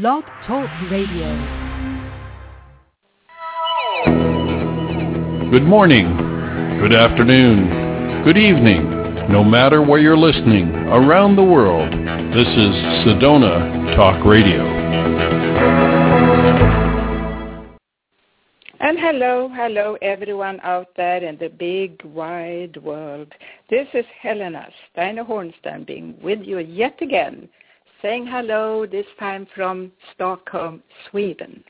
Blog 0.00 0.24
Talk 0.46 0.70
Radio. 0.90 1.28
Good 5.50 5.64
morning, 5.64 6.16
good 6.80 6.94
afternoon, 6.94 8.24
good 8.24 8.38
evening, 8.38 8.88
no 9.30 9.44
matter 9.44 9.82
where 9.82 10.00
you're 10.00 10.16
listening 10.16 10.70
around 10.70 11.36
the 11.36 11.44
world. 11.44 11.92
This 11.92 12.48
is 12.48 12.74
Sedona 13.04 13.94
Talk 13.94 14.24
Radio. 14.24 14.64
And 18.80 18.98
hello, 18.98 19.50
hello 19.52 19.98
everyone 20.00 20.58
out 20.62 20.88
there 20.96 21.22
in 21.22 21.36
the 21.36 21.50
big 21.50 22.02
wide 22.02 22.78
world. 22.78 23.30
This 23.68 23.88
is 23.92 24.06
Helena 24.22 24.68
Steiner 24.90 25.24
Hornsteyn 25.24 25.86
being 25.86 26.18
with 26.22 26.40
you 26.40 26.60
yet 26.60 26.96
again 27.02 27.50
saying 28.02 28.26
hello, 28.26 28.84
this 28.84 29.06
time 29.20 29.46
from 29.54 29.92
Stockholm, 30.12 30.82
Sweden. 31.08 31.62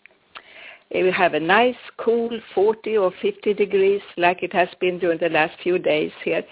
We 0.90 1.10
have 1.10 1.34
a 1.34 1.40
nice, 1.40 1.76
cool 1.98 2.30
40 2.54 2.96
or 2.96 3.12
50 3.20 3.52
degrees 3.52 4.00
like 4.16 4.42
it 4.42 4.52
has 4.54 4.68
been 4.80 4.98
during 4.98 5.18
the 5.18 5.28
last 5.28 5.54
few 5.62 5.78
days 5.78 6.10
here. 6.24 6.42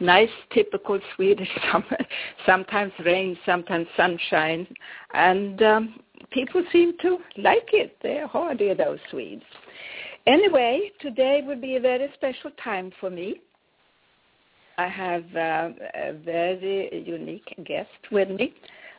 Nice, 0.00 0.28
typical 0.52 1.00
Swedish 1.16 1.48
summer. 1.72 1.98
Sometimes 2.44 2.92
rain, 3.04 3.38
sometimes 3.46 3.86
sunshine. 3.96 4.66
And 5.14 5.62
um, 5.62 6.00
people 6.30 6.62
seem 6.70 6.98
to 7.00 7.18
like 7.38 7.70
it. 7.72 7.96
They're 8.02 8.26
hardy, 8.26 8.74
those 8.74 8.98
Swedes. 9.10 9.42
Anyway, 10.26 10.90
today 11.00 11.42
will 11.46 11.60
be 11.60 11.76
a 11.76 11.80
very 11.80 12.10
special 12.14 12.50
time 12.62 12.92
for 13.00 13.08
me. 13.08 13.40
I 14.76 14.88
have 14.88 15.24
uh, 15.34 15.70
a 15.94 16.12
very 16.24 17.04
unique 17.06 17.54
guest 17.64 17.90
with 18.10 18.28
me 18.28 18.54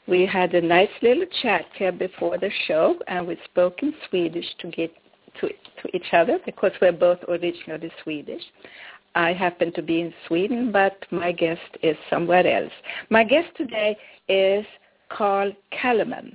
we 0.08 0.26
had 0.26 0.54
a 0.54 0.62
nice 0.62 0.90
little 1.02 1.26
chat 1.42 1.66
here 1.76 1.92
before 1.92 2.38
the 2.38 2.52
show, 2.68 2.98
and 3.08 3.26
we 3.28 3.38
spoke 3.46 3.82
in 3.82 3.94
Swedish 4.10 4.46
to 4.60 4.68
get 4.70 4.92
to, 5.40 5.48
to 5.48 5.96
each 5.96 6.14
other 6.14 6.40
because 6.46 6.72
we're 6.82 6.92
both 6.92 7.20
originally 7.28 7.92
Swedish. 8.04 8.44
I 9.16 9.34
happen 9.34 9.72
to 9.74 9.82
be 9.82 10.02
in 10.02 10.14
Sweden, 10.28 10.72
but 10.72 11.06
my 11.12 11.32
guest 11.32 11.62
is 11.82 11.96
somewhere 12.10 12.46
else. 12.46 12.72
My 13.10 13.24
guest 13.24 13.50
today 13.56 13.96
is 14.28 14.66
Carl 15.10 15.54
Calleman, 15.72 16.34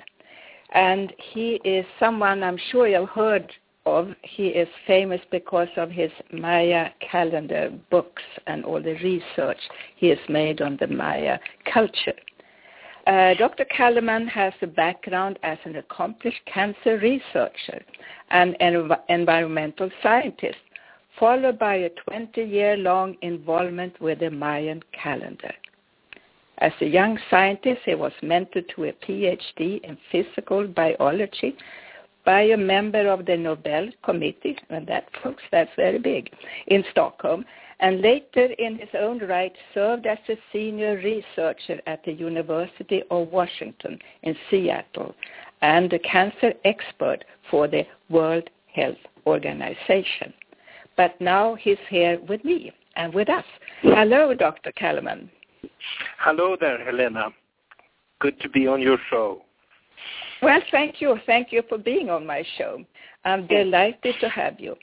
and 0.72 1.12
he 1.32 1.60
is 1.64 1.84
someone 1.98 2.42
I'm 2.42 2.58
sure 2.70 2.86
you've 2.86 3.08
heard 3.08 3.52
of. 3.84 4.08
He 4.22 4.48
is 4.48 4.68
famous 4.86 5.20
because 5.30 5.68
of 5.76 5.90
his 5.90 6.10
Maya 6.32 6.90
calendar 7.00 7.72
books 7.90 8.22
and 8.46 8.64
all 8.64 8.80
the 8.80 8.94
research 9.02 9.58
he 9.96 10.08
has 10.08 10.18
made 10.28 10.60
on 10.60 10.76
the 10.80 10.86
Maya 10.86 11.38
culture. 11.72 12.14
Uh, 13.08 13.32
Dr. 13.32 13.64
Calleman 13.64 14.26
has 14.26 14.52
a 14.60 14.66
background 14.66 15.38
as 15.42 15.56
an 15.64 15.76
accomplished 15.76 16.44
cancer 16.44 16.98
researcher 16.98 17.82
and 18.30 18.54
an 18.60 18.90
environmental 19.08 19.88
scientist, 20.02 20.58
followed 21.18 21.58
by 21.58 21.76
a 21.76 21.90
20-year-long 22.06 23.16
involvement 23.22 23.98
with 23.98 24.18
the 24.18 24.30
Mayan 24.30 24.82
calendar. 24.92 25.54
As 26.58 26.72
a 26.82 26.84
young 26.84 27.18
scientist, 27.30 27.80
he 27.86 27.94
was 27.94 28.12
mentored 28.22 28.68
to 28.74 28.84
a 28.84 28.92
PhD 28.92 29.82
in 29.82 29.96
physical 30.12 30.66
biology 30.66 31.56
by 32.28 32.42
a 32.42 32.58
member 32.58 33.08
of 33.08 33.24
the 33.24 33.34
Nobel 33.34 33.88
Committee, 34.04 34.58
and 34.68 34.86
that, 34.86 35.08
folks, 35.22 35.42
that's 35.50 35.70
very 35.76 35.98
big, 35.98 36.28
in 36.66 36.84
Stockholm, 36.90 37.42
and 37.80 38.02
later 38.02 38.48
in 38.58 38.76
his 38.76 38.90
own 39.00 39.20
right 39.20 39.54
served 39.72 40.04
as 40.04 40.18
a 40.28 40.36
senior 40.52 40.96
researcher 40.96 41.80
at 41.86 42.04
the 42.04 42.12
University 42.12 43.02
of 43.10 43.28
Washington 43.28 43.98
in 44.24 44.36
Seattle 44.50 45.14
and 45.62 45.90
a 45.90 45.98
cancer 46.00 46.52
expert 46.66 47.24
for 47.50 47.66
the 47.66 47.86
World 48.10 48.50
Health 48.74 48.98
Organization. 49.26 50.34
But 50.98 51.18
now 51.22 51.54
he's 51.54 51.78
here 51.88 52.20
with 52.28 52.44
me 52.44 52.72
and 52.96 53.14
with 53.14 53.30
us. 53.30 53.46
Hello, 53.80 54.34
Dr. 54.34 54.70
Calleman. 54.72 55.30
Hello 56.18 56.58
there, 56.60 56.84
Helena. 56.84 57.28
Good 58.20 58.38
to 58.40 58.50
be 58.50 58.66
on 58.66 58.82
your 58.82 58.98
show. 59.08 59.40
Well, 60.42 60.60
thank 60.70 61.00
you. 61.00 61.18
Thank 61.26 61.52
you 61.52 61.62
for 61.68 61.78
being 61.78 62.10
on 62.10 62.26
my 62.26 62.44
show. 62.56 62.84
I'm 63.24 63.46
delighted 63.46 64.14
to 64.20 64.28
have 64.28 64.60
you. 64.60 64.76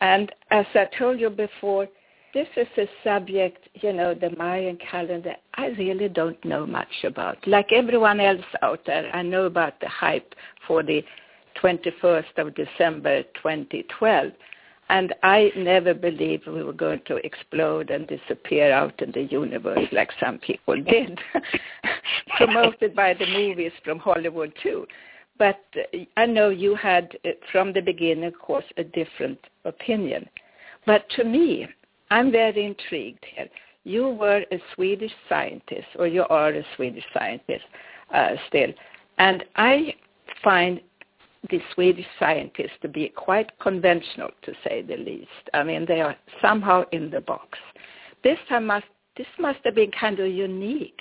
And 0.00 0.32
as 0.50 0.66
I 0.74 0.86
told 0.98 1.20
you 1.20 1.30
before, 1.30 1.88
this 2.34 2.48
is 2.56 2.66
a 2.76 2.86
subject, 3.02 3.68
you 3.74 3.92
know, 3.92 4.14
the 4.14 4.30
Mayan 4.36 4.76
calendar, 4.76 5.34
I 5.54 5.68
really 5.68 6.08
don't 6.08 6.42
know 6.44 6.66
much 6.66 7.04
about. 7.04 7.38
Like 7.46 7.72
everyone 7.72 8.20
else 8.20 8.44
out 8.62 8.80
there, 8.86 9.10
I 9.14 9.22
know 9.22 9.44
about 9.44 9.80
the 9.80 9.88
hype 9.88 10.34
for 10.66 10.82
the 10.82 11.02
21st 11.62 12.36
of 12.36 12.54
December 12.54 13.22
2012. 13.42 14.32
And 14.90 15.14
I 15.22 15.52
never 15.54 15.92
believed 15.92 16.46
we 16.46 16.62
were 16.62 16.72
going 16.72 17.02
to 17.06 17.16
explode 17.16 17.90
and 17.90 18.06
disappear 18.06 18.72
out 18.72 19.00
in 19.02 19.12
the 19.12 19.24
universe 19.24 19.86
like 19.92 20.10
some 20.18 20.38
people 20.38 20.80
did, 20.82 21.18
promoted 22.36 22.94
by 22.94 23.14
the 23.14 23.26
movies 23.26 23.72
from 23.84 23.98
Hollywood 23.98 24.52
too. 24.62 24.86
But 25.38 25.60
uh, 25.76 25.98
I 26.16 26.26
know 26.26 26.48
you 26.48 26.74
had, 26.74 27.16
uh, 27.24 27.30
from 27.52 27.72
the 27.72 27.80
beginning, 27.80 28.24
of 28.24 28.38
course, 28.38 28.64
a 28.76 28.84
different 28.84 29.38
opinion. 29.64 30.28
But 30.86 31.08
to 31.10 31.24
me, 31.24 31.68
I'm 32.10 32.32
very 32.32 32.64
intrigued 32.64 33.24
here. 33.34 33.48
You 33.84 34.08
were 34.08 34.44
a 34.50 34.60
Swedish 34.74 35.12
scientist, 35.28 35.86
or 35.98 36.06
you 36.06 36.24
are 36.28 36.50
a 36.50 36.64
Swedish 36.76 37.04
scientist 37.14 37.64
uh, 38.12 38.30
still, 38.48 38.72
and 39.18 39.44
I 39.56 39.94
find 40.42 40.80
the 41.50 41.60
Swedish 41.74 42.06
scientists 42.18 42.78
to 42.82 42.88
be 42.88 43.08
quite 43.08 43.56
conventional, 43.60 44.30
to 44.42 44.52
say 44.64 44.82
the 44.82 44.96
least. 44.96 45.28
I 45.54 45.62
mean, 45.62 45.84
they 45.86 46.00
are 46.00 46.16
somehow 46.42 46.84
in 46.92 47.10
the 47.10 47.20
box. 47.20 47.58
This 48.24 48.38
time 48.48 48.66
must 48.66 48.86
this 49.16 49.26
must 49.38 49.58
have 49.64 49.74
been 49.74 49.90
kind 49.90 50.20
of 50.20 50.28
unique 50.28 51.00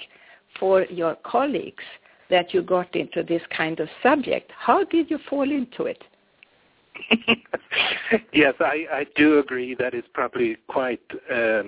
for 0.59 0.85
your 0.85 1.15
colleagues 1.23 1.83
that 2.29 2.53
you 2.53 2.61
got 2.63 2.95
into 2.95 3.23
this 3.23 3.41
kind 3.55 3.79
of 3.79 3.87
subject. 4.01 4.51
How 4.57 4.83
did 4.83 5.09
you 5.09 5.19
fall 5.29 5.49
into 5.49 5.83
it? 5.83 6.03
yes, 8.33 8.55
I, 8.59 8.85
I 8.91 9.05
do 9.15 9.39
agree 9.39 9.75
that 9.75 9.93
it's 9.93 10.07
probably 10.13 10.57
quite 10.67 11.01
uh, 11.31 11.63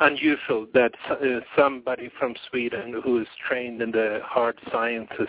unusual 0.00 0.66
that 0.74 0.92
uh, 1.10 1.40
somebody 1.56 2.10
from 2.18 2.34
Sweden 2.48 3.00
who 3.04 3.20
is 3.20 3.28
trained 3.46 3.80
in 3.80 3.92
the 3.92 4.20
hard 4.24 4.58
sciences 4.70 5.28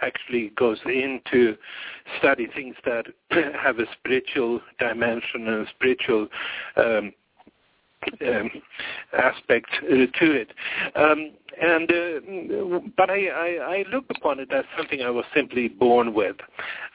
actually 0.00 0.50
goes 0.56 0.78
in 0.86 1.20
to 1.30 1.56
study 2.18 2.46
things 2.54 2.76
that 2.84 3.06
have 3.30 3.78
a 3.78 3.86
spiritual 3.92 4.60
dimension 4.78 5.48
and 5.48 5.66
a 5.66 5.70
spiritual 5.70 6.28
um, 6.76 7.12
um, 8.26 8.50
aspect 9.18 9.68
uh, 9.82 9.88
to 9.88 10.32
it. 10.32 10.52
Um, 10.96 11.32
and 11.60 11.90
uh, 11.90 12.80
but 12.96 13.10
I, 13.10 13.26
I, 13.28 13.76
I 13.76 13.84
look 13.92 14.04
upon 14.10 14.40
it 14.40 14.52
as 14.52 14.64
something 14.76 15.02
I 15.02 15.10
was 15.10 15.24
simply 15.34 15.68
born 15.68 16.12
with, 16.14 16.36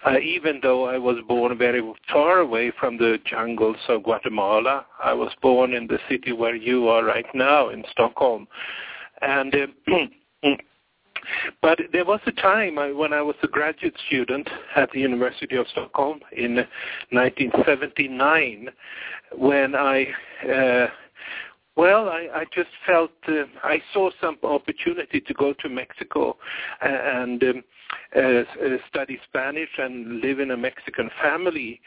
uh, 0.06 0.19
even 0.19 0.59
though 0.62 0.86
I 0.86 0.98
was 0.98 1.18
born 1.28 1.58
very 1.58 1.81
far 2.12 2.40
away 2.40 2.72
from 2.80 2.98
the 2.98 3.19
jungles 3.25 3.78
of 3.88 4.03
Guatemala. 4.03 4.86
I 5.03 5.14
was 5.14 5.31
born 5.42 5.74
in 5.74 5.88
the 5.88 6.00
city 6.09 6.34
where 6.34 6.56
you 6.56 6.88
are 6.90 7.03
right 7.03 7.28
now 7.34 7.69
in 7.69 7.84
Stockholm, 7.92 8.48
and. 9.22 9.53
Uh, 11.19 11.52
But 11.62 11.80
there 11.91 12.06
was 12.06 12.19
a 12.25 12.31
time 12.31 12.75
when 12.75 13.13
I 13.13 13.22
was 13.22 13.35
a 13.44 13.47
graduate 13.47 13.96
student 14.07 14.50
at 14.75 14.91
the 14.91 15.00
University 15.00 15.56
of 15.56 15.68
Stockholm 15.68 16.19
in 16.31 16.56
1979 17.12 18.69
when 19.38 19.75
I, 19.75 20.07
uh, 20.50 20.88
well, 21.75 22.09
I, 22.09 22.28
I 22.34 22.46
just 22.53 22.69
felt 22.85 23.12
uh, 23.28 23.44
I 23.63 23.81
saw 23.94 24.09
some 24.19 24.38
opportunity 24.44 25.22
to 25.22 25.34
go 25.34 25.53
to 25.53 25.69
Mexico 25.69 26.38
and 26.81 27.44
um, 27.44 27.63
uh, 28.16 28.44
study 28.90 29.19
Spanish 29.27 29.69
and 29.77 30.22
live 30.22 30.39
in 30.39 30.51
a 30.51 30.57
Mexican 30.57 31.10
family. 31.22 31.81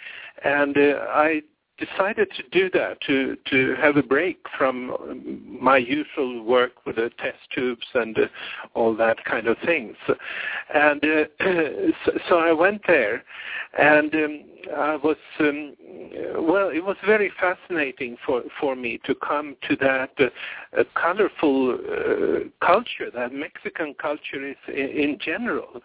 And 0.45 0.77
uh, 0.77 1.07
I 1.09 1.43
decided 1.79 2.29
to 2.37 2.43
do 2.51 2.71
that 2.71 3.01
to 3.03 3.37
to 3.51 3.75
have 3.81 3.97
a 3.97 4.03
break 4.03 4.39
from 4.57 5.39
my 5.61 5.79
usual 5.79 6.43
work 6.43 6.73
with 6.85 6.97
the 6.97 7.11
test 7.19 7.39
tubes 7.55 7.87
and 7.95 8.19
uh, 8.19 8.27
all 8.75 8.95
that 8.95 9.25
kind 9.25 9.47
of 9.47 9.57
things. 9.65 9.97
And 10.75 11.03
uh, 11.05 11.25
so, 12.29 12.39
I 12.39 12.53
went 12.53 12.83
there 12.87 13.25
and 13.79 14.15
um, 14.15 14.45
I 14.77 14.97
was 14.97 15.17
um, 15.41 15.75
well 16.37 16.69
it 16.69 16.85
was 16.85 16.97
very 17.07 17.33
fascinating 17.41 18.17
for 18.25 18.43
for 18.61 18.77
me 18.77 19.01
to 19.05 19.15
come 19.15 19.57
to 19.69 19.77
that 19.77 20.11
uh, 20.21 20.85
colorful 20.95 21.75
uh, 21.75 22.65
culture 22.65 23.11
that 23.15 23.33
Mexican 23.33 23.95
culture 23.95 24.47
is 24.47 24.57
in, 24.69 24.75
in 24.75 25.19
general. 25.19 25.81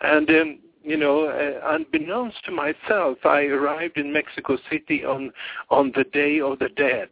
And 0.00 0.28
um, 0.30 0.58
you 0.88 0.96
know, 0.96 1.26
uh, 1.26 1.74
unbeknownst 1.74 2.44
to 2.46 2.52
myself, 2.52 3.18
I 3.24 3.42
arrived 3.42 3.98
in 3.98 4.12
Mexico 4.12 4.56
City 4.70 5.04
on 5.04 5.30
on 5.70 5.92
the 5.94 6.04
Day 6.04 6.40
of 6.40 6.58
the 6.58 6.68
Dead, 6.70 7.08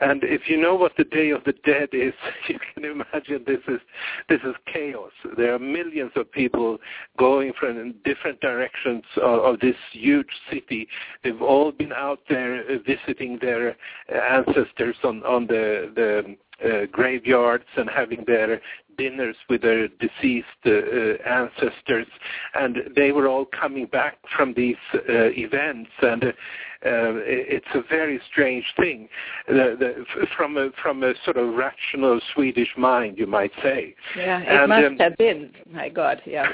and 0.00 0.22
if 0.24 0.42
you 0.48 0.56
know 0.56 0.74
what 0.74 0.92
the 0.96 1.04
Day 1.04 1.30
of 1.30 1.44
the 1.44 1.54
Dead 1.64 1.88
is, 1.92 2.12
you 2.48 2.58
can 2.74 2.84
imagine 2.84 3.44
this 3.46 3.60
is 3.68 3.80
this 4.28 4.40
is 4.44 4.54
chaos. 4.72 5.12
There 5.36 5.54
are 5.54 5.58
millions 5.58 6.12
of 6.16 6.30
people 6.32 6.78
going 7.18 7.52
from 7.58 7.94
different 8.04 8.40
directions 8.40 9.04
of, 9.22 9.40
of 9.40 9.60
this 9.60 9.76
huge 9.92 10.28
city. 10.50 10.88
They've 11.22 11.42
all 11.42 11.72
been 11.72 11.92
out 11.92 12.20
there 12.28 12.62
uh, 12.62 12.78
visiting 12.86 13.38
their 13.40 13.76
ancestors 14.08 14.96
on 15.04 15.22
on 15.24 15.46
the 15.46 15.92
the 15.94 16.36
uh, 16.64 16.86
graveyards 16.90 17.64
and 17.76 17.88
having 17.88 18.24
their 18.26 18.60
dinners 18.96 19.36
with 19.48 19.62
their 19.62 19.88
deceased 19.88 20.46
uh, 20.64 20.70
uh, 20.70 21.16
ancestors, 21.26 22.06
and 22.54 22.78
they 22.94 23.12
were 23.12 23.28
all 23.28 23.44
coming 23.44 23.86
back 23.86 24.18
from 24.36 24.54
these 24.54 24.76
uh, 24.94 25.30
events, 25.36 25.90
and 26.02 26.24
uh, 26.24 27.18
it's 27.24 27.66
a 27.74 27.82
very 27.88 28.20
strange 28.30 28.64
thing 28.78 29.08
the, 29.48 29.76
the, 29.78 30.26
from 30.36 30.56
a 30.56 30.70
from 30.82 31.02
a 31.02 31.14
sort 31.24 31.36
of 31.36 31.54
rational 31.54 32.20
Swedish 32.34 32.70
mind, 32.76 33.18
you 33.18 33.26
might 33.26 33.52
say. 33.62 33.94
Yeah, 34.16 34.40
it 34.40 34.48
and, 34.48 34.68
must 34.68 34.84
um, 34.84 34.98
have 34.98 35.16
been. 35.16 35.50
My 35.70 35.88
God, 35.88 36.20
yeah. 36.26 36.48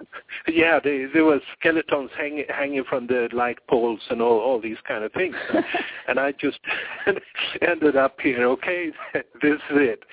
yeah, 0.48 0.78
they, 0.82 1.06
there 1.12 1.24
was 1.24 1.40
skeletons 1.58 2.10
hanging 2.16 2.44
hanging 2.48 2.84
from 2.84 3.06
the 3.06 3.28
light 3.32 3.58
poles 3.68 4.00
and 4.10 4.22
all 4.22 4.38
all 4.38 4.60
these 4.60 4.76
kind 4.86 5.04
of 5.04 5.12
things, 5.12 5.36
and 6.08 6.18
I 6.18 6.32
just 6.32 6.58
ended 7.62 7.96
up 7.96 8.20
here. 8.20 8.44
Okay, 8.44 8.90
this 9.14 9.54
is 9.54 9.60
it, 9.70 10.04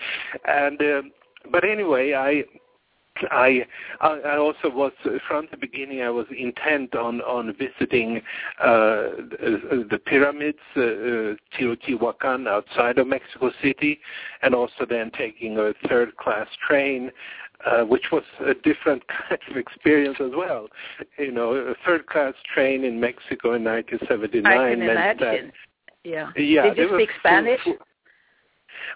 and 0.45 0.81
um, 0.81 1.11
but 1.51 1.63
anyway, 1.63 2.13
I 2.13 2.43
I 3.31 3.65
I 4.01 4.37
also 4.37 4.69
was 4.69 4.91
from 5.27 5.47
the 5.51 5.57
beginning. 5.57 6.01
I 6.01 6.09
was 6.09 6.25
intent 6.37 6.95
on 6.95 7.21
on 7.21 7.55
visiting 7.57 8.21
uh, 8.59 9.15
the 9.89 9.99
pyramids, 10.05 10.59
uh, 10.75 10.81
uh, 10.81 11.35
Teotihuacan 11.57 12.47
outside 12.47 12.97
of 12.97 13.07
Mexico 13.07 13.51
City, 13.61 13.99
and 14.41 14.53
also 14.53 14.85
then 14.87 15.11
taking 15.17 15.57
a 15.57 15.73
third 15.87 16.15
class 16.17 16.47
train. 16.67 17.11
Uh, 17.65 17.83
which 17.83 18.11
was 18.11 18.21
a 18.45 18.53
different 18.53 19.01
kind 19.29 19.39
of 19.49 19.55
experience 19.55 20.17
as 20.19 20.31
well. 20.35 20.67
You 21.17 21.31
know, 21.31 21.53
a 21.53 21.73
third 21.85 22.05
class 22.05 22.33
train 22.53 22.83
in 22.83 22.99
Mexico 22.99 23.53
in 23.53 23.63
1979 23.63 24.45
I 24.45 24.69
can 24.69 24.79
meant 24.79 24.91
imagine. 24.91 25.47
that. 25.47 25.53
Yeah. 26.03 26.29
Yeah. 26.35 26.73
Did 26.73 26.77
you 26.77 26.89
speak 26.95 27.09
Spanish? 27.19 27.61
Full, 27.63 27.77
full, 27.77 27.85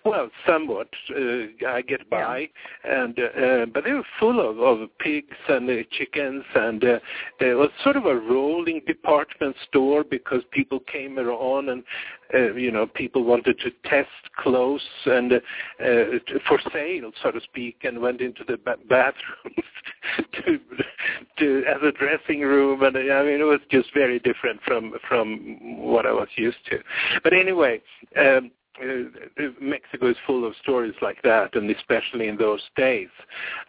well, 0.05 0.29
somewhat. 0.47 0.89
Uh, 1.09 1.67
I 1.67 1.81
get 1.81 2.09
by, 2.09 2.49
yeah. 2.85 3.03
and 3.03 3.19
uh, 3.19 3.65
but 3.73 3.83
they 3.83 3.93
were 3.93 4.05
full 4.19 4.39
of, 4.39 4.59
of 4.59 4.89
pigs 4.99 5.35
and 5.47 5.69
uh, 5.69 5.83
chickens, 5.91 6.43
and 6.55 6.83
uh, 6.83 6.99
there 7.39 7.57
was 7.57 7.69
sort 7.83 7.95
of 7.95 8.05
a 8.05 8.15
rolling 8.15 8.81
department 8.87 9.55
store 9.67 10.03
because 10.03 10.41
people 10.51 10.79
came 10.79 11.19
around 11.19 11.69
and 11.69 11.83
uh, 12.33 12.53
you 12.53 12.71
know 12.71 12.85
people 12.85 13.23
wanted 13.23 13.59
to 13.59 13.71
test 13.89 14.09
clothes 14.37 14.81
and 15.05 15.33
uh, 15.33 15.39
for 16.47 16.59
sale, 16.71 17.11
so 17.21 17.31
to 17.31 17.41
speak, 17.41 17.83
and 17.83 17.99
went 17.99 18.21
into 18.21 18.43
the 18.47 18.57
ba- 18.57 18.77
bathroom 18.87 19.55
to, 20.33 20.59
to 21.37 21.63
as 21.67 21.81
a 21.83 21.91
dressing 21.91 22.41
room, 22.41 22.83
and 22.83 22.97
I 22.97 23.23
mean 23.23 23.41
it 23.41 23.47
was 23.47 23.61
just 23.69 23.93
very 23.93 24.19
different 24.19 24.61
from 24.63 24.93
from 25.07 25.79
what 25.79 26.05
I 26.05 26.11
was 26.11 26.29
used 26.35 26.65
to. 26.69 26.79
But 27.23 27.33
anyway. 27.33 27.81
Um, 28.17 28.51
uh, 28.79 29.43
Mexico 29.61 30.09
is 30.09 30.17
full 30.25 30.45
of 30.45 30.53
stories 30.61 30.95
like 31.01 31.21
that, 31.23 31.55
and 31.55 31.69
especially 31.69 32.27
in 32.27 32.37
those 32.37 32.61
days. 32.75 33.09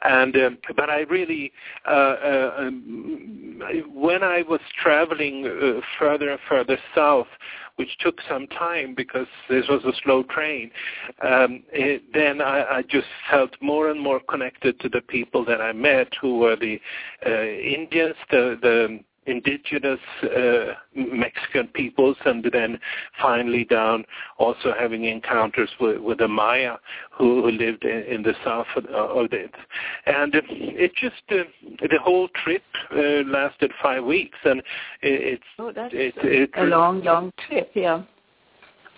And 0.02 0.36
um, 0.36 0.58
but 0.76 0.90
I 0.90 1.00
really, 1.00 1.52
uh, 1.86 1.90
uh, 1.90 2.54
um, 2.58 3.62
when 3.92 4.22
I 4.22 4.42
was 4.42 4.60
traveling 4.82 5.46
uh, 5.46 5.80
further 5.98 6.30
and 6.30 6.40
further 6.48 6.78
south, 6.94 7.28
which 7.76 7.96
took 8.00 8.18
some 8.28 8.46
time 8.48 8.94
because 8.94 9.26
this 9.48 9.66
was 9.68 9.82
a 9.84 9.92
slow 10.02 10.22
train, 10.24 10.70
um, 11.22 11.62
it, 11.72 12.02
then 12.12 12.40
I, 12.40 12.78
I 12.78 12.82
just 12.82 13.06
felt 13.30 13.50
more 13.60 13.90
and 13.90 14.00
more 14.00 14.20
connected 14.28 14.78
to 14.80 14.88
the 14.88 15.00
people 15.00 15.44
that 15.46 15.60
I 15.60 15.72
met, 15.72 16.08
who 16.20 16.38
were 16.38 16.56
the 16.56 16.80
uh, 17.26 17.42
Indians, 17.42 18.16
the 18.30 18.58
the 18.60 19.00
indigenous 19.30 20.00
uh, 20.22 20.74
Mexican 20.94 21.68
peoples, 21.68 22.16
and 22.24 22.48
then 22.52 22.78
finally 23.20 23.64
down 23.64 24.04
also 24.38 24.74
having 24.78 25.04
encounters 25.04 25.70
with, 25.80 25.98
with 25.98 26.18
the 26.18 26.28
Maya 26.28 26.76
who, 27.10 27.42
who 27.42 27.50
lived 27.50 27.84
in, 27.84 28.02
in, 28.02 28.22
the 28.22 28.34
south 28.44 28.66
of, 28.76 29.28
it. 29.32 29.54
And 30.06 30.34
it 30.34 30.92
just 30.94 31.22
uh, 31.30 31.44
the 31.80 31.98
whole 32.02 32.28
trip 32.44 32.62
uh, 32.92 33.22
lasted 33.26 33.72
five 33.82 34.04
weeks, 34.04 34.38
and 34.44 34.60
it, 35.02 35.40
it's 35.40 35.42
oh, 35.58 35.72
that's 35.72 35.94
it, 35.94 36.14
it, 36.18 36.50
a 36.56 36.64
long, 36.64 37.02
long 37.02 37.32
trip, 37.48 37.70
yeah 37.74 38.02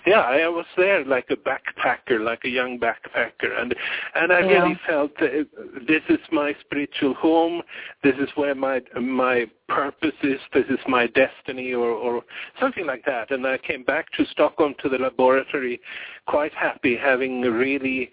yeah, 0.07 0.21
I 0.21 0.49
was 0.49 0.67
there 0.77 1.05
like 1.05 1.27
a 1.31 1.37
backpacker, 1.37 2.21
like 2.21 2.41
a 2.45 2.49
young 2.49 2.79
backpacker, 2.79 3.61
and 3.61 3.75
and 4.15 4.33
I 4.33 4.41
yeah. 4.41 4.63
really 4.63 4.81
felt 4.87 5.17
that 5.19 5.47
this 5.87 6.03
is 6.09 6.19
my 6.31 6.55
spiritual 6.61 7.15
home. 7.15 7.63
This 8.03 8.15
is 8.19 8.29
where 8.35 8.55
my 8.55 8.83
my 9.01 9.47
purpose 9.69 10.15
is. 10.23 10.41
This 10.53 10.65
is 10.69 10.79
my 10.89 11.07
destiny, 11.07 11.73
or 11.73 11.91
or 11.91 12.23
something 12.61 12.87
like 12.87 13.05
that. 13.05 13.31
And 13.31 13.47
I 13.47 13.59
came 13.59 13.85
back 13.85 14.11
to 14.13 14.27
Stockholm 14.27 14.75
to 14.83 14.89
the 14.89 14.99
laboratory, 14.99 15.81
quite 16.27 16.53
happy, 16.55 16.97
having 16.97 17.43
really 17.43 18.11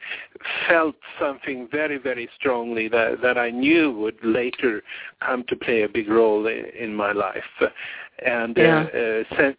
felt 0.67 0.95
something 1.19 1.67
very 1.71 1.97
very 1.97 2.29
strongly 2.35 2.87
that 2.89 3.21
that 3.21 3.37
I 3.37 3.49
knew 3.49 3.91
would 3.91 4.17
later 4.23 4.83
come 5.25 5.43
to 5.47 5.55
play 5.55 5.83
a 5.83 5.89
big 5.89 6.07
role 6.07 6.47
in, 6.47 6.65
in 6.77 6.95
my 6.95 7.13
life, 7.13 7.43
and 8.25 8.55
yeah. 8.55 8.85
uh, 8.93 9.35
uh, 9.41 9.53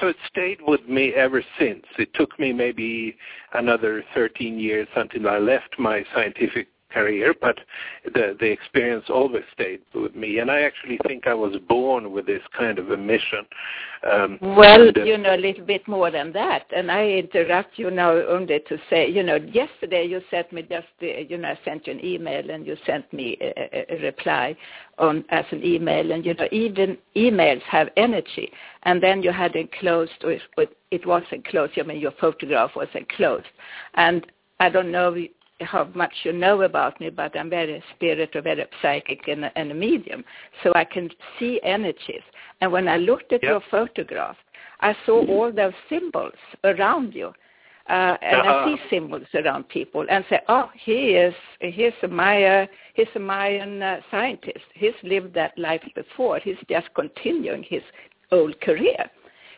so 0.00 0.08
it 0.08 0.16
stayed 0.26 0.58
with 0.66 0.86
me 0.88 1.12
ever 1.14 1.42
since. 1.58 1.84
It 1.98 2.12
took 2.14 2.38
me 2.38 2.52
maybe 2.52 3.16
another 3.54 4.04
13 4.14 4.58
years 4.58 4.88
until 4.96 5.28
I 5.28 5.38
left 5.38 5.78
my 5.78 6.04
scientific 6.14 6.68
career, 6.96 7.34
but 7.40 7.58
the 8.04 8.36
the 8.40 8.50
experience 8.56 9.06
always 9.10 9.44
stayed 9.52 9.82
with 9.94 10.14
me, 10.14 10.38
and 10.38 10.50
I 10.50 10.60
actually 10.62 10.98
think 11.06 11.26
I 11.26 11.34
was 11.34 11.54
born 11.68 12.12
with 12.12 12.26
this 12.26 12.42
kind 12.56 12.78
of 12.78 12.90
a 12.90 12.96
mission. 12.96 13.44
Um, 14.10 14.38
well, 14.40 14.88
and, 14.88 14.98
uh, 14.98 15.04
you 15.04 15.18
know, 15.18 15.34
a 15.34 15.42
little 15.48 15.64
bit 15.64 15.86
more 15.86 16.10
than 16.10 16.32
that, 16.32 16.64
and 16.74 16.90
I 16.90 17.02
interrupt 17.24 17.78
you 17.78 17.90
now 17.90 18.12
only 18.12 18.60
to 18.68 18.78
say, 18.88 19.08
you 19.10 19.22
know, 19.22 19.36
yesterday 19.36 20.04
you 20.06 20.20
sent 20.30 20.52
me 20.52 20.62
just, 20.62 20.86
uh, 21.02 21.06
you 21.30 21.36
know, 21.38 21.48
I 21.48 21.58
sent 21.64 21.86
you 21.86 21.94
an 21.94 22.04
email 22.04 22.50
and 22.50 22.66
you 22.66 22.76
sent 22.86 23.12
me 23.12 23.36
a, 23.40 23.92
a, 23.92 24.02
reply 24.02 24.56
on 24.98 25.24
as 25.30 25.44
an 25.50 25.62
email, 25.64 26.12
and 26.12 26.24
you 26.24 26.34
know, 26.34 26.48
even 26.50 26.96
emails 27.14 27.62
have 27.62 27.88
energy, 27.96 28.50
and 28.84 29.02
then 29.02 29.22
you 29.22 29.32
had 29.32 29.54
enclosed, 29.54 30.24
or 30.24 30.32
it, 30.32 30.42
it 30.90 31.06
was 31.06 31.24
enclosed. 31.30 31.74
I 31.78 31.82
mean, 31.82 32.00
your 32.00 32.16
photograph 32.20 32.72
was 32.74 32.88
enclosed, 32.94 33.52
and 33.94 34.26
I 34.60 34.70
don't 34.70 34.90
know 34.90 35.14
how 35.60 35.88
much 35.94 36.12
you 36.24 36.32
know 36.32 36.62
about 36.62 37.00
me, 37.00 37.10
but 37.10 37.38
I'm 37.38 37.50
very 37.50 37.82
spiritual, 37.94 38.42
very 38.42 38.66
psychic, 38.82 39.28
and, 39.28 39.50
and 39.56 39.70
a 39.70 39.74
medium. 39.74 40.24
So 40.62 40.72
I 40.74 40.84
can 40.84 41.08
see 41.38 41.60
energies. 41.62 42.22
And 42.60 42.70
when 42.72 42.88
I 42.88 42.96
looked 42.96 43.32
at 43.32 43.42
yep. 43.42 43.50
your 43.50 43.62
photograph, 43.70 44.36
I 44.80 44.94
saw 45.06 45.26
all 45.26 45.52
those 45.52 45.72
symbols 45.88 46.34
around 46.64 47.14
you. 47.14 47.32
Uh, 47.88 48.16
and 48.20 48.40
uh-huh. 48.40 48.50
I 48.50 48.74
see 48.74 48.82
symbols 48.90 49.26
around 49.34 49.68
people 49.68 50.04
and 50.10 50.24
say, 50.28 50.40
oh, 50.48 50.68
he 50.74 51.10
is, 51.10 51.34
he's 51.60 51.92
a 52.02 52.08
Maya, 52.08 52.66
he's 52.94 53.06
a 53.14 53.20
Mayan 53.20 53.80
uh, 53.80 54.00
scientist. 54.10 54.64
He's 54.74 54.94
lived 55.04 55.34
that 55.34 55.56
life 55.56 55.82
before. 55.94 56.40
He's 56.40 56.56
just 56.68 56.88
continuing 56.94 57.62
his 57.62 57.82
old 58.32 58.60
career. 58.60 59.08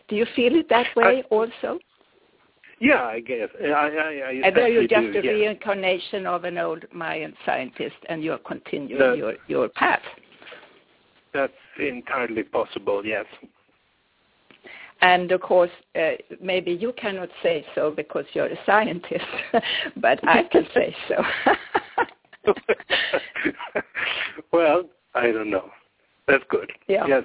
Do 0.09 0.17
you 0.17 0.27
feel 0.37 0.55
it 0.57 0.69
that 0.69 0.89
way 0.95 1.23
I, 1.25 1.35
also? 1.35 1.79
Yeah, 2.81 3.03
I 3.03 3.21
guess. 3.21 3.49
I, 3.61 3.67
I, 3.67 3.71
I 3.71 4.41
and 4.45 4.59
are 4.59 4.69
you 4.69 4.87
just 4.87 5.13
do, 5.13 5.19
a 5.19 5.23
yeah. 5.23 5.31
reincarnation 5.33 6.27
of 6.27 6.45
an 6.45 6.59
old 6.59 6.85
Mayan 6.93 7.35
scientist, 7.45 7.97
and 8.09 8.23
you're 8.23 8.39
continuing 8.39 9.01
that, 9.01 9.17
your 9.17 9.35
your 9.49 9.69
path? 9.69 10.03
That's 11.35 11.53
entirely 11.79 12.45
possible. 12.45 13.05
Yes. 13.05 13.27
And 15.01 15.31
of 15.31 15.41
course, 15.41 15.71
uh, 15.95 16.13
maybe 16.41 16.73
you 16.73 16.93
cannot 16.97 17.29
say 17.43 17.65
so 17.75 17.93
because 17.95 18.25
you're 18.33 18.47
a 18.47 18.59
scientist, 18.67 19.25
but 19.97 20.19
I 20.27 20.43
can 20.45 20.67
say 20.75 20.95
so. 21.09 21.23
well, 24.53 24.85
I 25.15 25.31
don't 25.31 25.51
know. 25.51 25.71
That's 26.27 26.45
good. 26.51 26.73
Yeah. 26.89 27.07
Yes. 27.07 27.25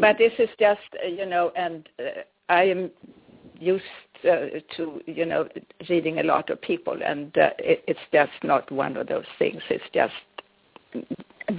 But 0.00 0.18
this 0.18 0.32
is 0.38 0.48
just, 0.60 0.80
uh, 1.02 1.08
you 1.08 1.26
know, 1.26 1.50
and 1.56 1.88
uh, 1.98 2.20
I 2.48 2.64
am 2.64 2.90
used 3.58 3.84
uh, 4.24 4.60
to 4.76 5.00
you 5.06 5.24
know 5.24 5.48
reading 5.88 6.18
a 6.18 6.22
lot 6.22 6.50
of 6.50 6.60
people, 6.60 6.98
and 7.04 7.36
uh, 7.38 7.50
it, 7.58 7.84
it's 7.86 8.00
just 8.12 8.32
not 8.42 8.70
one 8.70 8.96
of 8.96 9.06
those 9.06 9.24
things. 9.38 9.62
It's 9.70 9.84
just 9.92 10.12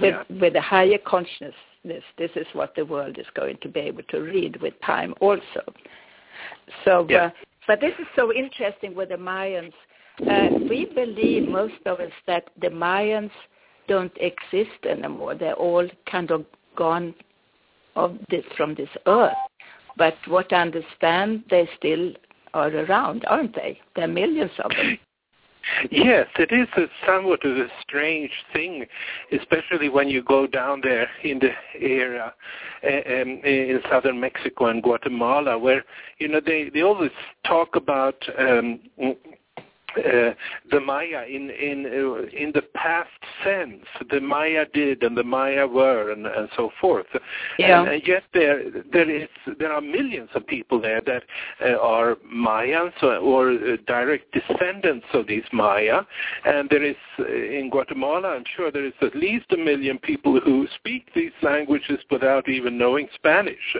yeah. 0.02 0.22
with 0.40 0.56
a 0.56 0.60
higher 0.60 0.98
consciousness. 0.98 1.54
This 1.84 2.30
is 2.34 2.46
what 2.52 2.74
the 2.74 2.84
world 2.84 3.18
is 3.18 3.26
going 3.34 3.58
to 3.62 3.68
be 3.68 3.80
able 3.80 4.02
to 4.10 4.18
read 4.20 4.60
with 4.60 4.74
time 4.84 5.14
also. 5.20 5.62
So, 6.84 7.06
yeah. 7.08 7.26
uh, 7.26 7.30
but 7.66 7.80
this 7.80 7.92
is 7.98 8.06
so 8.16 8.32
interesting 8.32 8.94
with 8.94 9.10
the 9.10 9.16
Mayans. 9.16 9.72
Uh, 10.28 10.58
we 10.68 10.86
believe 10.94 11.48
most 11.48 11.74
of 11.84 12.00
us 12.00 12.12
that 12.26 12.48
the 12.60 12.68
Mayans 12.68 13.30
don't 13.86 14.12
exist 14.20 14.84
anymore. 14.88 15.34
They're 15.34 15.54
all 15.54 15.86
kind 16.10 16.30
of 16.30 16.44
gone 16.76 17.14
of 17.94 18.18
this 18.30 18.44
from 18.56 18.74
this 18.74 18.88
earth. 19.06 19.32
But 19.96 20.14
what 20.26 20.52
I 20.52 20.62
understand, 20.62 21.44
they 21.50 21.68
still 21.78 22.12
are 22.56 22.68
around, 22.68 23.24
aren't 23.26 23.54
they? 23.54 23.80
There 23.94 24.04
are 24.04 24.08
millions 24.08 24.52
of 24.62 24.70
them. 24.70 24.98
Yes, 25.90 26.28
it 26.38 26.52
is 26.52 26.68
a 26.76 26.86
somewhat 27.04 27.44
of 27.44 27.56
a 27.56 27.66
strange 27.80 28.30
thing, 28.52 28.86
especially 29.32 29.88
when 29.88 30.08
you 30.08 30.22
go 30.22 30.46
down 30.46 30.80
there 30.80 31.08
in 31.24 31.40
the 31.40 31.50
area 31.80 32.32
um, 32.84 33.40
in 33.44 33.80
southern 33.90 34.20
Mexico 34.20 34.66
and 34.66 34.80
Guatemala, 34.80 35.58
where 35.58 35.84
you 36.18 36.28
know 36.28 36.40
they 36.44 36.70
they 36.72 36.82
always 36.82 37.10
talk 37.44 37.74
about 37.74 38.14
um, 38.38 38.78
uh, 39.98 40.34
the 40.70 40.80
Maya 40.80 41.24
in 41.28 41.50
in 41.50 41.86
uh, 41.86 42.26
in 42.36 42.52
the 42.52 42.62
past 42.74 43.10
sense. 43.44 43.84
The 44.10 44.20
Maya 44.20 44.66
did, 44.72 45.02
and 45.02 45.16
the 45.16 45.24
Maya 45.24 45.66
were, 45.66 46.12
and, 46.12 46.26
and 46.26 46.48
so 46.56 46.70
forth. 46.80 47.06
Yeah. 47.58 47.82
And, 47.82 47.92
and 47.92 48.02
yet 48.06 48.24
there 48.34 48.62
there 48.92 49.10
is 49.10 49.28
there 49.58 49.72
are 49.72 49.80
millions 49.80 50.30
of 50.34 50.46
people 50.46 50.80
there 50.80 51.00
that 51.06 51.22
uh, 51.64 51.78
are 51.78 52.16
Mayans 52.32 52.92
or, 53.02 53.16
or 53.16 53.52
uh, 53.52 53.76
direct 53.86 54.32
descendants 54.32 55.06
of 55.12 55.26
these 55.26 55.44
Maya, 55.52 56.02
and 56.44 56.68
there 56.70 56.84
is 56.84 56.96
uh, 57.18 57.26
in 57.26 57.70
Guatemala. 57.70 58.28
I'm 58.28 58.44
sure 58.56 58.70
there 58.70 58.86
is 58.86 58.92
at 59.02 59.14
least 59.14 59.46
a 59.52 59.56
million 59.56 59.98
people 59.98 60.40
who 60.40 60.66
speak 60.74 61.08
these 61.14 61.32
languages 61.42 61.98
without 62.10 62.48
even 62.48 62.78
knowing 62.78 63.08
Spanish. 63.14 63.76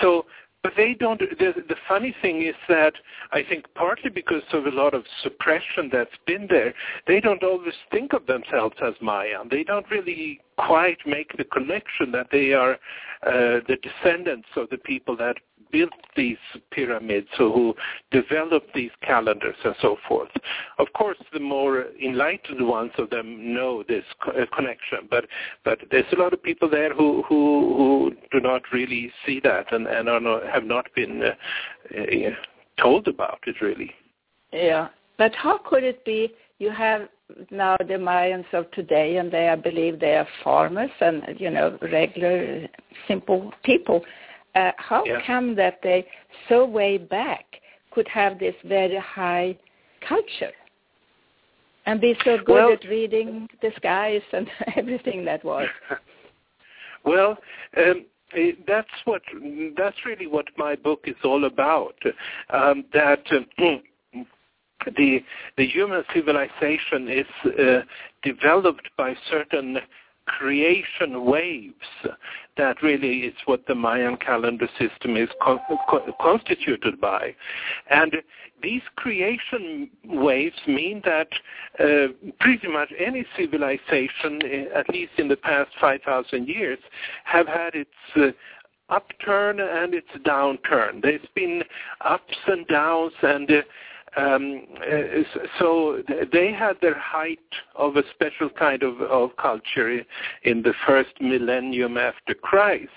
So 0.00 0.26
but 0.64 0.72
they 0.78 0.94
don't. 0.98 1.20
The, 1.20 1.52
the 1.68 1.76
funny 1.86 2.16
thing 2.22 2.42
is 2.42 2.54
that 2.70 2.94
I 3.32 3.42
think 3.42 3.66
partly 3.74 4.08
because 4.08 4.42
of 4.54 4.64
a 4.64 4.70
lot 4.70 4.94
of 4.94 5.04
suppression 5.22 5.90
that's 5.92 6.16
been 6.26 6.46
there, 6.48 6.72
they 7.06 7.20
don't 7.20 7.44
always 7.44 7.74
think 7.92 8.14
of 8.14 8.26
themselves 8.26 8.74
as 8.82 8.94
Mayan. 9.02 9.48
They 9.50 9.62
don't 9.62 9.88
really 9.90 10.40
quite 10.56 10.98
make 11.06 11.36
the 11.36 11.44
connection 11.44 12.12
that 12.12 12.28
they 12.30 12.52
are 12.52 12.74
uh, 13.26 13.60
the 13.68 13.76
descendants 13.82 14.48
of 14.56 14.68
the 14.70 14.78
people 14.78 15.16
that 15.16 15.36
built 15.74 15.90
these 16.16 16.36
pyramids 16.70 17.26
or 17.40 17.50
who 17.50 17.74
developed 18.12 18.72
these 18.74 18.92
calendars 19.02 19.56
and 19.64 19.74
so 19.82 19.96
forth. 20.06 20.28
Of 20.78 20.92
course, 20.92 21.18
the 21.32 21.40
more 21.40 21.86
enlightened 22.02 22.64
ones 22.66 22.92
of 22.96 23.10
them 23.10 23.52
know 23.52 23.82
this 23.88 24.04
co- 24.22 24.30
uh, 24.30 24.46
connection, 24.54 25.08
but 25.10 25.26
but 25.64 25.80
there's 25.90 26.12
a 26.12 26.16
lot 26.16 26.32
of 26.32 26.42
people 26.42 26.70
there 26.70 26.94
who 26.94 27.24
who, 27.28 27.74
who 27.76 28.12
do 28.30 28.40
not 28.40 28.62
really 28.72 29.10
see 29.26 29.40
that 29.40 29.72
and 29.72 29.88
and 29.88 30.08
are 30.08 30.20
not, 30.20 30.46
have 30.46 30.64
not 30.64 30.86
been 30.94 31.22
uh, 31.22 31.98
uh, 31.98 32.30
told 32.80 33.08
about 33.08 33.40
it 33.46 33.56
really. 33.60 33.90
Yeah, 34.52 34.88
but 35.18 35.34
how 35.34 35.58
could 35.58 35.82
it 35.82 36.04
be? 36.04 36.32
You 36.64 36.70
have 36.70 37.08
now 37.50 37.76
the 37.78 37.98
Mayans 38.08 38.50
of 38.54 38.70
today, 38.70 39.18
and 39.18 39.30
they, 39.30 39.50
I 39.50 39.56
believe, 39.56 40.00
they 40.00 40.16
are 40.16 40.26
farmers 40.42 40.90
and 41.00 41.22
you 41.38 41.50
know 41.50 41.78
regular, 41.82 42.66
simple 43.06 43.52
people 43.64 44.02
uh, 44.54 44.72
how 44.78 45.04
Yeah. 45.04 45.20
come 45.26 45.54
that 45.56 45.80
they 45.82 46.06
so 46.48 46.64
way 46.64 46.96
back 46.96 47.44
could 47.90 48.08
have 48.08 48.38
this 48.38 48.54
very 48.64 48.96
high 48.96 49.58
culture 50.08 50.54
and 51.84 52.00
be 52.00 52.16
so 52.24 52.38
good 52.38 52.54
Well- 52.54 52.72
at 52.72 52.84
reading 52.88 53.46
the 53.60 53.70
skies 53.76 54.22
and 54.32 54.46
everything 54.80 55.24
that 55.26 55.44
was? 55.44 55.68
Well, 57.04 57.36
um, 57.76 58.06
eh, 58.34 58.52
that's 58.66 58.96
what 59.04 59.20
that's 59.76 60.06
really 60.06 60.26
what 60.26 60.46
my 60.56 60.74
book 60.74 61.02
is 61.04 61.20
all 61.22 61.44
about. 61.44 61.96
Um, 62.48 62.86
that 62.94 63.22
um, 63.32 63.44
the 64.96 65.22
the 65.56 65.66
human 65.66 66.02
civilization 66.12 67.08
is 67.08 67.26
uh, 67.58 67.80
developed 68.22 68.88
by 68.96 69.14
certain 69.30 69.78
creation 70.26 71.24
waves. 71.24 71.74
That 72.56 72.82
really 72.82 73.20
is 73.20 73.34
what 73.44 73.66
the 73.66 73.74
Mayan 73.74 74.16
calendar 74.16 74.68
system 74.78 75.16
is 75.16 75.28
con- 75.42 75.60
co- 75.88 76.14
constituted 76.20 77.00
by, 77.00 77.34
and 77.90 78.16
these 78.62 78.82
creation 78.96 79.90
waves 80.06 80.56
mean 80.66 81.02
that 81.04 81.28
uh, 81.78 82.12
pretty 82.40 82.68
much 82.68 82.90
any 82.98 83.26
civilization, 83.36 84.40
eh, 84.42 84.64
at 84.74 84.88
least 84.88 85.12
in 85.18 85.28
the 85.28 85.36
past 85.36 85.70
5,000 85.80 86.48
years, 86.48 86.78
have 87.24 87.46
had 87.46 87.74
its 87.74 87.90
uh, 88.16 88.28
upturn 88.88 89.60
and 89.60 89.94
its 89.94 90.08
downturn. 90.24 91.02
There's 91.02 91.26
been 91.34 91.62
ups 92.00 92.36
and 92.46 92.66
downs, 92.68 93.12
and 93.22 93.50
uh, 93.50 93.62
um, 94.16 94.62
uh, 94.80 95.22
so 95.58 96.02
they 96.32 96.52
had 96.52 96.76
their 96.80 96.98
height 96.98 97.38
of 97.74 97.96
a 97.96 98.02
special 98.14 98.48
kind 98.48 98.82
of, 98.82 99.00
of 99.00 99.36
culture 99.36 100.00
in 100.42 100.62
the 100.62 100.74
first 100.86 101.10
millennium 101.20 101.96
after 101.98 102.34
Christ. 102.34 102.90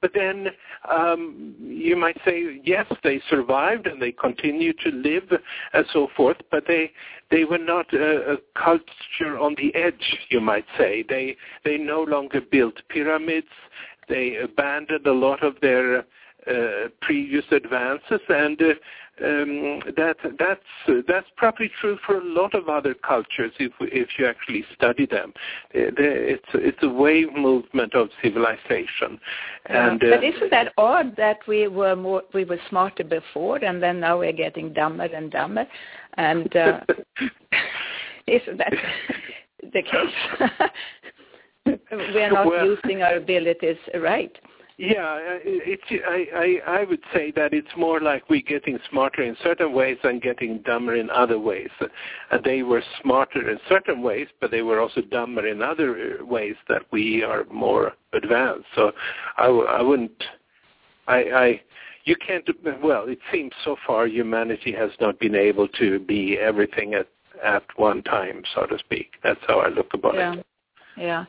But 0.00 0.12
then 0.14 0.48
um, 0.90 1.54
you 1.58 1.96
might 1.96 2.18
say, 2.24 2.60
yes, 2.64 2.86
they 3.02 3.20
survived 3.28 3.86
and 3.86 4.00
they 4.00 4.12
continue 4.12 4.72
to 4.72 4.90
live 4.90 5.30
and 5.72 5.84
so 5.92 6.08
forth, 6.16 6.38
but 6.50 6.64
they 6.66 6.92
they 7.30 7.44
were 7.44 7.58
not 7.58 7.92
a, 7.92 8.34
a 8.34 8.36
culture 8.54 9.38
on 9.38 9.56
the 9.56 9.74
edge, 9.74 10.18
you 10.30 10.40
might 10.40 10.66
say. 10.78 11.04
They 11.08 11.36
they 11.64 11.76
no 11.76 12.02
longer 12.02 12.40
built 12.40 12.74
pyramids. 12.88 13.48
They 14.08 14.36
abandoned 14.36 15.06
a 15.06 15.12
lot 15.12 15.42
of 15.42 15.56
their 15.60 16.04
previous 17.00 17.44
advances, 17.50 18.20
and 18.28 18.60
uh, 18.60 18.74
um, 19.24 19.80
that 19.96 20.16
that's 20.38 21.06
that's 21.08 21.26
probably 21.36 21.70
true 21.80 21.98
for 22.04 22.18
a 22.18 22.24
lot 22.24 22.54
of 22.54 22.68
other 22.68 22.94
cultures 22.94 23.52
if 23.58 23.72
if 23.80 24.08
you 24.18 24.26
actually 24.26 24.64
study 24.74 25.06
them. 25.06 25.32
Uh, 25.74 25.90
It's 25.96 26.44
it's 26.54 26.82
a 26.82 26.88
wave 26.88 27.32
movement 27.34 27.94
of 27.94 28.10
civilization, 28.22 29.18
and 29.66 30.00
but 30.00 30.22
uh, 30.22 30.22
isn't 30.22 30.50
that 30.50 30.72
odd 30.76 31.16
that 31.16 31.38
we 31.48 31.66
were 31.68 31.96
more 31.96 32.22
we 32.34 32.44
were 32.44 32.60
smarter 32.68 33.04
before 33.04 33.56
and 33.64 33.82
then 33.82 34.00
now 34.00 34.18
we're 34.18 34.32
getting 34.32 34.72
dumber 34.72 35.04
and 35.04 35.30
dumber 35.30 35.66
and 36.14 36.54
uh, 36.56 36.80
isn't 38.26 38.58
that 38.58 38.72
the 39.72 39.82
case? 39.82 40.70
we 42.14 42.22
are 42.22 42.30
not 42.30 42.46
Well- 42.46 42.66
using 42.66 43.02
our 43.02 43.16
abilities 43.16 43.76
right. 44.00 44.36
Yeah, 44.78 45.06
uh, 45.06 45.38
it's 45.42 45.82
I, 46.06 46.60
I 46.66 46.80
I 46.80 46.84
would 46.84 47.00
say 47.14 47.30
that 47.30 47.54
it's 47.54 47.74
more 47.78 47.98
like 47.98 48.28
we're 48.28 48.42
getting 48.42 48.78
smarter 48.90 49.22
in 49.22 49.34
certain 49.42 49.72
ways 49.72 49.96
and 50.02 50.20
getting 50.20 50.58
dumber 50.66 50.96
in 50.96 51.08
other 51.08 51.38
ways. 51.38 51.70
And 52.30 52.44
they 52.44 52.62
were 52.62 52.82
smarter 53.00 53.48
in 53.50 53.58
certain 53.70 54.02
ways, 54.02 54.28
but 54.38 54.50
they 54.50 54.60
were 54.60 54.78
also 54.78 55.00
dumber 55.00 55.46
in 55.46 55.62
other 55.62 56.18
uh, 56.20 56.24
ways 56.26 56.56
that 56.68 56.82
we 56.90 57.22
are 57.22 57.44
more 57.50 57.92
advanced. 58.12 58.66
So 58.74 58.92
I, 59.38 59.46
I 59.46 59.80
wouldn't. 59.80 60.22
I, 61.06 61.16
I 61.16 61.60
you 62.04 62.14
can't. 62.16 62.46
Well, 62.82 63.08
it 63.08 63.20
seems 63.32 63.52
so 63.64 63.76
far 63.86 64.06
humanity 64.06 64.72
has 64.72 64.90
not 65.00 65.18
been 65.18 65.34
able 65.34 65.68
to 65.68 66.00
be 66.00 66.36
everything 66.38 66.92
at 66.92 67.08
at 67.42 67.64
one 67.76 68.02
time, 68.02 68.42
so 68.54 68.66
to 68.66 68.78
speak. 68.78 69.12
That's 69.22 69.40
how 69.46 69.60
I 69.60 69.68
look 69.68 69.94
about 69.94 70.16
Yeah, 70.16 70.34
it. 70.34 70.46
yeah. 70.98 71.24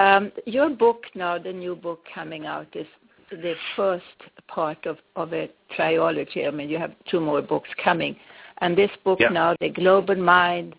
Um, 0.00 0.32
your 0.46 0.70
book 0.70 1.04
now, 1.14 1.36
the 1.36 1.52
new 1.52 1.76
book 1.76 2.00
coming 2.14 2.46
out, 2.46 2.68
is 2.74 2.86
the 3.30 3.54
first 3.76 4.04
part 4.48 4.86
of, 4.86 4.96
of 5.14 5.34
a 5.34 5.50
trilogy. 5.76 6.46
I 6.46 6.50
mean, 6.50 6.70
you 6.70 6.78
have 6.78 6.92
two 7.10 7.20
more 7.20 7.42
books 7.42 7.68
coming. 7.84 8.16
And 8.62 8.76
this 8.76 8.90
book 9.04 9.20
Yeah. 9.20 9.28
now, 9.28 9.56
The 9.60 9.68
Global 9.68 10.16
Mind 10.16 10.74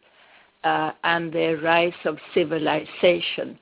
uh, 0.64 0.92
and 1.04 1.32
the 1.32 1.60
Rise 1.64 2.02
of 2.06 2.18
Civilization, 2.34 3.60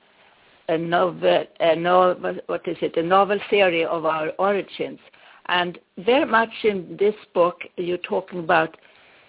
a 0.70 0.78
novel, 0.78 1.44
a 1.60 1.76
novel, 1.76 2.36
what 2.46 2.66
is 2.66 2.78
it, 2.80 2.96
a 2.96 3.02
novel 3.02 3.38
theory 3.50 3.84
of 3.84 4.06
our 4.06 4.30
origins. 4.38 5.00
And 5.46 5.78
very 5.98 6.24
much 6.24 6.54
in 6.64 6.96
this 6.98 7.14
book, 7.34 7.60
you're 7.76 7.98
talking 7.98 8.38
about 8.38 8.78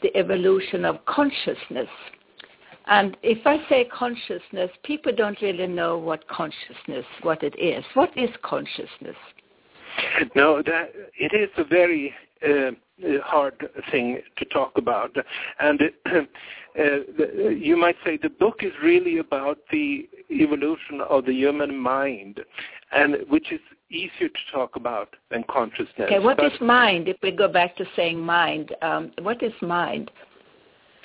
the 0.02 0.16
evolution 0.16 0.86
of 0.86 1.04
consciousness. 1.06 1.90
And 2.88 3.16
if 3.22 3.46
I 3.46 3.58
say 3.70 3.86
consciousness, 3.86 4.72
people 4.84 5.12
don't 5.16 5.40
really 5.42 5.68
know 5.68 5.98
what 5.98 6.28
consciousness, 6.28 7.06
what 7.22 7.44
it 7.44 7.58
is. 7.60 7.84
What 7.94 8.16
is 8.18 8.30
consciousness? 8.44 9.16
No, 10.36 10.62
that 10.64 10.94
it 11.18 11.34
is 11.34 11.50
a 11.58 11.64
very 11.64 12.14
uh, 12.44 12.72
hard 13.24 13.70
thing 13.92 14.20
to 14.38 14.46
talk 14.46 14.78
about, 14.78 15.16
and 15.60 15.82
it, 15.82 15.94
uh, 16.06 16.26
the, 16.76 17.58
you 17.60 17.76
might 17.76 17.98
say 18.06 18.18
the 18.18 18.30
book 18.30 18.60
is 18.62 18.72
really 18.84 19.18
about 19.18 19.58
the 19.72 20.08
evolution 20.32 21.02
of 21.10 21.26
the 21.26 21.34
human 21.34 21.76
mind, 21.76 22.40
and 22.92 23.18
which 23.30 23.52
is 23.52 23.60
easier 23.90 24.30
to 24.30 24.52
talk 24.52 24.76
about 24.76 25.16
than 25.30 25.44
consciousness. 25.50 26.08
Okay, 26.08 26.20
what 26.20 26.38
But- 26.38 26.54
is 26.54 26.62
mind? 26.62 27.08
If 27.08 27.18
we 27.22 27.32
go 27.32 27.48
back 27.48 27.76
to 27.78 27.86
saying 27.96 28.20
mind, 28.20 28.74
um, 28.82 29.12
what 29.22 29.44
is 29.44 29.54
mind? 29.62 30.10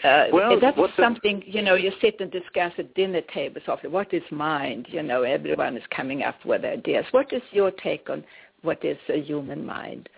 Uh, 0.06 0.28
Well, 0.32 0.60
that's 0.60 0.76
what 0.76 0.94
the- 0.96 1.02
something 1.02 1.42
you 1.46 1.62
know. 1.62 1.74
You 1.74 1.90
sit 2.00 2.20
and 2.20 2.30
discuss 2.30 2.72
at 2.78 2.94
dinner 2.94 3.22
tables. 3.22 3.64
Often, 3.66 3.90
what 3.90 4.14
is 4.14 4.22
mind? 4.30 4.86
You 4.88 5.02
know, 5.02 5.22
everyone 5.22 5.76
is 5.76 5.86
coming 5.88 6.22
up 6.22 6.42
with 6.44 6.64
ideas. 6.64 7.04
What 7.10 7.32
is 7.32 7.42
your 7.50 7.70
take 7.72 8.08
on 8.08 8.24
what 8.62 8.84
is 8.84 8.98
a 9.08 9.18
human 9.20 9.66
mind? 9.66 10.08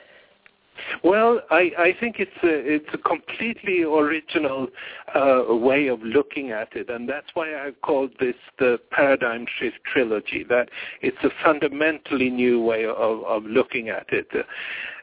Well, 1.02 1.40
I, 1.50 1.72
I 1.76 1.96
think 1.98 2.20
it's 2.20 2.30
a, 2.42 2.74
it's 2.74 2.88
a 2.94 2.98
completely 2.98 3.82
original 3.82 4.68
uh, 5.12 5.44
way 5.48 5.88
of 5.88 6.00
looking 6.02 6.52
at 6.52 6.76
it, 6.76 6.88
and 6.88 7.08
that's 7.08 7.26
why 7.34 7.58
I've 7.58 7.80
called 7.82 8.12
this 8.20 8.36
the 8.58 8.78
paradigm 8.90 9.46
shift 9.58 9.78
trilogy. 9.84 10.44
That 10.44 10.68
it's 11.00 11.16
a 11.24 11.30
fundamentally 11.42 12.30
new 12.30 12.60
way 12.62 12.84
of, 12.84 13.24
of 13.24 13.44
looking 13.44 13.88
at 13.88 14.06
it, 14.12 14.28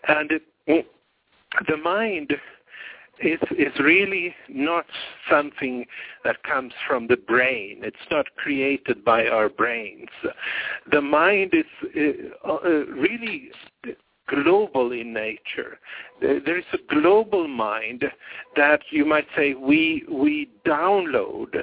and 0.07 0.31
it, 0.31 0.87
the 1.67 1.77
mind 1.77 2.31
is 3.23 3.39
is 3.57 3.73
really 3.79 4.33
not 4.49 4.85
something 5.29 5.85
that 6.23 6.41
comes 6.43 6.73
from 6.87 7.07
the 7.07 7.17
brain. 7.17 7.81
It's 7.83 7.97
not 8.11 8.25
created 8.37 9.03
by 9.03 9.27
our 9.27 9.49
brains. 9.49 10.09
The 10.91 11.01
mind 11.01 11.53
is 11.53 11.89
uh, 12.45 12.49
uh, 12.49 12.85
really 12.87 13.51
global 14.27 14.91
in 14.91 15.13
nature. 15.13 15.79
There 16.19 16.57
is 16.57 16.65
a 16.73 16.93
global 16.93 17.47
mind 17.47 18.03
that 18.55 18.81
you 18.91 19.05
might 19.05 19.27
say 19.35 19.53
we 19.53 20.03
we 20.11 20.49
download 20.65 21.55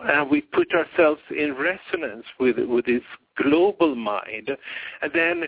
and 0.00 0.30
we 0.30 0.42
put 0.42 0.68
ourselves 0.72 1.20
in 1.30 1.54
resonance 1.54 2.26
with 2.38 2.58
with 2.58 2.86
this 2.86 3.02
global 3.36 3.94
mind, 3.94 4.50
and 5.02 5.12
then 5.12 5.44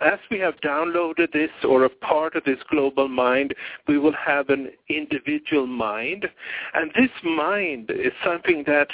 as 0.00 0.18
we 0.30 0.38
have 0.40 0.54
downloaded 0.60 1.32
this 1.32 1.50
or 1.64 1.84
a 1.84 1.88
part 1.88 2.36
of 2.36 2.44
this 2.44 2.58
global 2.70 3.08
mind, 3.08 3.54
we 3.88 3.98
will 3.98 4.14
have 4.14 4.48
an 4.48 4.70
individual 4.88 5.66
mind. 5.66 6.26
And 6.74 6.90
this 6.96 7.10
mind 7.22 7.90
is 7.90 8.12
something 8.24 8.64
that 8.66 8.88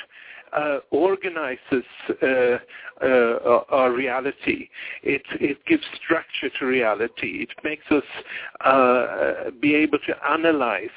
uh, 0.53 0.79
organizes 0.91 1.85
uh, 2.23 2.59
uh, 3.03 3.61
our 3.69 3.93
reality. 3.93 4.69
It, 5.03 5.23
it 5.33 5.65
gives 5.67 5.85
structure 6.03 6.51
to 6.59 6.67
reality. 6.67 7.47
It 7.47 7.51
makes 7.63 7.85
us 7.91 8.03
uh, 8.65 9.51
be 9.61 9.75
able 9.75 9.99
to 10.01 10.15
analyze 10.29 10.89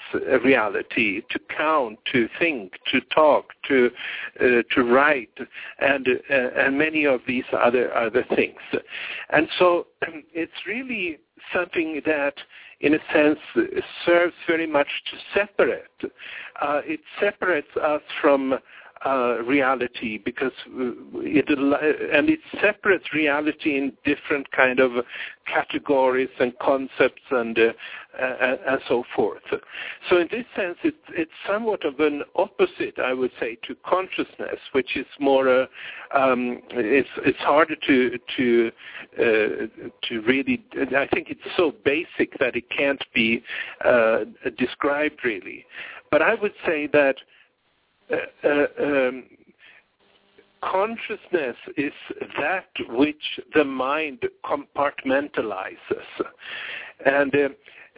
reality, 0.44 1.22
to 1.30 1.40
count, 1.56 2.00
to 2.12 2.28
think, 2.40 2.74
to 2.92 3.02
talk, 3.14 3.52
to 3.68 3.90
to 4.40 4.84
write, 4.84 5.38
and 5.80 6.08
and 6.30 6.78
many 6.78 7.06
of 7.06 7.22
these 7.28 7.44
other 7.58 7.94
other 7.96 8.26
things. 8.36 8.60
And 9.30 9.48
so 9.60 9.88
it's 10.34 10.52
really 10.66 11.20
something 11.54 12.02
that 12.06 12.34
in 12.82 12.96
a 12.96 13.00
sense, 13.14 13.38
serves 14.06 14.34
very 14.48 14.66
much 14.66 14.88
to 15.12 15.40
separate. 15.40 15.84
Uh, 16.62 16.82
it 16.84 17.00
separates 17.20 17.68
us 17.82 18.02
from 18.20 18.56
uh, 19.06 19.42
reality 19.44 20.20
because 20.20 20.52
uh, 20.68 20.92
it 21.16 21.50
and 21.50 22.30
it 22.30 22.40
separates 22.62 23.06
reality 23.14 23.78
in 23.78 23.94
different 24.06 24.52
kind 24.52 24.80
of 24.80 24.92
categories 25.52 26.30
and 26.40 26.54
concepts 26.60 27.22
and 27.32 27.58
uh, 27.58 27.72
and, 28.20 28.60
and 28.68 28.82
so 28.88 29.04
forth. 29.16 29.42
So 30.10 30.18
in 30.18 30.28
this 30.30 30.46
sense, 30.56 30.78
it, 30.84 30.96
it's 31.10 31.32
somewhat 31.48 31.84
of 31.84 32.00
an 32.00 32.24
opposite, 32.36 33.00
I 33.04 33.14
would 33.14 33.32
say, 33.40 33.58
to 33.68 33.76
consciousness, 33.86 34.60
which 34.74 34.96
is 34.96 35.08
more 35.20 35.50
uh, 35.50 35.66
um, 36.14 36.62
it's 36.70 37.10
it's 37.26 37.40
harder 37.40 37.76
to 37.88 38.20
to 38.38 38.72
uh, 39.18 39.86
to 40.10 40.22
really. 40.28 40.64
I 40.96 41.08
think 41.08 41.30
it's 41.32 41.42
so 41.58 41.74
basic 41.84 42.38
that 42.40 42.56
it 42.56 42.70
can't 42.70 43.04
be 43.16 43.44
uh, 43.84 44.26
described 44.58 45.22
really. 45.24 45.66
But 46.12 46.22
I 46.22 46.36
would 46.36 46.54
say 46.66 46.88
that 46.88 47.16
um, 48.44 49.24
consciousness 50.64 51.56
is 51.78 51.94
that 52.40 52.70
which 52.90 53.40
the 53.54 53.64
mind 53.64 54.20
compartmentalizes. 54.46 55.76
And 57.06 57.34
uh, 57.34 57.50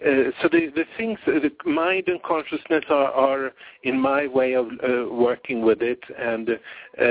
uh, 0.01 0.31
so 0.41 0.49
the, 0.49 0.71
the 0.75 0.85
things, 0.97 1.19
the 1.25 1.51
mind 1.65 2.07
and 2.07 2.21
consciousness 2.23 2.83
are, 2.89 3.11
are 3.11 3.51
in 3.83 3.99
my 3.99 4.27
way 4.27 4.53
of 4.53 4.67
uh, 4.67 5.13
working 5.13 5.61
with 5.61 5.81
it, 5.81 5.99
and 6.17 6.49
uh, 6.49 7.03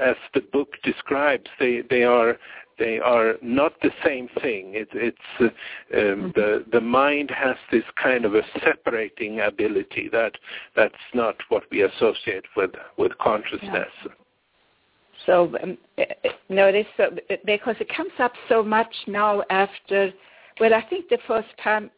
as 0.00 0.16
the 0.32 0.40
book 0.52 0.70
describes, 0.82 1.46
they, 1.60 1.82
they 1.90 2.02
are 2.02 2.38
they 2.78 2.98
are 2.98 3.34
not 3.42 3.72
the 3.82 3.90
same 4.04 4.28
thing. 4.40 4.74
It, 4.74 4.88
it's 4.92 5.18
uh, 5.40 5.44
um, 5.44 5.50
mm-hmm. 5.92 6.28
the 6.34 6.64
the 6.72 6.80
mind 6.80 7.30
has 7.30 7.56
this 7.70 7.84
kind 8.02 8.24
of 8.24 8.34
a 8.34 8.42
separating 8.64 9.40
ability 9.40 10.08
that 10.12 10.32
that's 10.76 10.94
not 11.12 11.36
what 11.48 11.64
we 11.70 11.82
associate 11.82 12.44
with 12.56 12.70
with 12.96 13.16
consciousness. 13.18 13.88
Yeah. 14.04 14.12
So 15.26 15.56
um, 15.62 15.78
notice 16.48 16.86
uh, 16.98 17.06
because 17.44 17.76
it 17.80 17.88
comes 17.94 18.12
up 18.18 18.32
so 18.48 18.62
much 18.62 18.94
now 19.06 19.42
after. 19.50 20.12
Well, 20.60 20.72
I 20.72 20.82
think 20.88 21.08
the 21.08 21.18
first 21.26 21.48
time 21.62 21.90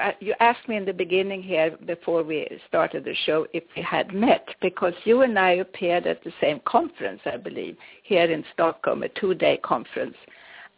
uh, 0.00 0.12
you 0.20 0.34
asked 0.38 0.68
me 0.68 0.76
in 0.76 0.84
the 0.84 0.92
beginning 0.92 1.42
here 1.42 1.76
before 1.84 2.22
we 2.22 2.46
started 2.68 3.04
the 3.04 3.14
show 3.26 3.46
if 3.52 3.64
we 3.76 3.82
had 3.82 4.14
met 4.14 4.46
because 4.62 4.94
you 5.04 5.22
and 5.22 5.36
I 5.36 5.52
appeared 5.52 6.06
at 6.06 6.22
the 6.22 6.32
same 6.40 6.60
conference, 6.64 7.20
I 7.26 7.38
believe, 7.38 7.76
here 8.04 8.30
in 8.30 8.44
Stockholm, 8.52 9.02
a 9.02 9.08
two-day 9.08 9.58
conference. 9.64 10.16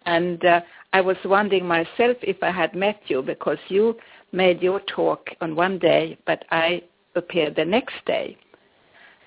And 0.07 0.43
uh, 0.47 0.61
I 0.95 1.03
was 1.03 1.17
wondering 1.27 1.67
myself 1.67 2.17
if 2.23 2.43
I 2.43 2.51
had 2.51 2.75
met 2.75 3.03
you 3.09 3.21
because 3.21 3.59
you 3.69 3.97
made 4.33 4.63
your 4.63 4.81
talk 4.81 5.29
on 5.43 5.55
one 5.55 5.79
day, 5.79 6.17
but 6.27 6.45
I 6.51 6.83
appeared 7.17 7.57
the 7.57 7.65
next 7.65 7.97
day. 8.07 8.39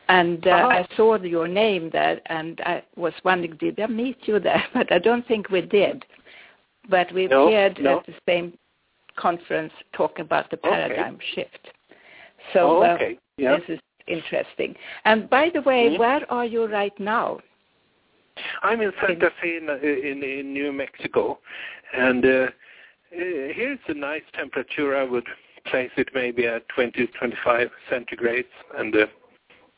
And 0.07 0.47
uh, 0.47 0.61
oh. 0.63 0.69
I 0.69 0.87
saw 0.97 1.17
your 1.17 1.47
name 1.47 1.91
there, 1.93 2.19
and 2.25 2.59
I 2.61 2.83
was 2.95 3.13
wondering, 3.23 3.57
did 3.57 3.79
I 3.79 3.85
meet 3.85 4.17
you 4.23 4.39
there? 4.39 4.63
But 4.73 4.91
I 4.91 4.97
don't 4.97 5.27
think 5.27 5.49
we 5.49 5.61
did. 5.61 6.05
But 6.87 7.11
we 7.13 7.27
no, 7.27 7.47
appeared 7.47 7.79
no. 7.81 7.99
at 7.99 8.05
the 8.05 8.13
same 8.27 8.53
conference 9.17 9.73
talking 9.93 10.25
about 10.25 10.49
the 10.49 10.57
paradigm 10.57 11.15
okay. 11.15 11.25
shift. 11.35 11.69
So 12.53 12.77
oh, 12.77 12.83
uh, 12.83 12.93
okay. 12.93 13.19
yeah. 13.37 13.57
this 13.57 13.77
is 13.77 13.79
interesting. 14.07 14.75
And 15.05 15.29
by 15.29 15.49
the 15.53 15.61
way, 15.61 15.89
mm-hmm. 15.89 15.99
where 15.99 16.31
are 16.31 16.45
you 16.45 16.65
right 16.65 16.97
now? 16.99 17.39
I'm 18.63 18.81
in 18.81 18.91
Santa 19.01 19.29
Fe 19.41 19.57
in, 19.57 19.69
in, 19.69 20.23
in 20.23 20.53
New 20.53 20.71
Mexico, 20.71 21.39
and 21.93 22.23
uh, 22.23 22.47
here's 23.11 23.79
a 23.87 23.93
nice 23.93 24.21
temperature. 24.33 24.95
I 24.95 25.03
would 25.03 25.27
place 25.65 25.91
it 25.97 26.09
maybe 26.13 26.47
at 26.47 26.67
20 26.69 27.07
25 27.07 27.69
centigrades, 27.91 28.45
and 28.77 28.95
uh, 28.95 29.05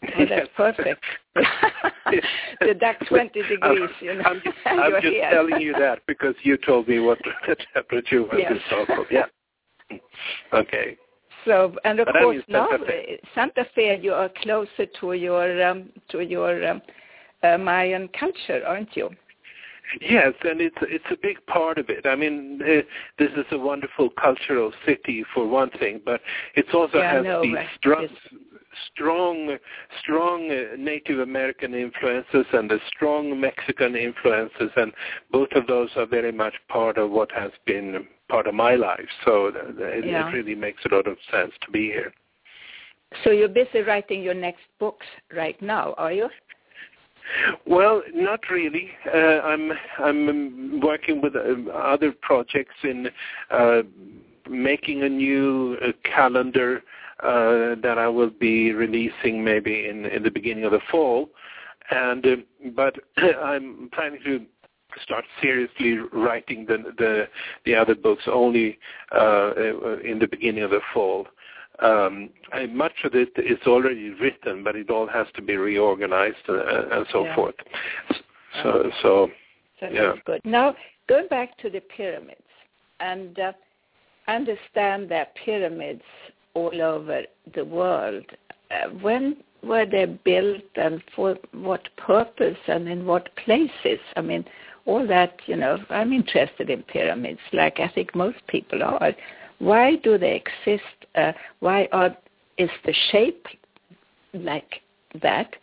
Oh, 0.04 0.26
that's 0.28 0.50
perfect. 0.58 1.04
Deduct 2.62 3.08
20 3.08 3.42
degrees, 3.44 3.90
you 4.02 4.16
know. 4.16 4.24
I'm 4.26 4.42
just, 4.44 4.58
I'm 4.66 5.02
just 5.02 5.16
telling 5.32 5.62
you 5.62 5.74
that 5.74 6.00
because 6.08 6.36
you 6.44 6.58
told 6.58 6.88
me 6.88 7.00
what 7.00 7.20
the 7.48 7.56
temperature 7.74 8.22
was 8.22 8.36
yes. 8.38 8.52
in 8.52 8.60
Stockholm. 8.68 9.06
Yeah. 9.12 9.26
Okay. 10.54 10.98
So, 11.46 11.76
and 11.86 12.00
of 12.00 12.06
but 12.06 12.16
course 12.16 12.44
Santa 12.50 12.78
now 12.78 12.86
Fe. 12.86 13.20
Santa 13.34 13.66
Fe, 13.76 14.00
you 14.02 14.14
are 14.14 14.30
closer 14.44 14.86
to 15.00 15.14
your 15.14 15.64
um, 15.66 15.90
to 16.10 16.22
your 16.22 16.68
um, 16.68 16.82
uh, 17.44 17.58
Mayan 17.58 18.08
culture, 18.10 18.62
aren't 18.66 18.96
you? 18.96 19.10
Yes, 20.00 20.34
and 20.44 20.62
it's 20.62 20.78
it's 20.82 21.06
a 21.12 21.18
big 21.22 21.44
part 21.48 21.78
of 21.78 21.90
it. 21.90 22.06
I 22.06 22.16
mean, 22.16 22.62
uh, 22.62 22.82
this 23.18 23.32
is 23.36 23.46
a 23.52 23.58
wonderful 23.58 24.10
cultural 24.12 24.72
city 24.86 25.26
for 25.34 25.48
one 25.48 25.72
thing, 25.72 26.00
but 26.06 26.22
it 26.56 26.66
also 26.74 27.00
yeah, 27.00 27.16
has 27.16 27.24
no, 27.24 27.42
these 27.42 27.58
strong, 27.78 28.04
yes. 28.04 28.42
Strong, 28.91 29.57
strong 30.01 30.49
uh, 30.51 30.75
Native 30.77 31.19
American 31.19 31.73
influences 31.73 32.45
and 32.53 32.69
the 32.69 32.79
strong 32.88 33.39
Mexican 33.39 33.95
influences, 33.95 34.71
and 34.75 34.93
both 35.31 35.49
of 35.53 35.67
those 35.67 35.89
are 35.95 36.05
very 36.05 36.31
much 36.31 36.53
part 36.67 36.97
of 36.97 37.12
what 37.12 37.31
has 37.31 37.51
been 37.65 38.07
part 38.29 38.47
of 38.47 38.53
my 38.53 38.75
life. 38.75 39.07
So 39.25 39.47
it, 39.47 40.05
yeah. 40.05 40.27
it 40.27 40.34
really 40.34 40.55
makes 40.55 40.84
a 40.86 40.93
lot 40.93 41.07
of 41.07 41.17
sense 41.31 41.51
to 41.65 41.71
be 41.71 41.86
here. 41.86 42.13
So 43.23 43.31
you're 43.31 43.49
busy 43.49 43.81
writing 43.81 44.23
your 44.23 44.34
next 44.34 44.62
books 44.79 45.05
right 45.36 45.62
now, 45.62 45.93
are 45.97 46.13
you? 46.13 46.29
Well, 47.65 48.01
not 48.13 48.39
really. 48.49 48.89
Uh, 49.13 49.17
I'm 49.17 49.71
I'm 49.99 50.81
working 50.81 51.21
with 51.21 51.36
uh, 51.36 51.71
other 51.71 52.13
projects 52.21 52.75
in 52.84 53.10
uh, 53.49 53.81
making 54.49 55.03
a 55.03 55.10
new 55.10 55.77
uh, 55.81 55.91
calendar 56.03 56.84
uh, 57.23 57.75
that 57.81 57.97
I 57.97 58.07
will 58.07 58.29
be 58.29 58.71
releasing 58.73 59.43
maybe 59.43 59.88
in 59.88 60.05
in 60.05 60.23
the 60.23 60.31
beginning 60.31 60.65
of 60.65 60.71
the 60.71 60.81
fall, 60.89 61.29
and 61.89 62.25
uh, 62.25 62.36
but 62.75 62.95
I'm 63.17 63.89
planning 63.93 64.19
to 64.25 64.45
start 65.03 65.23
seriously 65.41 65.97
writing 66.13 66.65
the 66.65 66.93
the 66.97 67.27
the 67.65 67.75
other 67.75 67.95
books 67.95 68.23
only 68.27 68.79
in 69.13 70.17
the 70.19 70.27
beginning 70.29 70.63
of 70.63 70.71
the 70.71 70.81
fall. 70.93 71.27
Um, 71.79 72.29
much 72.69 72.93
of 73.03 73.15
it 73.15 73.29
is 73.38 73.57
already 73.65 74.10
written, 74.10 74.63
but 74.63 74.75
it 74.75 74.91
all 74.91 75.07
has 75.07 75.25
to 75.36 75.41
be 75.41 75.55
reorganized 75.55 76.38
uh, 76.47 76.89
and 76.91 77.07
so 77.12 77.23
yeah. 77.23 77.36
forth. 77.36 77.55
So, 78.62 78.91
so, 79.01 79.29
so 79.79 79.88
yeah. 79.89 80.13
good. 80.25 80.41
Now, 80.43 80.75
going 81.07 81.27
back 81.29 81.57
to 81.60 81.69
the 81.71 81.79
pyramids, 81.79 82.41
and 82.99 83.39
uh, 83.39 83.53
understand 84.27 85.10
that 85.10 85.34
pyramids 85.43 86.03
all 86.54 86.82
over 86.82 87.22
the 87.56 87.66
world. 87.66 88.26
Uh, 88.70 88.90
when 89.02 89.38
were 89.64 89.86
they 89.86 90.06
built, 90.06 90.64
and 90.76 91.04
for 91.16 91.38
what 91.52 91.88
purpose, 91.98 92.58
and 92.68 92.88
in 92.88 93.06
what 93.06 93.30
places? 93.36 94.00
I 94.16 94.22
mean, 94.22 94.46
all 94.86 95.06
that. 95.08 95.40
You 95.46 95.58
know, 95.58 95.78
I'm 95.90 96.14
interested 96.14 96.70
in 96.70 96.84
pyramids, 96.84 97.40
like 97.54 97.80
I 97.80 97.88
think 97.90 98.16
most 98.16 98.40
people 98.48 98.84
are 98.84 99.14
Why 99.60 99.96
do 99.98 100.18
they 100.18 100.44
exist? 100.44 100.84
Uh, 101.16 101.34
why 101.60 101.88
are, 101.92 102.16
is 102.58 102.70
the 102.86 102.94
shape 103.12 103.46
like 104.34 104.82
that? 105.22 105.56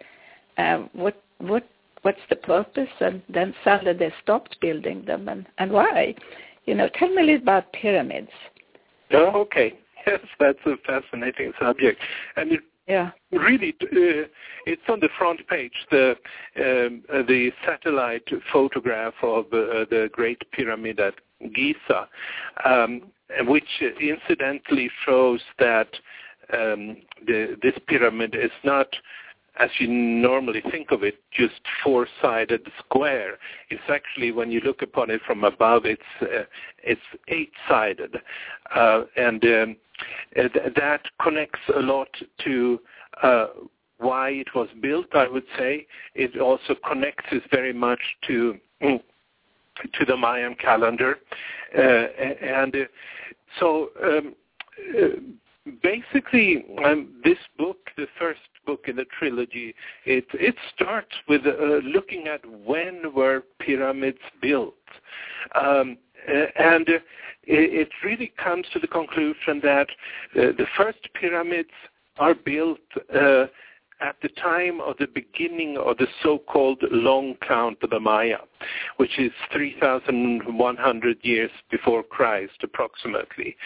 Um, 0.58 0.90
what 0.92 1.20
what 1.38 1.66
what's 2.02 2.20
the 2.30 2.36
purpose? 2.36 2.88
And 3.00 3.22
then 3.28 3.54
suddenly 3.64 3.94
they 3.94 4.12
stopped 4.22 4.60
building 4.60 5.04
them, 5.04 5.28
and 5.28 5.46
and 5.58 5.72
why? 5.72 6.14
You 6.66 6.74
know, 6.74 6.88
tell 6.94 7.08
me 7.08 7.22
a 7.22 7.24
little 7.24 7.42
about 7.42 7.72
pyramids. 7.72 8.30
Oh, 9.10 9.40
okay. 9.40 9.74
Yes, 10.08 10.20
that's 10.40 10.58
a 10.66 10.76
fascinating 10.86 11.52
subject, 11.60 12.00
and 12.36 12.52
it 12.52 12.60
yeah. 12.86 13.10
Really, 13.32 13.74
uh, 13.82 14.26
it's 14.64 14.82
on 14.88 15.00
the 15.00 15.10
front 15.18 15.46
page, 15.46 15.74
the 15.90 16.16
um, 16.56 17.02
uh, 17.12 17.22
the 17.22 17.52
satellite 17.66 18.26
photograph 18.50 19.12
of 19.22 19.44
uh, 19.46 19.84
the 19.90 20.08
Great 20.10 20.50
Pyramid 20.52 20.98
at 20.98 21.12
Giza, 21.54 22.08
um, 22.64 23.02
which 23.46 23.82
incidentally 24.00 24.90
shows 25.04 25.42
that 25.58 25.88
um, 26.54 26.96
the, 27.26 27.58
this 27.62 27.74
pyramid 27.86 28.34
is 28.34 28.50
not 28.64 28.88
as 29.58 29.70
you 29.78 29.88
normally 29.88 30.62
think 30.70 30.92
of 30.92 31.02
it, 31.02 31.16
just 31.32 31.60
four-sided 31.82 32.70
square. 32.78 33.38
It's 33.70 33.82
actually, 33.88 34.30
when 34.30 34.52
you 34.52 34.60
look 34.60 34.82
upon 34.82 35.10
it 35.10 35.20
from 35.26 35.42
above, 35.42 35.84
it's 35.84 36.00
uh, 36.22 36.44
it's 36.84 37.00
eight-sided, 37.26 38.18
uh, 38.74 39.02
and 39.16 39.44
um, 39.44 39.76
that 40.34 41.00
connects 41.22 41.60
a 41.74 41.80
lot 41.80 42.08
to 42.44 42.80
uh, 43.22 43.46
why 43.98 44.30
it 44.30 44.48
was 44.54 44.68
built. 44.80 45.06
I 45.14 45.28
would 45.28 45.46
say 45.58 45.86
it 46.14 46.38
also 46.40 46.74
connects 46.86 47.26
very 47.50 47.72
much 47.72 48.00
to 48.26 48.58
to 48.80 50.04
the 50.04 50.16
Mayan 50.16 50.54
calendar, 50.54 51.18
uh, 51.76 51.80
and 51.80 52.74
uh, 52.74 52.78
so. 53.58 53.90
Um, 54.02 54.34
uh, 54.96 55.08
basically, 55.82 56.64
um, 56.84 57.08
this 57.24 57.38
book, 57.58 57.90
the 57.96 58.06
first 58.18 58.40
book 58.64 58.84
in 58.86 58.96
the 58.96 59.04
trilogy, 59.18 59.74
it 60.04 60.26
it 60.32 60.54
starts 60.74 61.14
with 61.28 61.42
uh, 61.46 61.52
looking 61.84 62.26
at 62.26 62.40
when 62.46 63.12
were 63.14 63.44
pyramids 63.58 64.18
built, 64.40 64.74
um, 65.54 65.98
and 66.56 66.88
uh, 66.88 66.98
it, 67.48 67.88
really 68.04 68.32
comes 68.42 68.66
to 68.72 68.78
the 68.78 68.86
conclusion 68.86 69.60
that 69.62 69.88
uh, 70.36 70.52
the 70.56 70.66
first 70.76 70.98
pyramids 71.14 71.70
are 72.18 72.34
built 72.34 72.78
uh, 73.14 73.46
at 74.00 74.16
the 74.22 74.28
time 74.40 74.80
of 74.80 74.96
the 74.98 75.06
beginning 75.06 75.76
of 75.76 75.96
the 75.98 76.06
so-called 76.22 76.82
long 76.90 77.34
count 77.46 77.78
of 77.82 77.90
the 77.90 77.98
Maya, 77.98 78.38
which 78.96 79.18
is 79.18 79.32
3,100 79.52 81.18
years 81.22 81.50
before 81.70 82.02
Christ 82.02 82.52
approximately. 82.62 83.56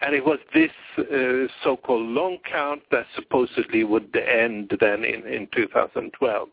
And 0.00 0.14
it 0.14 0.24
was 0.24 0.38
this 0.54 0.70
uh, 0.98 1.52
so-called 1.64 2.06
long 2.06 2.38
count 2.50 2.82
that 2.92 3.06
supposedly 3.16 3.82
would 3.82 4.14
end 4.16 4.76
then 4.80 5.04
in, 5.04 5.26
in 5.26 5.48
2012. 5.54 6.48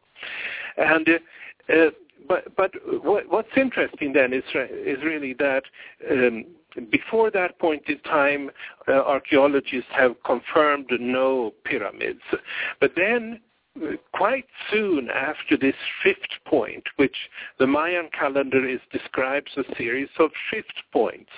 And 0.78 1.10
uh, 1.10 1.74
uh, 1.74 1.90
but 2.28 2.56
but 2.56 2.72
what, 3.04 3.30
what's 3.30 3.56
interesting 3.56 4.14
then 4.14 4.34
is 4.34 4.44
is 4.54 4.98
really 5.04 5.34
that 5.34 5.64
um, 6.10 6.46
before 6.92 7.32
that 7.32 7.60
point 7.60 7.84
in 7.88 8.00
time, 8.00 8.50
uh, 8.88 8.92
archaeologists 8.92 9.90
have 9.92 10.16
confirmed 10.24 10.88
no 11.00 11.54
pyramids. 11.64 12.22
But 12.80 12.92
then 12.96 13.40
quite 14.14 14.46
soon 14.72 15.10
after 15.10 15.58
this 15.58 15.76
fifth 16.04 16.44
point, 16.46 16.84
which 16.96 17.16
the 17.60 17.68
Mayan 17.68 18.10
calendar 18.18 18.68
is 18.68 18.80
describes 18.92 19.52
a 19.58 19.64
series 19.76 20.10
of 20.20 20.32
fifth 20.52 20.66
points, 20.92 21.30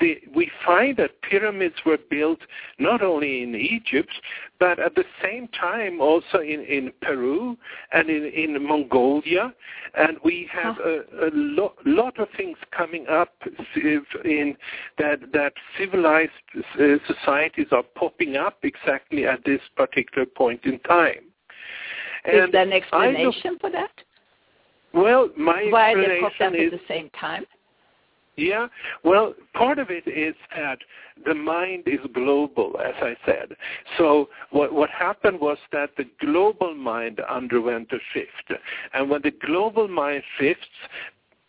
the, 0.00 0.18
we 0.34 0.50
find 0.64 0.96
that 0.98 1.22
pyramids 1.22 1.74
were 1.84 1.98
built 2.10 2.40
not 2.78 3.02
only 3.02 3.42
in 3.42 3.54
Egypt, 3.54 4.12
but 4.58 4.78
at 4.78 4.94
the 4.94 5.04
same 5.22 5.48
time 5.48 6.00
also 6.00 6.38
in, 6.38 6.60
in 6.60 6.92
Peru 7.02 7.56
and 7.92 8.08
in, 8.08 8.24
in 8.24 8.66
Mongolia. 8.66 9.52
And 9.94 10.18
we 10.24 10.48
have 10.52 10.76
a, 10.78 11.00
a 11.26 11.30
lo- 11.32 11.74
lot 11.84 12.18
of 12.18 12.28
things 12.36 12.56
coming 12.70 13.06
up 13.08 13.34
in 14.24 14.56
that, 14.98 15.20
that 15.32 15.52
civilized 15.78 16.30
uh, 16.56 16.96
societies 17.06 17.68
are 17.72 17.82
popping 17.82 18.36
up 18.36 18.58
exactly 18.62 19.26
at 19.26 19.44
this 19.44 19.60
particular 19.76 20.26
point 20.26 20.64
in 20.64 20.78
time. 20.80 21.26
Is 22.26 22.50
there 22.52 22.62
an 22.62 22.72
explanation 22.72 23.58
for 23.60 23.70
that? 23.70 23.90
Well, 24.92 25.30
my 25.36 25.66
Why 25.70 25.90
explanation 25.90 26.10
they 26.10 26.20
popped 26.20 26.40
up 26.40 26.54
is 26.54 26.72
at 26.72 26.78
the 26.78 26.84
same 26.88 27.10
time? 27.10 27.44
yeah, 28.36 28.66
well, 29.02 29.34
part 29.54 29.78
of 29.78 29.88
it 29.90 30.06
is 30.06 30.34
that 30.54 30.78
the 31.24 31.34
mind 31.34 31.84
is 31.86 32.00
global, 32.12 32.78
as 32.84 32.94
I 33.00 33.16
said. 33.24 33.56
So 33.96 34.28
what, 34.50 34.72
what 34.72 34.90
happened 34.90 35.40
was 35.40 35.58
that 35.72 35.90
the 35.96 36.04
global 36.20 36.74
mind 36.74 37.20
underwent 37.20 37.90
a 37.92 37.98
shift. 38.12 38.60
And 38.92 39.08
when 39.08 39.22
the 39.22 39.30
global 39.30 39.88
mind 39.88 40.22
shifts, 40.38 40.66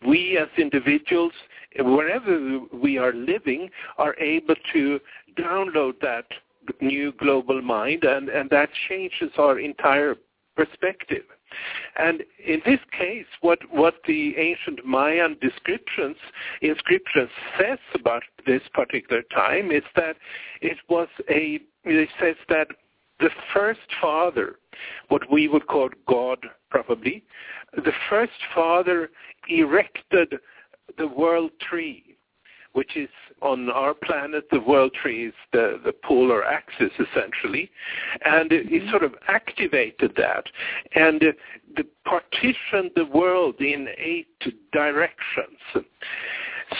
we 0.06 0.38
as 0.38 0.48
individuals, 0.56 1.32
wherever 1.78 2.60
we 2.72 2.96
are 2.96 3.12
living, 3.12 3.68
are 3.98 4.16
able 4.16 4.54
to 4.72 5.00
download 5.38 6.00
that 6.00 6.24
new 6.80 7.12
global 7.12 7.60
mind, 7.60 8.04
and, 8.04 8.28
and 8.28 8.48
that 8.50 8.68
changes 8.88 9.30
our 9.36 9.58
entire 9.58 10.16
perspective. 10.58 11.22
And 11.96 12.24
in 12.44 12.60
this 12.66 12.80
case, 12.98 13.26
what, 13.42 13.60
what 13.70 13.94
the 14.08 14.36
ancient 14.36 14.84
Mayan 14.84 15.36
descriptions, 15.40 16.16
inscriptions 16.60 17.30
says 17.58 17.78
about 17.94 18.24
this 18.44 18.62
particular 18.74 19.22
time 19.34 19.70
is 19.70 19.84
that 19.94 20.16
it 20.60 20.76
was 20.88 21.08
a, 21.30 21.60
it 21.84 22.08
says 22.20 22.34
that 22.48 22.66
the 23.20 23.30
first 23.54 23.80
father, 24.02 24.56
what 25.08 25.22
we 25.30 25.46
would 25.46 25.68
call 25.68 25.88
God 26.08 26.38
probably, 26.70 27.22
the 27.76 27.92
first 28.10 28.32
father 28.52 29.10
erected 29.48 30.34
the 30.98 31.06
world 31.06 31.52
tree 31.60 32.07
which 32.78 32.96
is 32.96 33.08
on 33.42 33.68
our 33.70 33.92
planet, 33.92 34.44
the 34.52 34.60
world 34.60 34.92
tree 34.94 35.26
is 35.26 35.34
the, 35.52 35.80
the 35.84 35.92
polar 35.92 36.44
axis 36.44 36.92
essentially, 36.94 37.68
and 38.24 38.52
it, 38.52 38.66
it 38.70 38.88
sort 38.88 39.02
of 39.02 39.16
activated 39.26 40.12
that, 40.16 40.44
and 40.94 41.20
uh, 41.24 41.32
the 41.76 41.84
partitioned 42.04 42.92
the 42.94 43.06
world 43.06 43.56
in 43.60 43.88
eight 43.98 44.28
directions. 44.72 45.58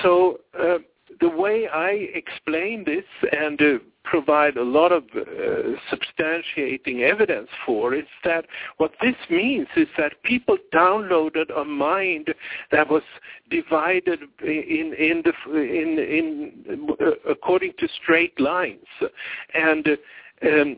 So 0.00 0.38
uh, 0.56 0.78
the 1.20 1.30
way 1.30 1.66
I 1.66 1.90
explain 2.14 2.84
this 2.84 3.04
and 3.32 3.60
uh, 3.60 3.78
provide 4.08 4.56
a 4.56 4.62
lot 4.62 4.90
of 4.90 5.04
uh, 5.14 5.76
substantiating 5.92 7.00
evidence 7.00 7.48
for 7.66 7.94
is 7.94 8.06
that 8.24 8.46
what 8.78 8.92
this 9.02 9.16
means 9.28 9.68
is 9.76 9.88
that 9.96 10.22
people 10.22 10.56
downloaded 10.72 11.46
a 11.56 11.64
mind 11.64 12.34
that 12.72 12.88
was 12.88 13.02
divided 13.50 14.20
in 14.42 14.94
in 14.98 15.22
the 15.24 15.32
in 15.54 15.98
in 15.98 16.88
uh, 17.00 17.10
according 17.30 17.72
to 17.78 17.88
straight 18.02 18.38
lines. 18.40 18.86
And 19.54 19.88
um, 20.42 20.76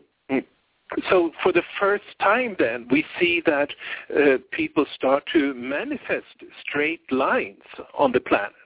so 1.09 1.31
for 1.41 1.53
the 1.53 1.63
first 1.79 2.03
time 2.19 2.55
then 2.59 2.85
we 2.91 3.05
see 3.17 3.41
that 3.45 3.69
uh, 4.13 4.37
people 4.51 4.85
start 4.93 5.23
to 5.31 5.53
manifest 5.53 6.35
straight 6.61 7.09
lines 7.11 7.63
on 7.97 8.11
the 8.11 8.19
planet 8.19 8.60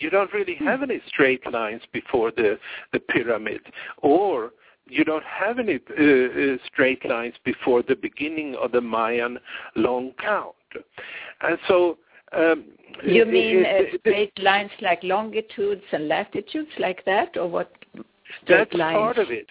you 0.00 0.10
don't 0.10 0.32
really 0.32 0.56
hmm. 0.56 0.66
have 0.66 0.82
any 0.82 1.00
straight 1.06 1.50
lines 1.50 1.82
before 1.92 2.30
the, 2.30 2.58
the 2.92 3.00
pyramid, 3.00 3.60
or 3.98 4.52
you 4.86 5.04
don't 5.04 5.24
have 5.24 5.58
any 5.58 5.74
uh, 5.90 6.02
uh, 6.02 6.56
straight 6.66 7.04
lines 7.04 7.34
before 7.44 7.82
the 7.82 7.94
beginning 7.94 8.56
of 8.56 8.72
the 8.72 8.80
Mayan 8.80 9.38
long 9.76 10.12
count. 10.18 10.54
And 11.42 11.58
so 11.68 11.98
um, 12.32 12.64
you 13.04 13.24
mean 13.24 13.64
uh, 13.64 13.98
straight 14.00 14.38
lines 14.38 14.70
like 14.80 15.00
longitudes 15.02 15.82
and 15.92 16.08
latitudes 16.08 16.70
like 16.78 17.04
that, 17.04 17.36
or 17.36 17.48
what? 17.48 17.72
Straight 18.42 18.68
that's 18.70 18.74
lines? 18.74 18.96
part 18.96 19.18
of 19.18 19.30
it. 19.30 19.46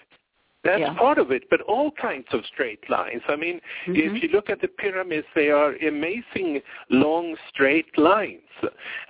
That's 0.63 0.80
yeah. 0.80 0.93
part 0.96 1.17
of 1.17 1.32
it, 1.32 1.43
but 1.50 1.62
all 1.62 1.91
kinds 1.91 2.26
of 2.34 2.41
straight 2.52 2.89
lines. 2.89 3.22
I 3.28 3.36
mean, 3.36 3.62
mm-hmm. 3.88 3.93
if 3.96 4.24
you 4.24 4.30
look 4.30 4.50
at 4.50 4.60
the 4.60 4.67
pyramids, 4.67 5.28
they 5.36 5.50
are 5.50 5.76
amazing 5.76 6.62
long 6.89 7.36
straight 7.50 7.96
lines, 7.98 8.41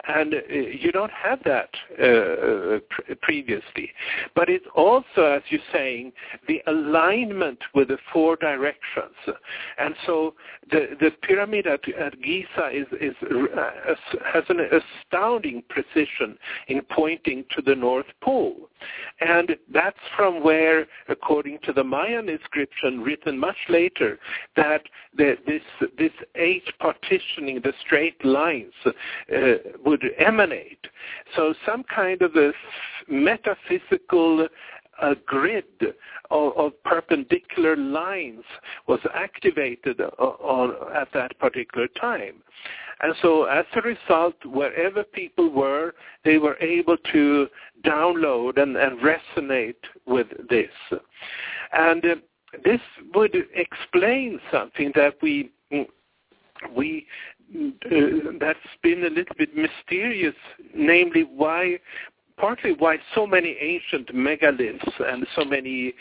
and 0.07 0.33
uh, 0.33 0.37
you 0.53 0.91
don't 0.91 1.11
have 1.11 1.39
that 1.45 1.69
uh, 1.93 2.79
pr- 2.89 3.13
previously. 3.21 3.91
But 4.35 4.49
it's 4.49 4.65
also, 4.75 5.23
as 5.23 5.41
you're 5.49 5.61
saying, 5.71 6.11
the 6.47 6.61
alignment 6.67 7.59
with 7.73 7.87
the 7.87 7.97
four 8.11 8.35
directions, 8.35 9.15
and 9.77 9.95
so 10.05 10.35
the 10.69 10.97
the 10.99 11.11
pyramid 11.21 11.65
at, 11.65 11.79
at 11.97 12.21
Giza 12.21 12.69
is 12.73 12.87
is 12.99 13.15
uh, 13.57 13.95
has 14.33 14.43
an 14.49 14.59
astounding 14.59 15.63
precision 15.69 16.37
in 16.67 16.81
pointing 16.91 17.45
to 17.55 17.61
the 17.61 17.73
North 17.73 18.05
Pole, 18.21 18.69
and 19.21 19.55
that's 19.73 19.97
from 20.15 20.43
where, 20.43 20.87
according 21.07 21.36
according 21.37 21.59
to 21.63 21.71
the 21.71 21.83
Mayan 21.83 22.29
inscription 22.29 23.01
written 23.01 23.37
much 23.37 23.57
later, 23.69 24.17
that 24.55 24.81
the, 25.15 25.37
this 25.45 25.61
this 25.95 26.11
eight 26.33 26.63
partitioning, 26.79 27.61
the 27.63 27.73
straight 27.79 28.25
lines, 28.25 28.73
uh, 28.87 29.53
would 29.85 30.03
emanate. 30.17 30.87
So 31.35 31.53
some 31.63 31.83
kind 31.93 32.23
of 32.23 32.35
a 32.35 32.53
metaphysical 33.07 34.47
a 34.99 35.13
grid 35.27 35.65
of, 36.31 36.57
of, 36.57 36.83
perpendicular 36.83 37.75
lines 37.75 38.43
was 38.87 38.99
activated 39.13 40.01
on, 40.01 40.73
at 40.95 41.07
that 41.13 41.37
particular 41.37 41.87
time. 41.89 42.41
And 43.01 43.13
so 43.21 43.43
as 43.45 43.65
a 43.75 43.81
result, 43.81 44.35
wherever 44.45 45.03
people 45.03 45.49
were, 45.49 45.93
they 46.25 46.37
were 46.37 46.57
able 46.57 46.97
to 47.11 47.47
download 47.85 48.61
and, 48.61 48.75
and 48.75 48.99
resonate 48.99 49.75
with 50.05 50.27
this. 50.49 50.71
And 51.73 52.03
uh, 52.03 52.15
this 52.63 52.81
would 53.13 53.35
explain 53.53 54.39
something 54.51 54.91
that 54.95 55.15
we 55.21 55.51
we 56.75 57.05
uh, 57.55 57.99
that's 58.39 58.59
been 58.81 59.05
a 59.05 59.09
little 59.09 59.35
bit 59.37 59.55
mysterious, 59.55 60.35
namely 60.75 61.23
why 61.23 61.79
partly 62.37 62.73
why 62.73 62.97
so 63.15 63.25
many 63.25 63.57
ancient 63.59 64.13
megaliths 64.13 64.91
and 64.99 65.25
so 65.35 65.43
many 65.43 65.93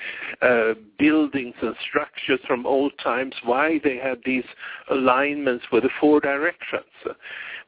uh, 0.42 0.74
buildings 0.98 1.54
and 1.62 1.74
structures 1.88 2.40
from 2.46 2.66
old 2.66 2.92
times, 3.02 3.34
why 3.44 3.80
they 3.82 3.96
had 3.96 4.18
these 4.24 4.44
alignments 4.90 5.64
with 5.72 5.82
the 5.82 5.90
four 6.00 6.20
directions, 6.20 6.84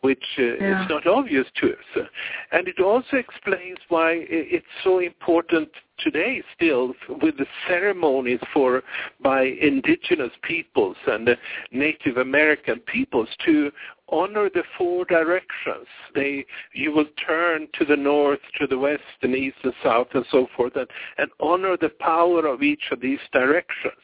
which 0.02 0.24
uh, 0.38 0.42
yeah. 0.42 0.82
is 0.82 0.90
not 0.90 1.06
obvious 1.06 1.46
to 1.60 1.68
us. 1.70 2.06
And 2.52 2.68
it 2.68 2.80
also 2.80 3.16
explains 3.16 3.78
why 3.88 4.24
it's 4.28 4.66
so 4.84 5.00
important 5.00 5.68
today 5.98 6.42
still 6.54 6.94
with 7.22 7.36
the 7.38 7.46
ceremonies 7.66 8.40
for 8.52 8.82
by 9.20 9.42
indigenous 9.60 10.30
peoples 10.42 10.96
and 11.06 11.36
Native 11.72 12.18
American 12.18 12.78
peoples 12.80 13.28
to 13.46 13.72
honor 14.10 14.48
the 14.52 14.62
four 14.76 15.04
directions. 15.04 15.86
They, 16.14 16.46
you 16.72 16.92
will 16.92 17.08
turn 17.26 17.68
to 17.78 17.84
the 17.84 17.96
north, 17.96 18.40
to 18.60 18.66
the 18.66 18.78
west, 18.78 19.02
and 19.22 19.34
east, 19.34 19.58
and 19.64 19.74
south, 19.82 20.08
and 20.14 20.24
so 20.30 20.46
forth, 20.56 20.76
and, 20.76 20.88
and 21.18 21.30
honor 21.40 21.76
the 21.76 21.90
power 22.00 22.46
of 22.46 22.62
each 22.62 22.84
of 22.90 23.00
these 23.00 23.18
directions. 23.32 23.94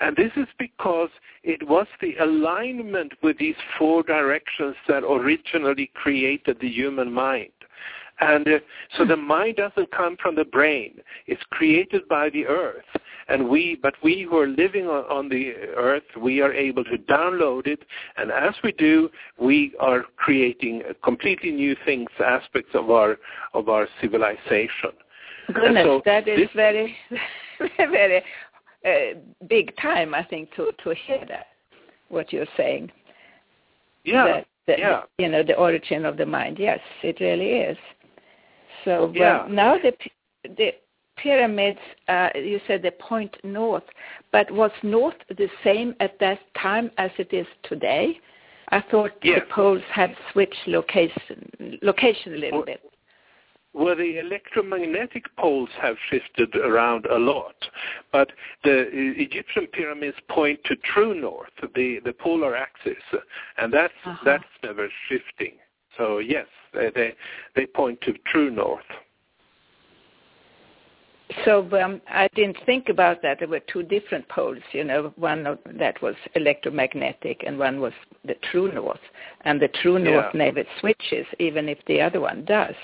And 0.00 0.16
this 0.16 0.32
is 0.36 0.48
because 0.58 1.10
it 1.42 1.66
was 1.68 1.86
the 2.00 2.16
alignment 2.16 3.12
with 3.22 3.38
these 3.38 3.54
four 3.78 4.02
directions 4.02 4.74
that 4.88 5.04
originally 5.04 5.90
created 5.94 6.58
the 6.60 6.68
human 6.68 7.12
mind. 7.12 7.52
And 8.20 8.46
uh, 8.46 8.58
so 8.96 9.04
the 9.04 9.16
mind 9.16 9.56
doesn't 9.56 9.90
come 9.90 10.16
from 10.22 10.36
the 10.36 10.44
brain. 10.44 11.00
It's 11.26 11.42
created 11.50 12.06
by 12.08 12.30
the 12.30 12.46
earth. 12.46 12.84
And 13.28 13.48
we, 13.48 13.78
but 13.80 13.94
we 14.02 14.22
who 14.28 14.36
are 14.38 14.46
living 14.46 14.86
on, 14.86 15.04
on 15.04 15.28
the 15.28 15.52
earth, 15.76 16.04
we 16.20 16.40
are 16.40 16.52
able 16.52 16.84
to 16.84 16.98
download 16.98 17.66
it. 17.66 17.80
And 18.16 18.30
as 18.30 18.54
we 18.62 18.72
do, 18.72 19.08
we 19.38 19.74
are 19.80 20.04
creating 20.16 20.82
completely 21.02 21.50
new 21.50 21.74
things, 21.84 22.08
aspects 22.24 22.70
of 22.74 22.90
our, 22.90 23.16
of 23.54 23.68
our 23.68 23.88
civilization. 24.00 24.92
Goodness, 25.52 25.84
so 25.84 26.02
that 26.04 26.28
is 26.28 26.38
this, 26.38 26.50
very, 26.54 26.94
very 27.78 28.22
uh, 28.84 29.18
big 29.48 29.74
time, 29.76 30.14
I 30.14 30.22
think, 30.22 30.54
to, 30.56 30.70
to 30.84 30.94
hear 31.06 31.24
that, 31.28 31.46
what 32.08 32.32
you're 32.32 32.46
saying. 32.56 32.90
Yeah. 34.04 34.24
That, 34.26 34.46
that, 34.66 34.78
yeah. 34.78 35.02
You 35.18 35.28
know, 35.28 35.42
the 35.42 35.54
origin 35.54 36.04
of 36.04 36.16
the 36.16 36.26
mind. 36.26 36.58
Yes, 36.58 36.80
it 37.02 37.20
really 37.20 37.50
is. 37.50 37.78
So 38.84 39.12
yeah. 39.14 39.46
now 39.48 39.76
the 39.78 39.92
the 40.56 40.72
pyramids, 41.16 41.78
uh, 42.08 42.28
you 42.34 42.60
said 42.66 42.82
they 42.82 42.90
point 42.90 43.36
north, 43.44 43.84
but 44.32 44.50
was 44.50 44.70
north 44.82 45.14
the 45.28 45.48
same 45.62 45.94
at 46.00 46.18
that 46.20 46.40
time 46.60 46.90
as 46.98 47.10
it 47.18 47.32
is 47.32 47.46
today? 47.62 48.18
I 48.70 48.82
thought 48.90 49.12
yes. 49.22 49.40
the 49.40 49.54
poles 49.54 49.82
had 49.92 50.14
switched 50.32 50.66
location 50.66 51.78
location 51.82 52.34
a 52.34 52.38
little 52.38 52.58
well, 52.58 52.66
bit. 52.66 52.80
Well, 53.74 53.96
the 53.96 54.18
electromagnetic 54.18 55.24
poles 55.36 55.68
have 55.80 55.96
shifted 56.08 56.54
around 56.54 57.06
a 57.06 57.18
lot, 57.18 57.56
but 58.12 58.30
the 58.62 58.86
Egyptian 58.92 59.66
pyramids 59.66 60.16
point 60.28 60.60
to 60.66 60.76
true 60.76 61.14
north, 61.14 61.50
the 61.74 62.00
the 62.04 62.12
polar 62.12 62.56
axis, 62.56 63.02
and 63.58 63.72
that's 63.72 63.92
uh-huh. 64.04 64.22
that's 64.24 64.44
never 64.62 64.88
shifting. 65.08 65.54
So 65.96 66.18
yes, 66.18 66.46
they, 66.72 66.90
they, 66.94 67.14
they 67.54 67.66
point 67.66 68.00
to 68.02 68.12
true 68.30 68.50
north. 68.50 68.82
So 71.44 71.68
um, 71.80 72.00
I 72.08 72.28
didn't 72.34 72.58
think 72.66 72.88
about 72.88 73.22
that. 73.22 73.38
There 73.38 73.48
were 73.48 73.60
two 73.60 73.82
different 73.82 74.28
poles, 74.28 74.58
you 74.72 74.84
know, 74.84 75.12
one 75.16 75.46
of, 75.46 75.58
that 75.78 76.00
was 76.02 76.14
electromagnetic 76.34 77.42
and 77.46 77.58
one 77.58 77.80
was 77.80 77.92
the 78.24 78.34
true 78.50 78.70
north. 78.72 79.00
And 79.40 79.60
the 79.60 79.68
true 79.68 79.98
north 79.98 80.26
yeah. 80.34 80.38
never 80.46 80.64
switches, 80.80 81.26
even 81.38 81.68
if 81.68 81.78
the 81.86 82.00
other 82.00 82.20
one 82.20 82.44
does. 82.44 82.74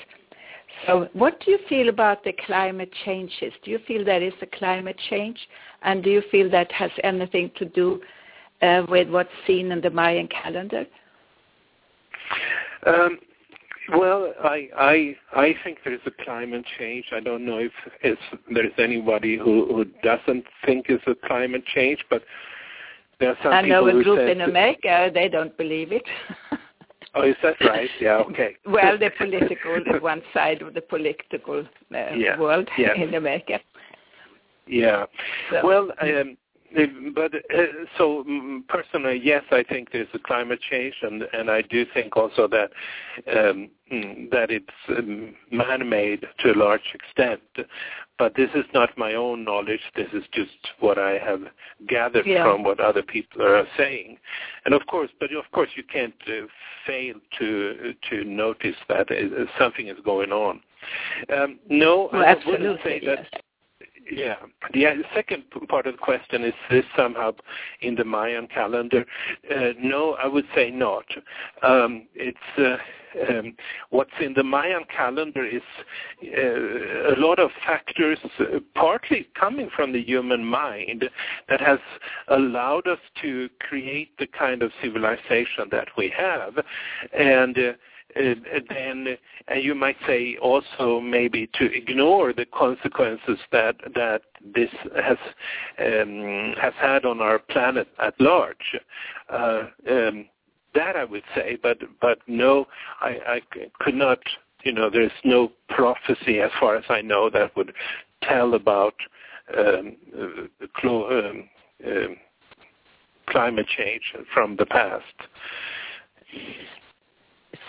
So 0.87 1.09
what 1.13 1.39
do 1.41 1.51
you 1.51 1.59
feel 1.69 1.91
about 1.91 2.25
the 2.25 2.33
climate 2.47 2.91
changes? 3.05 3.53
Do 3.63 3.71
you 3.71 3.79
feel 3.87 4.05
there 4.05 4.23
is 4.23 4.33
a 4.41 4.47
climate 4.47 4.99
change? 5.11 5.39
And 5.83 6.03
do 6.03 6.11
you 6.11 6.23
feel 6.31 6.51
that 6.51 6.73
has 6.73 6.91
anything 7.05 7.51
to 7.57 7.67
do 7.67 8.01
uh, 8.63 8.85
with 8.89 9.09
what's 9.11 9.31
seen 9.47 9.71
in 9.73 9.81
the 9.81 9.91
Mayan 9.91 10.29
calendar? 10.29 10.87
Um, 12.87 13.19
well, 13.93 14.33
I 14.43 14.69
I 14.77 15.17
I 15.33 15.55
think 15.65 15.79
there's 15.85 16.01
a 16.07 16.25
climate 16.25 16.65
change. 16.79 17.07
I 17.13 17.21
don't 17.21 17.45
know 17.45 17.59
if 17.59 17.73
it's, 18.03 18.21
there's 18.53 18.73
anybody 18.79 19.37
who 19.37 19.67
who 19.67 19.85
doesn't 20.03 20.45
think 20.65 20.87
it's 20.89 21.05
a 21.07 21.15
climate 21.27 21.65
change, 21.75 22.05
but 22.09 22.23
there 23.19 23.31
are 23.31 23.39
some 23.43 23.53
I 23.53 23.63
people 23.63 23.87
know 23.87 24.01
a 24.01 24.03
group 24.03 24.29
in 24.29 24.43
America 24.43 25.11
they 25.13 25.29
don't 25.29 25.57
believe 25.57 25.93
it. 25.93 26.05
oh, 27.15 27.23
is 27.23 27.37
that 27.43 27.57
right? 27.61 27.91
Yeah. 28.01 28.23
Okay. 28.31 28.57
well, 28.65 28.99
the 28.99 29.11
political, 29.19 30.01
one 30.01 30.23
side 30.33 30.63
of 30.63 30.75
the 30.75 30.81
political 30.81 31.61
uh, 31.61 32.15
yeah. 32.15 32.39
world 32.39 32.69
yes. 32.79 32.93
in 32.97 33.15
America. 33.15 33.61
Yeah. 34.67 35.07
So. 35.51 35.67
Well, 35.67 35.91
um, 36.01 36.37
but 37.15 37.35
uh, 37.35 37.65
so 37.99 38.25
mm, 38.29 38.67
personally, 38.69 39.21
yes, 39.23 39.43
I 39.51 39.63
think 39.63 39.91
there's 39.93 40.09
a 40.15 40.19
climate 40.19 40.61
change, 40.71 40.95
and 41.03 41.23
and 41.33 41.51
I 41.51 41.63
do 41.63 41.85
think 41.93 42.17
also 42.17 42.47
that 42.49 42.71
um, 43.29 43.71
mm, 43.93 44.31
that 44.31 44.51
it's 44.51 44.67
um, 44.89 45.35
man-made 45.51 46.27
to 46.41 46.53
a 46.53 46.57
large 46.57 46.95
extent. 46.95 47.41
But 48.19 48.35
this 48.35 48.51
is 48.55 48.67
not 48.75 48.97
my 48.99 49.15
own 49.15 49.45
knowledge. 49.45 49.81
This 49.97 50.09
is 50.13 50.25
just 50.33 50.51
what 50.79 50.99
I 50.99 51.13
have 51.19 51.41
gathered 51.89 52.27
yeah. 52.27 52.45
from 52.45 52.63
what 52.63 52.79
other 52.79 53.03
people 53.03 53.43
are 53.43 53.67
saying. 53.79 54.19
And 54.67 54.75
of 54.75 54.87
course, 54.87 55.11
but 55.19 55.33
of 55.33 55.51
course, 55.53 55.71
you 55.75 55.83
can't 55.83 56.15
uh, 56.29 56.47
fail 56.87 57.15
to 57.39 57.95
to 58.11 58.25
notice 58.25 58.77
that 58.89 59.11
uh, 59.11 59.45
something 59.59 59.89
is 59.89 59.99
going 60.05 60.33
on. 60.33 60.61
Um, 61.35 61.59
no, 61.69 62.11
well, 62.13 62.25
I 62.25 62.37
wouldn't 62.47 62.81
say 62.85 63.01
yes. 63.03 63.27
Yeah. 64.11 64.37
The 64.73 65.05
second 65.15 65.45
part 65.69 65.87
of 65.87 65.95
the 65.95 65.99
question 65.99 66.45
is 66.45 66.55
this 66.71 66.85
somehow 66.97 67.33
in 67.81 67.95
the 67.95 68.05
Mayan 68.05 68.47
calendar? 68.47 69.05
Uh, 69.51 69.73
no, 69.79 70.15
I 70.15 70.27
would 70.27 70.47
say 70.55 70.71
not. 70.71 71.05
Um, 71.63 72.07
it's 72.15 72.39
uh, 72.59 72.77
um, 73.29 73.55
what's 73.91 74.11
in 74.21 74.35
the 74.35 74.43
Mayan 74.43 74.85
calendar 74.95 75.45
is 75.45 75.63
uh, 76.23 77.15
a 77.15 77.19
lot 77.19 77.39
of 77.39 77.51
factors, 77.67 78.19
uh, 78.39 78.61
partly 78.75 79.29
coming 79.39 79.69
from 79.75 79.93
the 79.93 80.03
human 80.03 80.45
mind, 80.45 81.09
that 81.49 81.61
has 81.61 81.79
allowed 82.29 82.87
us 82.87 83.01
to 83.23 83.49
create 83.61 84.17
the 84.19 84.27
kind 84.27 84.63
of 84.63 84.71
civilization 84.83 85.69
that 85.71 85.89
we 85.97 86.13
have, 86.17 86.59
and 87.13 87.59
uh, 87.59 87.61
uh, 87.61 87.73
then 88.15 89.17
you 89.57 89.75
might 89.75 89.97
say 90.07 90.37
also 90.41 91.01
maybe 91.01 91.49
to 91.55 91.73
ignore 91.73 92.33
the 92.33 92.47
consequences 92.47 93.39
that 93.53 93.77
that 93.95 94.23
this 94.55 94.71
has 94.97 95.19
um, 95.79 96.55
has 96.61 96.75
had 96.81 97.05
on 97.05 97.21
our 97.21 97.39
planet 97.39 97.89
at 97.99 98.19
large. 98.21 98.79
Uh, 99.29 99.65
um, 99.89 100.27
that 100.75 100.97
I 100.97 101.05
would 101.05 101.25
say, 101.35 101.59
but 101.63 101.79
but 102.01 102.19
no, 102.27 102.67
I, 103.01 103.19
I 103.27 103.41
could 103.81 103.95
not. 103.95 104.19
You 104.63 104.73
know, 104.73 104.91
there's 104.91 105.11
no 105.25 105.53
prophecy, 105.71 106.41
as 106.41 106.51
far 106.61 106.77
as 106.77 106.85
I 106.91 107.01
know, 107.01 107.31
that 107.31 107.57
would 107.57 107.73
tell 108.23 108.53
about 108.53 108.95
um, 109.57 109.97
uh, 110.15 110.67
clo- 110.77 111.31
um, 111.31 111.49
um, 111.87 112.17
climate 113.27 113.67
change 113.67 114.03
from 114.35 114.57
the 114.57 114.67
past. 114.67 115.05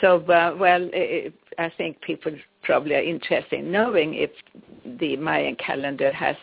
So, 0.02 0.18
uh, 0.22 0.56
well, 0.60 0.90
it, 0.92 1.34
I 1.58 1.72
think 1.78 2.02
people 2.02 2.34
probably 2.64 2.96
are 2.96 3.04
interested 3.04 3.60
in 3.60 3.72
knowing 3.72 4.16
if 4.16 4.32
the 5.00 5.16
Mayan 5.16 5.56
calendar 5.56 6.12
has 6.12 6.36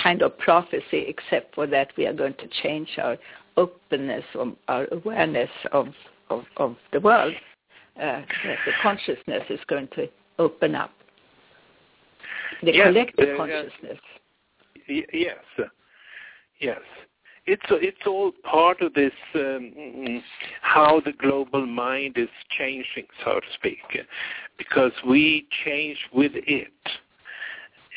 kind 0.00 0.22
of 0.22 0.36
prophecy, 0.38 1.06
except 1.08 1.54
for 1.54 1.66
that 1.66 1.88
we 1.96 2.06
are 2.06 2.12
going 2.12 2.34
to 2.34 2.48
change 2.62 2.88
our 3.02 3.16
openness, 3.56 4.24
or 4.34 4.52
our 4.68 4.86
awareness 4.92 5.50
of, 5.72 5.88
of, 6.28 6.44
of 6.58 6.76
the 6.92 7.00
world. 7.00 7.34
Uh, 7.96 8.22
that 8.44 8.56
the 8.64 8.72
consciousness 8.80 9.42
is 9.50 9.60
going 9.66 9.88
to 9.94 10.08
open 10.38 10.74
up. 10.74 10.92
The 12.62 12.72
yes, 12.72 12.86
collective 12.86 13.34
uh, 13.34 13.36
consciousness. 13.36 13.98
yes, 14.86 15.68
yes. 16.60 16.78
It's 17.46 17.62
it's 17.70 18.06
all 18.06 18.32
part 18.44 18.80
of 18.80 18.94
this 18.94 19.12
um, 19.34 20.22
how 20.60 21.00
the 21.04 21.12
global 21.12 21.66
mind 21.66 22.16
is 22.16 22.28
changing, 22.56 23.06
so 23.24 23.40
to 23.40 23.46
speak, 23.54 23.78
because 24.58 24.92
we 25.06 25.46
change 25.64 25.98
with 26.12 26.32
it, 26.34 26.72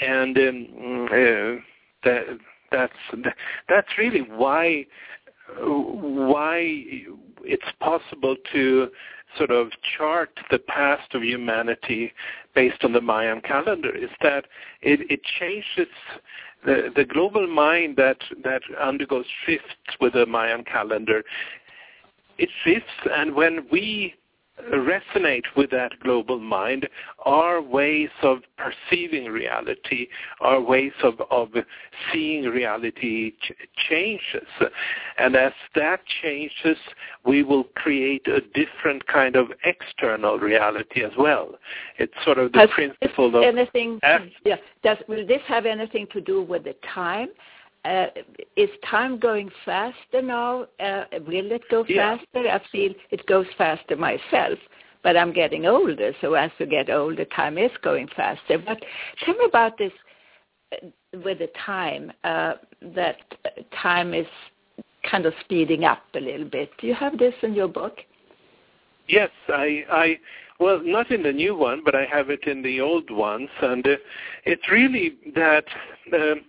and 0.01 0.37
um, 0.37 1.07
uh, 1.11 1.61
that 2.03 2.23
that's 2.71 2.93
that's 3.69 3.87
really 3.97 4.21
why 4.21 4.85
why 5.59 6.59
it's 7.43 7.71
possible 7.79 8.35
to 8.53 8.87
sort 9.37 9.51
of 9.51 9.69
chart 9.97 10.29
the 10.51 10.59
past 10.59 11.13
of 11.13 11.23
humanity 11.23 12.13
based 12.55 12.83
on 12.83 12.93
the 12.93 13.01
Mayan 13.01 13.41
calendar 13.41 13.95
is 13.95 14.09
that 14.21 14.45
it, 14.81 14.99
it 15.11 15.21
changes 15.39 15.91
the, 16.65 16.91
the 16.95 17.05
global 17.05 17.47
mind 17.47 17.97
that, 17.97 18.17
that 18.43 18.61
undergoes 18.79 19.25
shifts 19.45 19.97
with 19.99 20.13
the 20.13 20.25
Mayan 20.25 20.63
calendar. 20.63 21.23
It 22.37 22.49
shifts, 22.63 22.89
and 23.11 23.35
when 23.35 23.67
we 23.71 24.15
resonate 24.71 25.45
with 25.57 25.71
that 25.71 25.91
global 26.01 26.39
mind, 26.39 26.87
our 27.25 27.61
ways 27.61 28.09
of 28.21 28.39
perceiving 28.57 29.25
reality, 29.25 30.07
our 30.41 30.61
ways 30.61 30.93
of, 31.03 31.15
of 31.31 31.49
seeing 32.11 32.45
reality 32.45 33.31
ch- 33.41 33.51
changes. 33.89 34.47
And 35.17 35.35
as 35.35 35.53
that 35.75 36.01
changes, 36.21 36.77
we 37.25 37.43
will 37.43 37.65
create 37.75 38.27
a 38.27 38.41
different 38.53 39.05
kind 39.07 39.35
of 39.35 39.47
external 39.65 40.37
reality 40.37 41.03
as 41.03 41.11
well. 41.17 41.55
It's 41.97 42.13
sort 42.23 42.37
of 42.37 42.51
the 42.51 42.59
Has 42.59 42.69
principle 42.69 43.35
of... 43.35 43.43
Anything, 43.43 43.99
yeah, 44.45 44.57
does, 44.83 44.97
will 45.07 45.25
this 45.25 45.41
have 45.47 45.65
anything 45.65 46.07
to 46.13 46.21
do 46.21 46.43
with 46.43 46.63
the 46.63 46.75
time? 46.93 47.29
Uh, 47.85 48.07
is 48.55 48.69
time 48.89 49.19
going 49.19 49.49
faster 49.65 50.21
now? 50.21 50.65
Uh, 50.79 51.03
will 51.27 51.51
it 51.51 51.67
go 51.69 51.83
Yeah. 51.87 52.17
faster? 52.17 52.49
I 52.49 52.59
feel 52.71 52.93
it 53.11 53.25
goes 53.25 53.47
faster 53.57 53.97
myself, 53.97 54.57
but 55.01 55.17
I'm 55.17 55.33
getting 55.33 55.65
older, 55.65 56.13
so 56.21 56.33
as 56.33 56.51
you 56.59 56.65
get 56.65 56.89
older, 56.89 57.25
time 57.25 57.57
is 57.57 57.71
going 57.81 58.07
faster. 58.15 58.57
But 58.57 58.83
tell 59.25 59.35
me 59.35 59.45
about 59.45 59.77
this 59.77 59.91
uh, 60.71 60.87
with 61.25 61.39
the 61.39 61.49
time, 61.65 62.13
uh, 62.23 62.53
that 62.95 63.17
time 63.81 64.13
is 64.13 64.27
kind 65.09 65.25
of 65.25 65.33
speeding 65.41 65.83
up 65.83 66.03
a 66.15 66.19
little 66.19 66.47
bit. 66.47 66.71
Do 66.77 66.87
you 66.87 66.93
have 66.95 67.17
this 67.17 67.33
in 67.41 67.53
your 67.53 67.67
book? 67.67 67.97
Yes, 69.07 69.29
I, 69.49 69.83
I, 69.91 70.19
well, 70.63 70.81
not 70.81 71.11
in 71.11 71.23
the 71.23 71.31
new 71.33 71.55
one, 71.55 71.81
but 71.83 71.93
I 71.93 72.05
have 72.05 72.29
it 72.29 72.45
in 72.47 72.61
the 72.61 72.79
old 72.79 73.11
ones, 73.11 73.49
and 73.61 73.85
uh, 73.85 73.95
it's 74.45 74.69
really 74.71 75.17
that 75.35 75.65
um, 76.13 76.41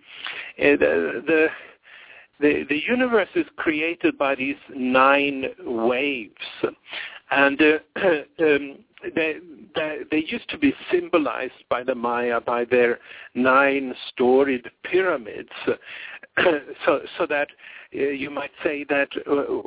uh, 0.56 0.76
the, 0.80 1.48
the 2.38 2.64
the 2.68 2.80
universe 2.86 3.28
is 3.34 3.46
created 3.56 4.16
by 4.16 4.36
these 4.36 4.56
nine 4.72 5.46
waves, 5.64 6.32
and 7.32 7.60
uh, 7.60 7.78
um, 8.38 8.78
they, 9.14 9.36
they 9.74 9.98
they 10.10 10.24
used 10.28 10.48
to 10.50 10.58
be 10.58 10.72
symbolized 10.92 11.64
by 11.68 11.82
the 11.82 11.94
Maya 11.94 12.40
by 12.40 12.64
their 12.64 13.00
nine 13.34 13.94
storied 14.10 14.70
pyramids, 14.84 15.50
so 16.84 17.00
so 17.16 17.26
that 17.26 17.48
uh, 17.94 17.98
you 17.98 18.30
might 18.30 18.50
say 18.62 18.84
that 18.88 19.08
uh, 19.26 19.62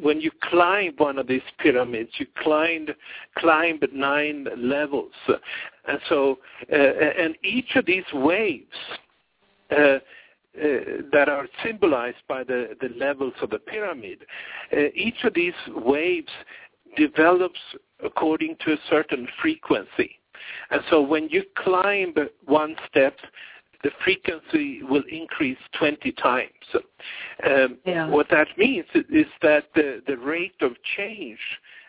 when 0.00 0.20
you 0.20 0.30
climb 0.42 0.94
one 0.96 1.18
of 1.18 1.26
these 1.26 1.42
pyramids, 1.58 2.10
you 2.18 2.26
climbed 2.38 2.94
climbed 3.36 3.86
nine 3.92 4.46
levels, 4.56 5.12
and 5.28 5.98
so 6.08 6.38
uh, 6.72 6.76
and 6.76 7.36
each 7.42 7.76
of 7.76 7.86
these 7.86 8.04
waves. 8.12 8.76
Uh, 9.70 9.98
uh, 10.56 11.02
that 11.12 11.28
are 11.28 11.46
symbolized 11.62 12.16
by 12.28 12.42
the, 12.42 12.74
the 12.80 12.88
levels 12.96 13.34
of 13.42 13.50
the 13.50 13.58
pyramid. 13.58 14.24
Uh, 14.72 14.86
each 14.94 15.22
of 15.24 15.34
these 15.34 15.52
waves 15.68 16.30
develops 16.96 17.60
according 18.02 18.56
to 18.64 18.72
a 18.72 18.76
certain 18.88 19.28
frequency. 19.42 20.18
And 20.70 20.80
so 20.88 21.02
when 21.02 21.28
you 21.28 21.42
climb 21.56 22.14
one 22.46 22.74
step, 22.88 23.16
the 23.86 23.92
frequency 24.02 24.82
will 24.82 25.04
increase 25.08 25.58
20 25.78 26.10
times. 26.12 26.50
Um, 27.44 27.78
Yeah. 27.86 28.08
What 28.08 28.28
that 28.30 28.48
means 28.58 28.86
is 28.94 29.26
that 29.42 29.68
the, 29.76 30.02
the 30.08 30.16
rate 30.16 30.60
of 30.60 30.72
change 30.96 31.38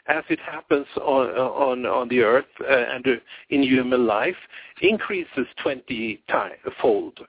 as 0.07 0.23
it 0.29 0.39
happens 0.39 0.85
on, 1.01 1.29
on, 1.29 1.85
on 1.87 2.07
the 2.07 2.19
earth 2.21 2.53
uh, 2.61 2.65
and 2.67 3.07
uh, 3.07 3.11
in 3.49 3.63
human 3.63 4.05
life 4.05 4.35
increases 4.81 5.47
20 5.63 6.21
time, 6.29 6.51
fold. 6.79 7.19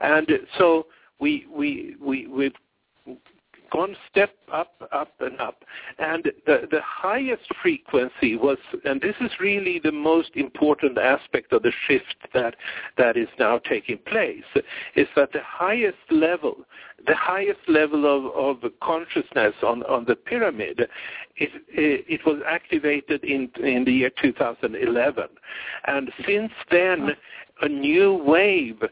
And 0.00 0.28
so 0.58 0.86
we, 1.18 1.46
we, 1.50 1.96
we, 1.98 2.26
we've 2.26 2.52
gone 3.72 3.96
step 4.10 4.34
up, 4.52 4.74
up 4.92 5.12
and 5.20 5.40
up. 5.40 5.64
And 5.98 6.24
the, 6.46 6.68
the 6.70 6.80
highest 6.84 7.44
frequency 7.62 8.36
was, 8.36 8.58
and 8.84 9.00
this 9.00 9.16
is 9.20 9.30
really 9.40 9.80
the 9.82 9.92
most 9.92 10.30
important 10.34 10.98
aspect 10.98 11.52
of 11.52 11.62
the 11.62 11.72
shift 11.88 12.16
that, 12.34 12.56
that 12.98 13.16
is 13.16 13.28
now 13.38 13.58
taking 13.58 13.98
place, 13.98 14.44
is 14.94 15.08
that 15.16 15.32
the 15.32 15.40
highest 15.42 15.96
level, 16.10 16.58
the 17.06 17.16
highest 17.16 17.60
level 17.66 18.04
of, 18.04 18.62
of 18.64 18.70
consciousness 18.80 19.54
on, 19.62 19.82
on 19.84 20.04
the 20.04 20.16
pyramid, 20.16 20.86
it, 21.36 21.50
it 21.68 22.20
was 22.26 22.40
activated 22.46 23.24
in, 23.24 23.50
in 23.64 23.84
the 23.84 23.92
year 23.92 24.10
2011. 24.22 25.24
And 25.86 26.12
since 26.26 26.52
then, 26.70 27.12
a 27.60 27.68
new 27.68 28.14
wave 28.14 28.82
uh, 28.82 28.88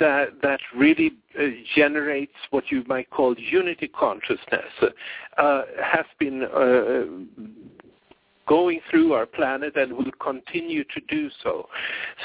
that 0.00 0.28
that 0.42 0.60
really 0.74 1.12
uh, 1.38 1.42
generates 1.74 2.32
what 2.50 2.64
you 2.70 2.82
might 2.86 3.08
call 3.10 3.34
unity 3.38 3.88
consciousness 3.88 4.92
uh, 5.38 5.62
has 5.82 6.06
been 6.18 6.42
uh, 6.44 7.44
going 8.48 8.80
through 8.90 9.12
our 9.12 9.26
planet 9.26 9.76
and 9.76 9.92
will 9.92 10.12
continue 10.20 10.84
to 10.84 11.00
do 11.08 11.28
so. 11.42 11.68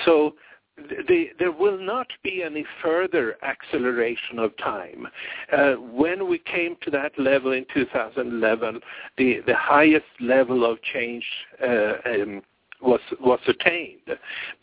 So 0.06 0.36
the, 0.78 1.28
there 1.38 1.52
will 1.52 1.80
not 1.80 2.08
be 2.24 2.44
any 2.44 2.66
further 2.82 3.36
acceleration 3.44 4.40
of 4.40 4.56
time. 4.58 5.08
Uh, 5.52 5.74
when 5.74 6.28
we 6.28 6.40
came 6.40 6.76
to 6.82 6.92
that 6.92 7.18
level 7.20 7.52
in 7.52 7.66
2011, 7.74 8.80
the, 9.18 9.40
the 9.46 9.56
highest 9.56 10.06
level 10.20 10.70
of 10.70 10.82
change 10.82 11.26
uh, 11.62 11.94
um, 12.06 12.42
was 12.82 13.00
was 13.20 13.40
attained, 13.48 14.00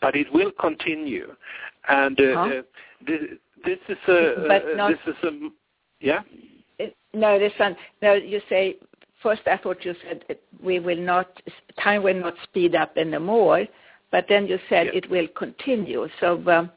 but 0.01 0.15
it 0.15 0.31
will 0.33 0.51
continue. 0.59 1.35
And 1.87 2.19
uh, 2.19 2.33
Huh? 2.33 2.39
uh, 2.41 2.61
this, 3.05 3.21
this 3.65 3.79
is 3.87 3.97
a 4.07 4.45
But 4.47 4.65
uh, 4.65 4.75
not- 4.75 4.91
this 4.91 5.15
is 5.15 5.23
a 5.23 5.49
yeah. 6.01 6.21
Uh, 6.79 6.85
No, 7.13 7.39
this 7.39 7.53
one. 7.57 7.75
No, 8.01 8.13
you 8.13 8.41
say 8.49 8.77
first. 9.21 9.41
I 9.47 9.57
thought 9.57 9.83
you 9.85 9.95
said 10.07 10.23
it, 10.29 10.41
we 10.63 10.79
will 10.79 10.97
not. 10.99 11.41
Time 11.83 12.03
will 12.03 12.19
not 12.19 12.35
speed 12.43 12.75
up 12.75 12.97
anymore, 12.97 13.65
but 14.11 14.25
then 14.29 14.47
you 14.47 14.59
said 14.69 14.87
Yes. 14.87 14.95
it 15.03 15.09
will 15.09 15.27
continue. 15.29 16.07
So 16.19 16.41
um, 16.47 16.71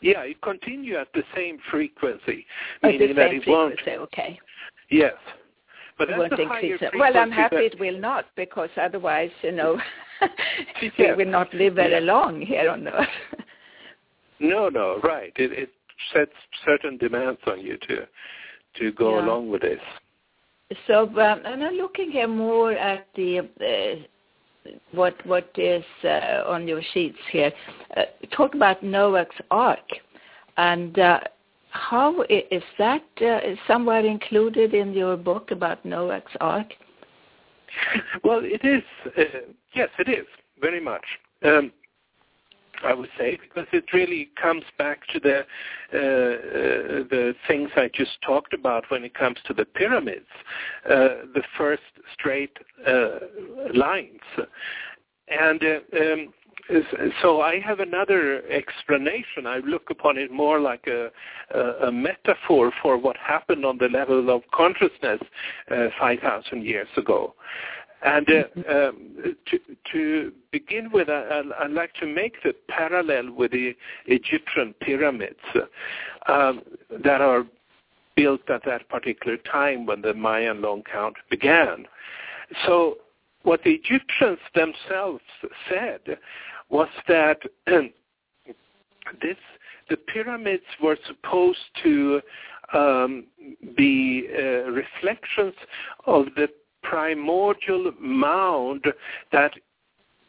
Yeah, 0.00 0.22
it 0.22 0.40
continue 0.42 0.96
at 0.96 1.12
the 1.12 1.22
same 1.34 1.58
frequency, 1.70 2.46
at 2.82 2.92
the 2.92 2.98
meaning 2.98 3.16
that 3.16 3.30
same 3.30 3.42
it 3.42 3.48
won't. 3.48 3.74
frequency. 3.80 4.02
Okay. 4.04 4.40
Yes, 4.90 5.14
but 6.00 6.08
it 6.08 6.16
won't 6.18 6.32
increase. 6.32 6.80
it. 6.80 6.92
Well, 6.98 7.14
I'm 7.16 7.30
happy 7.30 7.56
that- 7.56 7.64
it 7.74 7.78
will 7.78 7.98
not 7.98 8.24
because 8.34 8.70
otherwise, 8.80 9.30
you 9.42 9.52
know, 9.52 9.78
we 10.80 10.90
Yeah. 10.98 11.14
will 11.14 11.26
not 11.26 11.52
live 11.52 11.74
very 11.74 11.92
Yeah. 12.04 12.12
long 12.14 12.40
here 12.40 12.70
on 12.70 12.88
Earth. 12.88 13.08
No, 14.38 14.70
no, 14.70 14.98
right. 15.04 15.32
It, 15.36 15.52
it 15.52 15.70
sets 16.14 16.32
certain 16.64 16.96
demands 16.96 17.40
on 17.46 17.60
you 17.60 17.76
to 17.88 18.06
to 18.78 18.92
go 18.92 19.08
Yeah. 19.18 19.24
along 19.26 19.50
with 19.50 19.60
this. 19.62 19.80
So, 20.86 21.02
um, 21.02 21.42
and 21.44 21.62
I'm 21.64 21.74
looking 21.74 22.10
here 22.10 22.28
more 22.28 22.72
at 22.72 23.06
the 23.16 23.40
uh, 23.40 24.70
what 24.92 25.14
what 25.26 25.50
is 25.58 25.84
uh, 26.04 26.44
on 26.46 26.66
your 26.66 26.80
sheets 26.94 27.18
here. 27.30 27.52
Uh, 27.96 28.04
talk 28.36 28.54
about 28.54 28.82
Noah's 28.82 29.26
Ark, 29.50 29.88
and 30.56 30.98
uh, 30.98 31.20
how 31.70 32.22
is 32.28 32.62
that 32.78 33.02
uh, 33.20 33.40
somewhere 33.66 34.04
included 34.04 34.74
in 34.74 34.92
your 34.92 35.16
book 35.16 35.50
about 35.50 35.84
Noah's 35.84 36.22
Ark? 36.40 36.68
Well, 38.24 38.40
it 38.42 38.64
is. 38.64 38.82
Uh, 39.16 39.52
yes, 39.74 39.88
it 39.98 40.08
is 40.08 40.26
very 40.60 40.80
much. 40.80 41.04
Um, 41.42 41.72
I 42.82 42.94
would 42.94 43.10
say 43.18 43.38
because 43.40 43.68
it 43.72 43.92
really 43.92 44.30
comes 44.40 44.64
back 44.78 45.06
to 45.08 45.20
the 45.20 45.40
uh, 45.92 45.96
uh, 45.96 47.04
the 47.10 47.34
things 47.46 47.70
I 47.76 47.90
just 47.92 48.20
talked 48.22 48.54
about 48.54 48.84
when 48.90 49.04
it 49.04 49.14
comes 49.14 49.38
to 49.46 49.54
the 49.54 49.64
pyramids, 49.64 50.26
uh, 50.86 51.28
the 51.34 51.42
first 51.58 51.82
straight 52.14 52.56
uh, 52.86 53.18
lines, 53.74 54.20
and 55.28 55.62
um, 55.62 56.32
so 57.22 57.40
I 57.40 57.60
have 57.60 57.80
another 57.80 58.42
explanation. 58.50 59.46
I 59.46 59.58
look 59.58 59.90
upon 59.90 60.18
it 60.18 60.30
more 60.30 60.60
like 60.60 60.86
a, 60.86 61.10
a, 61.54 61.88
a 61.88 61.92
metaphor 61.92 62.72
for 62.82 62.96
what 62.96 63.16
happened 63.16 63.64
on 63.64 63.78
the 63.78 63.88
level 63.88 64.30
of 64.30 64.42
consciousness 64.52 65.20
uh, 65.70 65.88
5,000 65.98 66.64
years 66.64 66.88
ago. 66.96 67.34
And 68.02 68.26
uh, 68.30 68.72
um, 68.72 69.36
to, 69.50 69.58
to 69.92 70.32
begin 70.52 70.90
with, 70.90 71.08
I, 71.10 71.42
would 71.62 71.72
like 71.72 71.92
to 71.94 72.06
make 72.06 72.42
the 72.42 72.54
parallel 72.68 73.32
with 73.32 73.50
the 73.50 73.74
Egyptian 74.06 74.74
pyramids 74.80 75.40
um, 76.26 76.62
that 77.04 77.20
are 77.20 77.44
built 78.16 78.48
at 78.48 78.62
that 78.64 78.88
particular 78.88 79.36
time 79.36 79.84
when 79.86 80.00
the 80.00 80.14
Mayan 80.14 80.62
long 80.62 80.82
count 80.90 81.16
began. 81.30 81.86
So 82.66 82.96
what 83.42 83.62
the 83.64 83.70
Egyptians 83.70 84.38
themselves 84.54 85.22
said 85.68 86.18
was 86.70 86.88
that 87.08 87.38
this 87.66 89.36
the 89.88 89.96
pyramids 89.96 90.62
were 90.82 90.96
supposed 91.06 91.58
to 91.82 92.20
um, 92.72 93.26
be 93.76 94.28
uh, 94.32 94.70
reflections 94.70 95.54
of 96.06 96.26
the 96.36 96.48
primordial 96.82 97.92
mound 98.00 98.84
that 99.32 99.52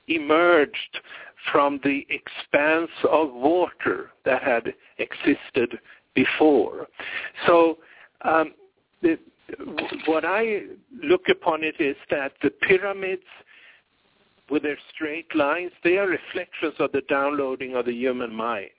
emerged 0.07 0.99
from 1.51 1.79
the 1.83 2.05
expanse 2.09 2.91
of 3.09 3.31
water 3.33 4.09
that 4.25 4.43
had 4.43 4.73
existed 4.97 5.79
before. 6.13 6.87
So 7.47 7.77
um, 8.23 8.53
the, 9.01 9.17
what 10.05 10.25
I 10.25 10.63
look 11.03 11.23
upon 11.29 11.63
it 11.63 11.75
is 11.79 11.95
that 12.09 12.33
the 12.41 12.49
pyramids 12.49 13.23
with 14.51 14.63
their 14.63 14.77
straight 14.93 15.33
lines, 15.33 15.71
they 15.83 15.97
are 15.97 16.07
reflections 16.07 16.73
of 16.79 16.91
the 16.91 17.01
downloading 17.09 17.75
of 17.75 17.85
the 17.85 17.93
human 17.93 18.33
mind. 18.33 18.69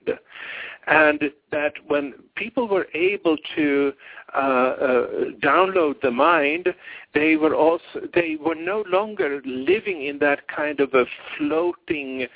And 0.86 1.22
that 1.50 1.72
when 1.86 2.14
people 2.36 2.68
were 2.68 2.86
able 2.92 3.36
to 3.56 3.92
uh, 4.34 4.38
uh, 4.38 5.06
download 5.40 6.00
the 6.02 6.10
mind, 6.10 6.68
they 7.14 7.36
were 7.36 7.54
also 7.54 7.84
they 8.14 8.36
were 8.36 8.56
no 8.56 8.84
longer 8.88 9.40
living 9.44 10.06
in 10.06 10.18
that 10.18 10.46
kind 10.48 10.80
of 10.80 10.92
a 10.94 11.04
floating 11.38 12.26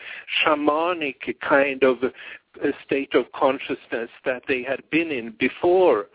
shamanic 0.44 1.40
kind 1.40 1.82
of 1.82 1.98
state 2.84 3.14
of 3.14 3.24
consciousness 3.32 4.10
that 4.24 4.42
they 4.48 4.62
had 4.62 4.82
been 4.90 5.10
in 5.10 5.34
before 5.38 6.06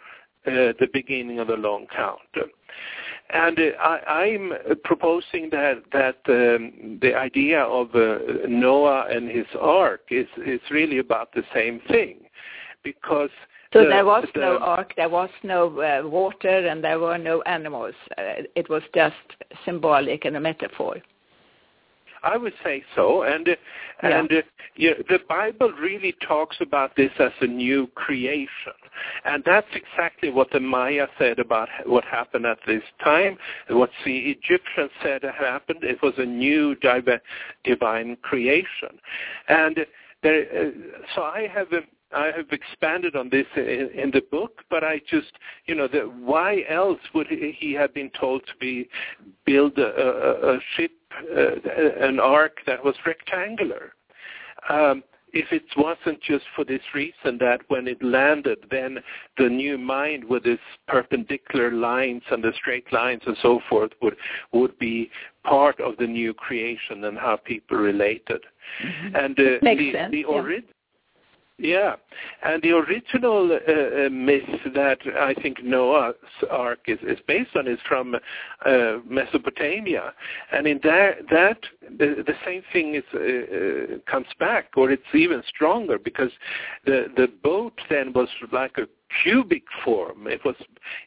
uh, 0.48 0.74
the 0.80 0.88
beginning 0.94 1.40
of 1.40 1.48
the 1.48 1.56
long 1.56 1.86
count. 1.96 2.20
And 3.34 3.58
uh, 3.60 3.88
I, 4.08 4.26
am 4.26 4.54
proposing 4.84 5.50
that 5.52 5.84
that 5.94 6.18
um, 6.28 7.00
the 7.02 7.16
idea 7.16 7.62
of 7.62 7.96
uh, 7.96 8.18
Noah 8.48 9.08
and 9.10 9.30
his 9.30 9.46
ark 9.60 10.02
is 10.10 10.28
is 10.46 10.60
really 10.70 10.98
about 10.98 11.32
the 11.34 11.44
same 11.54 11.80
thing, 11.88 12.18
because 12.84 13.30
so 13.72 13.84
the, 13.84 13.90
there 13.90 14.06
was 14.06 14.26
the, 14.34 14.42
no 14.42 14.58
ark, 14.58 14.94
there 14.98 15.08
was 15.08 15.30
no 15.44 15.80
uh, 15.80 16.08
water, 16.08 16.68
and 16.68 16.84
there 16.84 17.00
were 17.00 17.18
no 17.18 17.42
animals. 17.44 17.96
Uh, 18.18 18.44
it 18.56 18.70
was 18.70 18.84
just 18.94 19.16
symbolic 19.64 20.26
and 20.26 20.36
a 20.36 20.40
metaphor. 20.42 20.98
I 22.24 22.36
would 22.38 22.54
say 22.64 22.84
so, 22.96 23.24
and 23.24 23.48
uh, 23.48 23.56
yeah. 24.04 24.20
and 24.20 24.32
uh, 24.32 24.42
yeah, 24.76 24.94
the 25.08 25.20
Bible 25.30 25.72
really 25.72 26.16
talks 26.28 26.58
about 26.60 26.96
this 26.98 27.12
as 27.20 27.32
a 27.40 27.48
new 27.48 27.88
creation, 27.96 28.74
and 29.26 29.44
that's 29.46 29.68
exactly 29.74 30.30
what 30.30 30.52
the 30.52 30.60
Maya 30.60 31.08
said 31.18 31.40
about 31.40 31.70
what 31.86 32.04
happened 32.04 32.46
at 32.46 32.60
this 32.68 32.84
time. 33.04 33.38
What 33.70 33.90
the 34.06 34.18
Egyptians 34.18 34.92
said 35.04 35.24
happened. 35.24 35.84
It 35.84 36.02
was 36.02 36.14
a 36.18 36.26
new 36.26 36.76
divine 37.64 38.18
creation, 38.22 39.00
and 39.48 39.80
there. 40.24 40.46
Uh, 40.52 40.72
so 41.16 41.24
I 41.24 41.48
have. 41.54 41.68
I 42.14 42.26
have 42.36 42.52
expanded 42.52 43.16
on 43.16 43.30
this 43.30 43.46
in, 43.56 43.90
in, 43.96 44.12
the 44.12 44.22
book, 44.32 44.64
but 44.70 44.84
I 44.84 45.00
just, 45.10 45.32
you 45.66 45.76
know, 45.76 45.88
the, 45.88 46.00
why 46.02 46.66
else 46.68 47.00
would 47.16 47.28
he, 47.28 47.56
he 47.58 47.72
have 47.72 47.94
been 47.94 48.12
told 48.20 48.46
to 48.48 48.52
be 48.60 48.90
build 49.46 49.78
a, 49.78 49.86
a, 49.86 50.56
a 50.56 50.60
ship 50.76 50.92
uh, 51.36 52.06
an 52.06 52.20
ark 52.20 52.58
that 52.66 52.84
was 52.84 52.96
rectangular. 53.06 53.94
Um, 54.70 55.04
if 55.34 55.52
it 55.52 55.64
wasn't 55.78 56.22
just 56.22 56.46
for 56.56 56.66
this 56.66 56.82
reason 56.94 57.38
that 57.40 57.62
when 57.68 57.88
it 57.88 58.02
landed, 58.04 58.60
then 58.70 59.00
the 59.38 59.48
new 59.48 59.78
mind 59.78 60.24
with 60.24 60.46
its 60.46 60.62
perpendicular 60.88 61.72
lines 61.72 62.24
and 62.32 62.44
the 62.44 62.52
straight 62.56 62.92
lines 62.92 63.22
and 63.26 63.38
so 63.42 63.60
forth 63.70 63.92
would 64.02 64.16
would 64.52 64.78
be 64.80 65.10
part 65.44 65.80
of 65.80 65.98
the 65.98 66.08
new 66.08 66.34
creation 66.34 67.06
and 67.06 67.18
how 67.18 67.38
people 67.38 67.78
related. 67.78 68.42
Mm-hmm. 68.84 69.16
And 69.16 69.40
uh, 69.40 69.44
the, 69.62 69.92
sense, 69.94 70.12
the, 70.12 70.24
yeah. 70.66 70.74
Yeah, 71.62 71.94
and 72.44 72.60
the 72.64 72.72
original 72.72 73.52
uh, 73.52 74.06
uh, 74.06 74.10
myth 74.10 74.50
that 74.74 74.98
I 75.16 75.36
think 75.44 75.64
Noah's 75.64 76.16
Ark 76.50 76.80
is, 76.88 76.98
is 77.04 77.20
based 77.28 77.56
on 77.56 77.68
is 77.68 77.78
from 77.88 78.16
uh, 78.66 78.98
Mesopotamia, 79.08 80.12
and 80.52 80.66
in 80.66 80.80
that 80.84 81.18
that 81.30 81.60
the, 82.00 82.24
the 82.26 82.34
same 82.44 82.64
thing 82.74 82.96
is 82.96 83.04
uh, 83.14 83.20
uh, 83.20 83.98
comes 84.12 84.26
back, 84.40 84.72
or 84.76 84.90
it's 84.90 85.04
even 85.14 85.44
stronger 85.48 86.00
because 86.00 86.32
the 86.86 87.06
the 87.16 87.28
boat 87.44 87.80
then 87.92 88.12
was 88.12 88.30
like 88.52 88.80
a 88.80 88.88
cubic 89.22 89.66
form. 89.86 90.26
It 90.26 90.44
was 90.44 90.56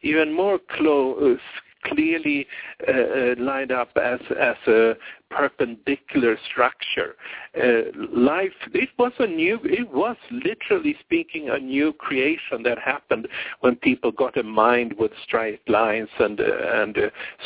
even 0.02 0.32
more 0.32 0.60
close 0.76 1.40
clearly 1.84 2.46
uh, 2.88 2.92
uh, 2.92 3.34
lined 3.38 3.72
up 3.72 3.90
as 3.96 4.20
as 4.40 4.56
a 4.66 4.94
perpendicular 5.30 6.38
structure. 6.50 7.16
Uh, 7.56 7.90
life 8.12 8.52
it 8.72 8.90
was 8.98 9.12
a 9.18 9.26
new 9.26 9.58
it 9.64 9.90
was 9.90 10.16
literally 10.30 10.96
speaking 11.00 11.50
a 11.50 11.58
new 11.58 11.92
creation 11.92 12.62
that 12.62 12.78
happened 12.78 13.28
when 13.60 13.76
people 13.76 14.12
got 14.12 14.36
a 14.36 14.42
mind 14.42 14.94
with 14.98 15.12
straight 15.24 15.66
lines 15.68 16.08
and 16.18 16.40
and 16.40 16.96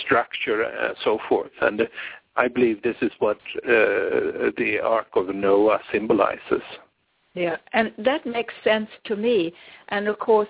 structure 0.00 0.62
and 0.62 0.96
so 1.04 1.18
forth 1.28 1.52
and 1.62 1.88
I 2.36 2.46
believe 2.46 2.82
this 2.82 2.96
is 3.02 3.10
what 3.18 3.38
uh, 3.64 4.54
the 4.56 4.78
Ark 4.82 5.08
of 5.16 5.34
Noah 5.34 5.80
symbolizes. 5.90 6.62
Yeah, 7.34 7.56
and 7.72 7.92
that 7.98 8.24
makes 8.26 8.54
sense 8.62 8.88
to 9.04 9.16
me. 9.16 9.52
And 9.88 10.06
of 10.06 10.20
course, 10.20 10.48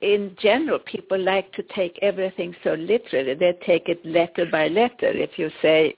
in 0.00 0.36
general, 0.40 0.78
people 0.78 1.18
like 1.18 1.52
to 1.54 1.62
take 1.74 1.98
everything 2.02 2.54
so 2.62 2.74
literally. 2.74 3.34
They 3.34 3.58
take 3.66 3.88
it 3.88 4.04
letter 4.04 4.46
by 4.50 4.68
letter. 4.68 5.08
If 5.08 5.38
you 5.38 5.50
say 5.60 5.96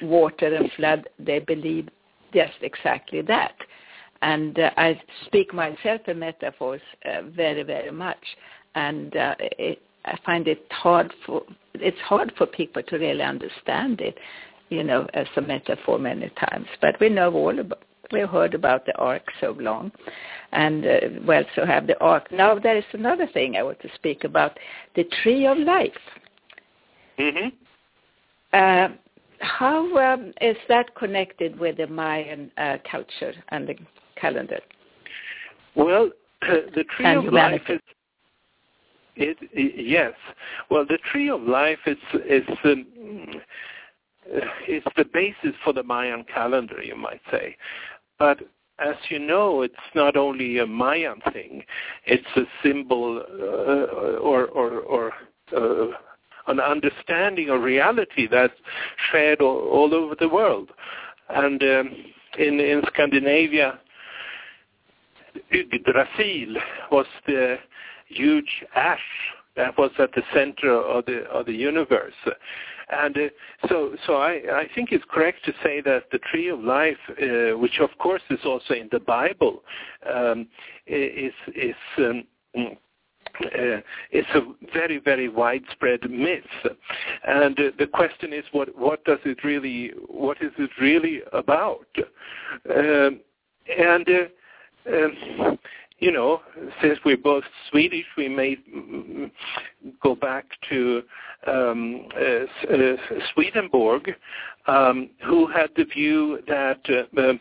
water 0.00 0.54
and 0.54 0.70
flood, 0.72 1.08
they 1.18 1.38
believe 1.38 1.88
just 2.32 2.54
exactly 2.62 3.22
that. 3.22 3.54
And 4.22 4.58
uh, 4.58 4.70
I 4.76 5.00
speak 5.26 5.52
myself 5.52 6.00
in 6.06 6.20
metaphors 6.20 6.80
uh, 7.04 7.22
very, 7.34 7.62
very 7.62 7.90
much. 7.90 8.24
And 8.74 9.14
uh, 9.16 9.34
it, 9.38 9.82
I 10.04 10.16
find 10.24 10.48
it 10.48 10.66
hard 10.70 11.12
for 11.26 11.42
it's 11.74 11.98
hard 12.00 12.32
for 12.36 12.46
people 12.46 12.82
to 12.82 12.96
really 12.96 13.22
understand 13.22 14.00
it, 14.00 14.16
you 14.68 14.84
know, 14.84 15.06
as 15.14 15.26
a 15.36 15.40
metaphor 15.40 15.98
many 15.98 16.30
times. 16.30 16.66
But 16.80 17.00
we 17.00 17.08
know 17.08 17.32
all 17.32 17.58
about 17.58 17.82
we've 18.12 18.28
heard 18.28 18.54
about 18.54 18.86
the 18.86 18.96
ark 18.96 19.22
so 19.40 19.56
long 19.58 19.90
and 20.52 20.84
uh, 20.84 20.98
we 21.26 21.36
also 21.36 21.64
have 21.66 21.86
the 21.86 21.98
ark. 22.00 22.30
Now 22.30 22.58
there 22.58 22.76
is 22.76 22.84
another 22.92 23.26
thing 23.26 23.56
I 23.56 23.62
want 23.62 23.80
to 23.80 23.88
speak 23.94 24.24
about, 24.24 24.58
the 24.94 25.04
tree 25.22 25.46
of 25.46 25.58
life. 25.58 25.90
Mm-hmm. 27.18 27.48
Uh, 28.52 28.88
how 29.40 29.96
um, 29.96 30.32
is 30.40 30.56
that 30.68 30.94
connected 30.94 31.58
with 31.58 31.78
the 31.78 31.86
Mayan 31.86 32.50
uh, 32.58 32.76
culture 32.88 33.32
and 33.48 33.66
the 33.66 33.74
calendar? 34.20 34.60
Well, 35.74 36.10
the 36.40 36.84
tree 36.96 37.06
and 37.06 37.18
of 37.18 37.24
humanity. 37.24 37.64
life 37.68 37.70
is 37.70 37.80
it, 39.14 39.36
it, 39.52 39.86
yes. 39.86 40.12
Well, 40.70 40.86
the 40.86 40.98
tree 41.10 41.28
of 41.28 41.42
life 41.42 41.78
is 41.86 41.98
is 42.26 42.42
um, 42.64 42.86
is 44.68 44.82
the 44.96 45.04
basis 45.12 45.54
for 45.64 45.72
the 45.72 45.82
Mayan 45.82 46.24
calendar, 46.32 46.82
you 46.82 46.96
might 46.96 47.20
say. 47.30 47.56
But 48.22 48.38
as 48.78 48.94
you 49.08 49.18
know, 49.18 49.62
it's 49.62 49.74
not 49.96 50.16
only 50.16 50.58
a 50.58 50.66
Mayan 50.66 51.20
thing; 51.32 51.64
it's 52.06 52.36
a 52.36 52.42
symbol 52.62 53.20
uh, 53.20 54.20
or 54.20 54.46
or, 54.46 54.70
or 54.82 55.12
uh, 55.56 55.96
an 56.46 56.60
understanding 56.60 57.50
of 57.50 57.62
reality 57.62 58.28
that's 58.30 58.54
shared 59.10 59.40
all, 59.40 59.62
all 59.68 59.92
over 59.92 60.14
the 60.14 60.28
world. 60.28 60.70
And 61.30 61.60
um, 61.64 61.96
in 62.38 62.60
in 62.60 62.82
Scandinavia, 62.94 63.80
Yggdrasil 65.50 66.54
was 66.92 67.06
the 67.26 67.56
huge 68.06 68.64
ash 68.76 69.00
that 69.56 69.76
was 69.76 69.90
at 69.98 70.12
the 70.12 70.22
center 70.32 70.72
of 70.76 71.06
the 71.06 71.24
of 71.24 71.46
the 71.46 71.54
universe. 71.54 72.14
And 72.92 73.16
uh, 73.16 73.68
so, 73.68 73.94
so 74.06 74.16
I, 74.16 74.32
I 74.52 74.68
think 74.74 74.92
it's 74.92 75.04
correct 75.10 75.44
to 75.46 75.52
say 75.62 75.80
that 75.80 76.04
the 76.12 76.18
tree 76.30 76.48
of 76.48 76.60
life, 76.60 76.96
uh, 77.10 77.56
which 77.58 77.80
of 77.80 77.90
course 77.98 78.22
is 78.30 78.40
also 78.44 78.74
in 78.74 78.88
the 78.92 79.00
Bible, 79.00 79.62
um, 80.12 80.46
is 80.86 81.32
is 81.54 81.74
um, 81.98 82.24
uh, 82.54 83.80
it's 84.10 84.28
a 84.34 84.42
very, 84.74 84.98
very 84.98 85.28
widespread 85.28 86.00
myth, 86.10 86.42
and 87.26 87.58
uh, 87.58 87.70
the 87.78 87.86
question 87.86 88.32
is, 88.32 88.44
what 88.52 88.76
what 88.76 89.04
does 89.04 89.20
it 89.24 89.42
really, 89.42 89.92
what 90.06 90.36
is 90.42 90.52
it 90.58 90.70
really 90.80 91.22
about? 91.32 91.86
Um, 92.68 93.20
and 93.78 94.06
uh, 94.08 94.94
um, 94.94 95.58
you 96.02 96.10
know, 96.10 96.42
since 96.82 96.98
we're 97.04 97.16
both 97.16 97.44
Swedish, 97.70 98.06
we 98.16 98.28
may 98.28 98.56
go 100.02 100.16
back 100.16 100.46
to 100.68 101.02
um, 101.46 102.08
uh, 102.20 102.72
uh, 102.74 102.96
Swedenborg, 103.32 104.10
um, 104.66 105.10
who 105.24 105.46
had 105.46 105.70
the 105.76 105.84
view 105.84 106.40
that 106.48 106.80
uh, 106.88 107.04
the, 107.14 107.38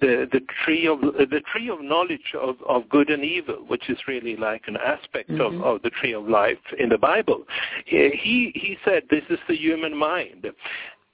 the 0.00 0.40
tree 0.62 0.86
of 0.86 1.00
the 1.00 1.40
tree 1.50 1.70
of 1.70 1.80
knowledge 1.80 2.34
of, 2.38 2.56
of 2.68 2.86
good 2.90 3.08
and 3.08 3.24
evil, 3.24 3.64
which 3.66 3.88
is 3.88 3.96
really 4.06 4.36
like 4.36 4.64
an 4.66 4.76
aspect 4.76 5.30
mm-hmm. 5.30 5.62
of, 5.62 5.76
of 5.76 5.82
the 5.82 5.90
tree 5.90 6.12
of 6.12 6.28
life 6.28 6.58
in 6.78 6.90
the 6.90 6.98
Bible, 6.98 7.44
he 7.86 8.52
he 8.54 8.76
said 8.84 9.04
this 9.10 9.24
is 9.30 9.38
the 9.48 9.56
human 9.56 9.96
mind, 9.96 10.46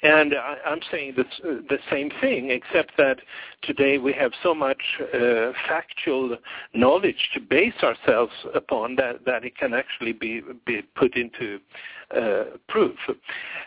and 0.03 0.35
I, 0.35 0.57
I'm 0.65 0.81
saying 0.91 1.15
uh, 1.19 1.23
the 1.69 1.79
same 1.91 2.11
thing, 2.21 2.51
except 2.51 2.97
that 2.99 3.19
today 3.63 3.99
we 3.99 4.13
have 4.13 4.33
so 4.43 4.55
much 4.55 4.81
uh, 5.15 5.53
factual 5.67 6.37
knowledge 6.75 7.31
to 7.35 7.41
base 7.41 7.75
ourselves 7.83 8.33
upon 8.55 8.97
that, 8.97 9.25
that 9.27 9.45
it 9.45 9.57
can 9.57 9.75
actually 9.75 10.13
be, 10.13 10.43
be 10.67 10.83
put 10.95 11.17
into 11.17 11.59
uh, 12.17 12.45
proof. 12.69 12.97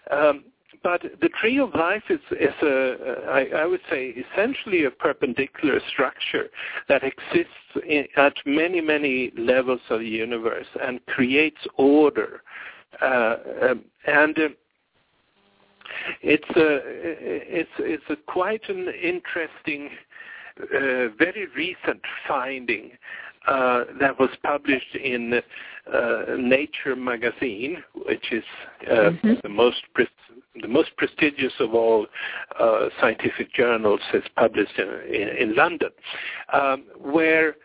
Um, 0.09 0.45
but 0.83 1.03
the 1.21 1.29
tree 1.29 1.59
of 1.59 1.75
life 1.75 2.03
is, 2.09 2.19
is 2.31 2.55
a, 2.63 2.95
I, 3.29 3.61
I 3.61 3.65
would 3.65 3.81
say, 3.89 4.15
essentially 4.33 4.85
a 4.85 4.91
perpendicular 4.91 5.79
structure 5.91 6.49
that 6.87 7.03
exists 7.03 7.51
in, 7.87 8.07
at 8.15 8.33
many, 8.45 8.81
many 8.81 9.31
levels 9.37 9.81
of 9.89 9.99
the 9.99 10.07
universe 10.07 10.65
and 10.81 11.05
creates 11.05 11.59
order. 11.75 12.41
Uh, 13.01 13.35
um, 13.61 13.85
and 14.07 14.37
uh, 14.39 14.47
it's 16.21 16.49
a 16.55 16.79
it's 16.85 17.69
it's 17.79 18.03
a 18.09 18.15
quite 18.31 18.67
an 18.69 18.89
interesting, 19.01 19.89
uh, 20.59 21.09
very 21.17 21.47
recent 21.55 22.01
finding 22.27 22.91
uh, 23.47 23.85
that 23.99 24.19
was 24.19 24.29
published 24.43 24.95
in 24.95 25.41
uh, 25.91 26.21
Nature 26.37 26.95
magazine, 26.95 27.83
which 28.05 28.31
is 28.31 28.43
uh, 28.89 28.93
mm-hmm. 28.93 29.33
the 29.43 29.49
most 29.49 29.81
pre- 29.93 30.07
the 30.61 30.67
most 30.67 30.95
prestigious 30.97 31.53
of 31.59 31.73
all 31.73 32.05
uh, 32.59 32.89
scientific 32.99 33.53
journals. 33.53 34.01
It's 34.13 34.27
published 34.35 34.77
in, 34.77 34.87
in, 35.13 35.29
in 35.29 35.55
London, 35.55 35.89
um, 36.53 36.83
where 36.99 37.55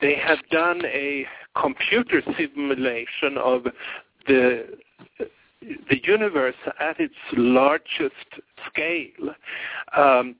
they 0.00 0.14
have 0.14 0.38
done 0.50 0.82
a 0.86 1.26
computer 1.60 2.22
simulation 2.38 3.36
of 3.38 3.66
the 4.26 4.78
the 5.90 6.00
universe 6.04 6.54
at 6.80 7.00
its 7.00 7.14
largest 7.32 8.40
scale. 8.66 9.34
Um, 9.96 10.36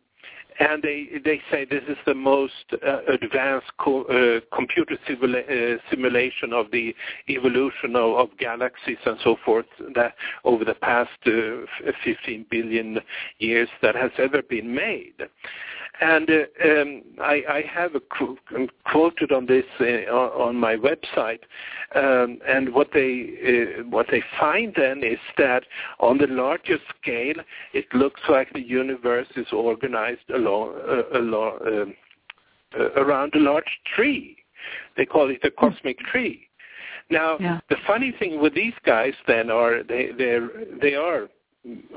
and 0.58 0.82
they 0.82 1.08
they 1.24 1.40
say 1.50 1.64
this 1.64 1.82
is 1.88 1.96
the 2.06 2.14
most 2.14 2.52
uh, 2.86 3.00
advanced 3.08 3.70
co- 3.78 4.04
uh, 4.04 4.40
computer 4.54 4.96
simula- 5.08 5.76
uh, 5.76 5.78
simulation 5.90 6.52
of 6.52 6.70
the 6.70 6.94
evolution 7.28 7.96
of, 7.96 8.16
of, 8.16 8.28
galaxies 8.38 8.98
and 9.04 9.18
so 9.22 9.36
forth 9.44 9.66
that 9.94 10.14
over 10.44 10.64
the 10.64 10.74
past 10.74 11.10
uh, 11.26 11.90
15 12.04 12.46
billion 12.50 12.98
years 13.38 13.68
that 13.82 13.94
has 13.94 14.10
ever 14.18 14.42
been 14.42 14.74
made. 14.74 15.14
And 16.00 16.28
uh, 16.28 16.68
um, 16.68 17.02
I, 17.22 17.42
I, 17.48 17.64
have 17.72 17.94
a 17.94 18.00
qu- 18.00 18.36
quoted 18.84 19.32
on 19.32 19.46
this 19.46 19.64
uh, 19.80 20.12
on 20.12 20.56
my 20.56 20.76
website, 20.76 21.40
um, 21.94 22.38
and 22.46 22.74
what 22.74 22.88
they 22.92 23.76
what 23.88 24.06
they 24.10 24.22
find 24.38 24.74
then 24.76 25.02
is 25.02 25.18
that 25.38 25.62
on 25.98 26.18
the 26.18 26.26
larger 26.26 26.76
scale, 27.00 27.36
it 27.72 27.86
looks 27.94 28.20
like 28.28 28.52
the 28.52 28.60
universe 28.60 29.28
is 29.36 29.46
organized 29.52 30.30
along, 30.46 30.74
uh, 30.88 31.18
along 31.18 31.58
um, 31.66 31.94
uh, 32.78 32.90
around 32.92 33.34
a 33.34 33.38
large 33.38 33.80
tree. 33.94 34.36
They 34.96 35.06
call 35.06 35.30
it 35.30 35.40
a 35.44 35.50
cosmic 35.50 35.98
tree. 35.98 36.48
Now, 37.10 37.36
yeah. 37.38 37.60
the 37.70 37.76
funny 37.86 38.12
thing 38.18 38.40
with 38.40 38.54
these 38.54 38.74
guys 38.84 39.12
then 39.28 39.50
are 39.50 39.82
they 39.82 40.10
they 40.18 40.38
they 40.80 40.94
are 40.94 41.28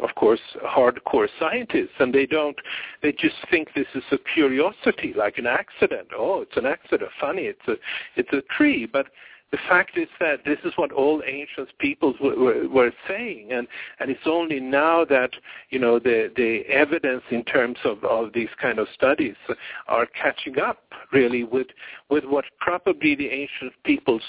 of 0.01 0.15
course, 0.15 0.39
hardcore 0.65 1.27
scientists, 1.39 1.93
and 1.99 2.13
they 2.13 2.25
don't. 2.25 2.55
They 3.03 3.11
just 3.11 3.35
think 3.51 3.69
this 3.75 3.87
is 3.93 4.03
a 4.11 4.17
curiosity, 4.33 5.13
like 5.15 5.37
an 5.37 5.45
accident. 5.45 6.07
Oh, 6.17 6.41
it's 6.41 6.57
an 6.57 6.65
accident. 6.65 7.11
Funny, 7.19 7.43
it's 7.43 7.67
a 7.67 7.75
it's 8.15 8.31
a 8.33 8.41
tree. 8.55 8.87
But 8.91 9.07
the 9.51 9.57
fact 9.67 9.97
is 9.97 10.07
that 10.19 10.45
this 10.45 10.59
is 10.63 10.73
what 10.75 10.91
all 10.91 11.23
ancient 11.25 11.69
peoples 11.79 12.15
were, 12.21 12.37
were, 12.37 12.69
were 12.69 12.91
saying, 13.07 13.51
and 13.51 13.67
and 13.99 14.11
it's 14.11 14.27
only 14.27 14.59
now 14.59 15.03
that 15.05 15.31
you 15.69 15.79
know 15.79 15.97
the 15.97 16.31
the 16.35 16.61
evidence 16.67 17.23
in 17.31 17.43
terms 17.43 17.77
of 17.83 18.03
of 18.03 18.33
these 18.33 18.49
kind 18.61 18.77
of 18.77 18.87
studies 18.93 19.35
are 19.87 20.05
catching 20.07 20.59
up 20.59 20.83
really 21.11 21.43
with 21.43 21.67
with 22.09 22.25
what 22.25 22.45
probably 22.59 23.15
the 23.15 23.27
ancient 23.29 23.73
peoples 23.83 24.21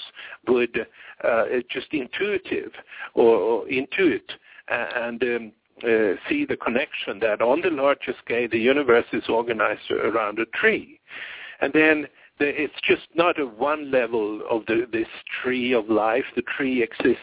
would 0.49 0.87
uh, 1.23 1.45
just 1.71 1.89
intuitive 1.93 2.73
or, 3.15 3.37
or 3.37 3.67
intuit 3.67 4.23
and 4.69 5.23
um, 5.23 5.53
uh, 5.85 6.15
see 6.29 6.45
the 6.45 6.57
connection 6.57 7.19
that 7.21 7.41
on 7.41 7.61
the 7.61 7.71
larger 7.71 8.15
scale 8.25 8.49
the 8.51 8.59
universe 8.59 9.07
is 9.13 9.25
organized 9.29 9.91
around 9.91 10.39
a 10.39 10.47
tree. 10.47 11.01
And 11.61 11.73
then 11.73 12.03
the, 12.03 12.09
it's 12.41 12.75
just 12.83 13.07
not 13.15 13.39
a 13.39 13.45
one 13.45 13.91
level 13.91 14.41
of 14.51 14.65
the, 14.67 14.87
this 14.93 15.09
tree 15.43 15.73
of 15.73 15.89
life. 15.89 16.25
The 16.37 16.43
tree 16.57 16.83
exists, 16.83 17.19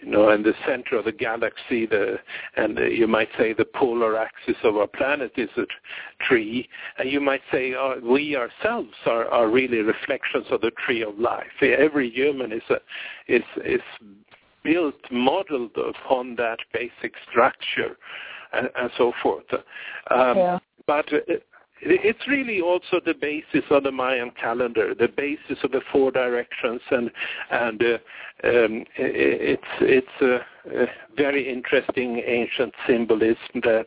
you 0.00 0.10
know, 0.10 0.30
in 0.30 0.42
the 0.42 0.54
center 0.66 0.96
of 0.96 1.04
the 1.04 1.12
galaxy, 1.12 1.86
the, 1.86 2.18
and 2.56 2.76
the, 2.76 2.88
you 2.88 3.06
might 3.06 3.28
say 3.38 3.52
the 3.52 3.64
polar 3.64 4.16
axis 4.16 4.56
of 4.62 4.76
our 4.76 4.86
planet 4.86 5.32
is 5.36 5.50
a 5.56 5.64
tree. 6.24 6.68
And 6.98 7.10
you 7.10 7.20
might 7.20 7.42
say 7.50 7.74
uh, 7.74 7.94
we 8.02 8.36
ourselves 8.36 8.94
are, 9.06 9.26
are 9.26 9.48
really 9.48 9.78
reflections 9.78 10.46
of 10.50 10.60
the 10.60 10.72
tree 10.84 11.02
of 11.02 11.18
life. 11.18 11.46
Every 11.60 12.10
human 12.10 12.52
is 12.52 12.62
a, 12.70 12.76
is, 13.26 13.42
is 13.64 13.80
built, 14.62 14.94
modeled 15.10 15.76
upon 15.76 16.36
that 16.36 16.58
basic 16.72 17.14
structure 17.28 17.96
and, 18.52 18.68
and 18.76 18.90
so 18.96 19.12
forth. 19.22 19.44
Um, 20.10 20.36
yeah. 20.36 20.58
But 20.86 21.06
it, 21.10 21.46
it's 21.80 22.26
really 22.28 22.60
also 22.60 23.00
the 23.04 23.14
basis 23.14 23.64
of 23.70 23.82
the 23.82 23.92
Mayan 23.92 24.30
calendar, 24.40 24.94
the 24.94 25.08
basis 25.08 25.62
of 25.62 25.72
the 25.72 25.80
four 25.92 26.10
directions, 26.10 26.80
and 26.90 27.10
and 27.50 27.82
uh, 27.82 27.98
um, 28.44 28.84
it's 28.96 29.62
it's 29.80 30.06
a, 30.22 30.82
a, 30.82 30.86
very 31.16 31.52
interesting 31.52 32.22
ancient 32.26 32.72
symbolism 32.86 33.60
that 33.62 33.86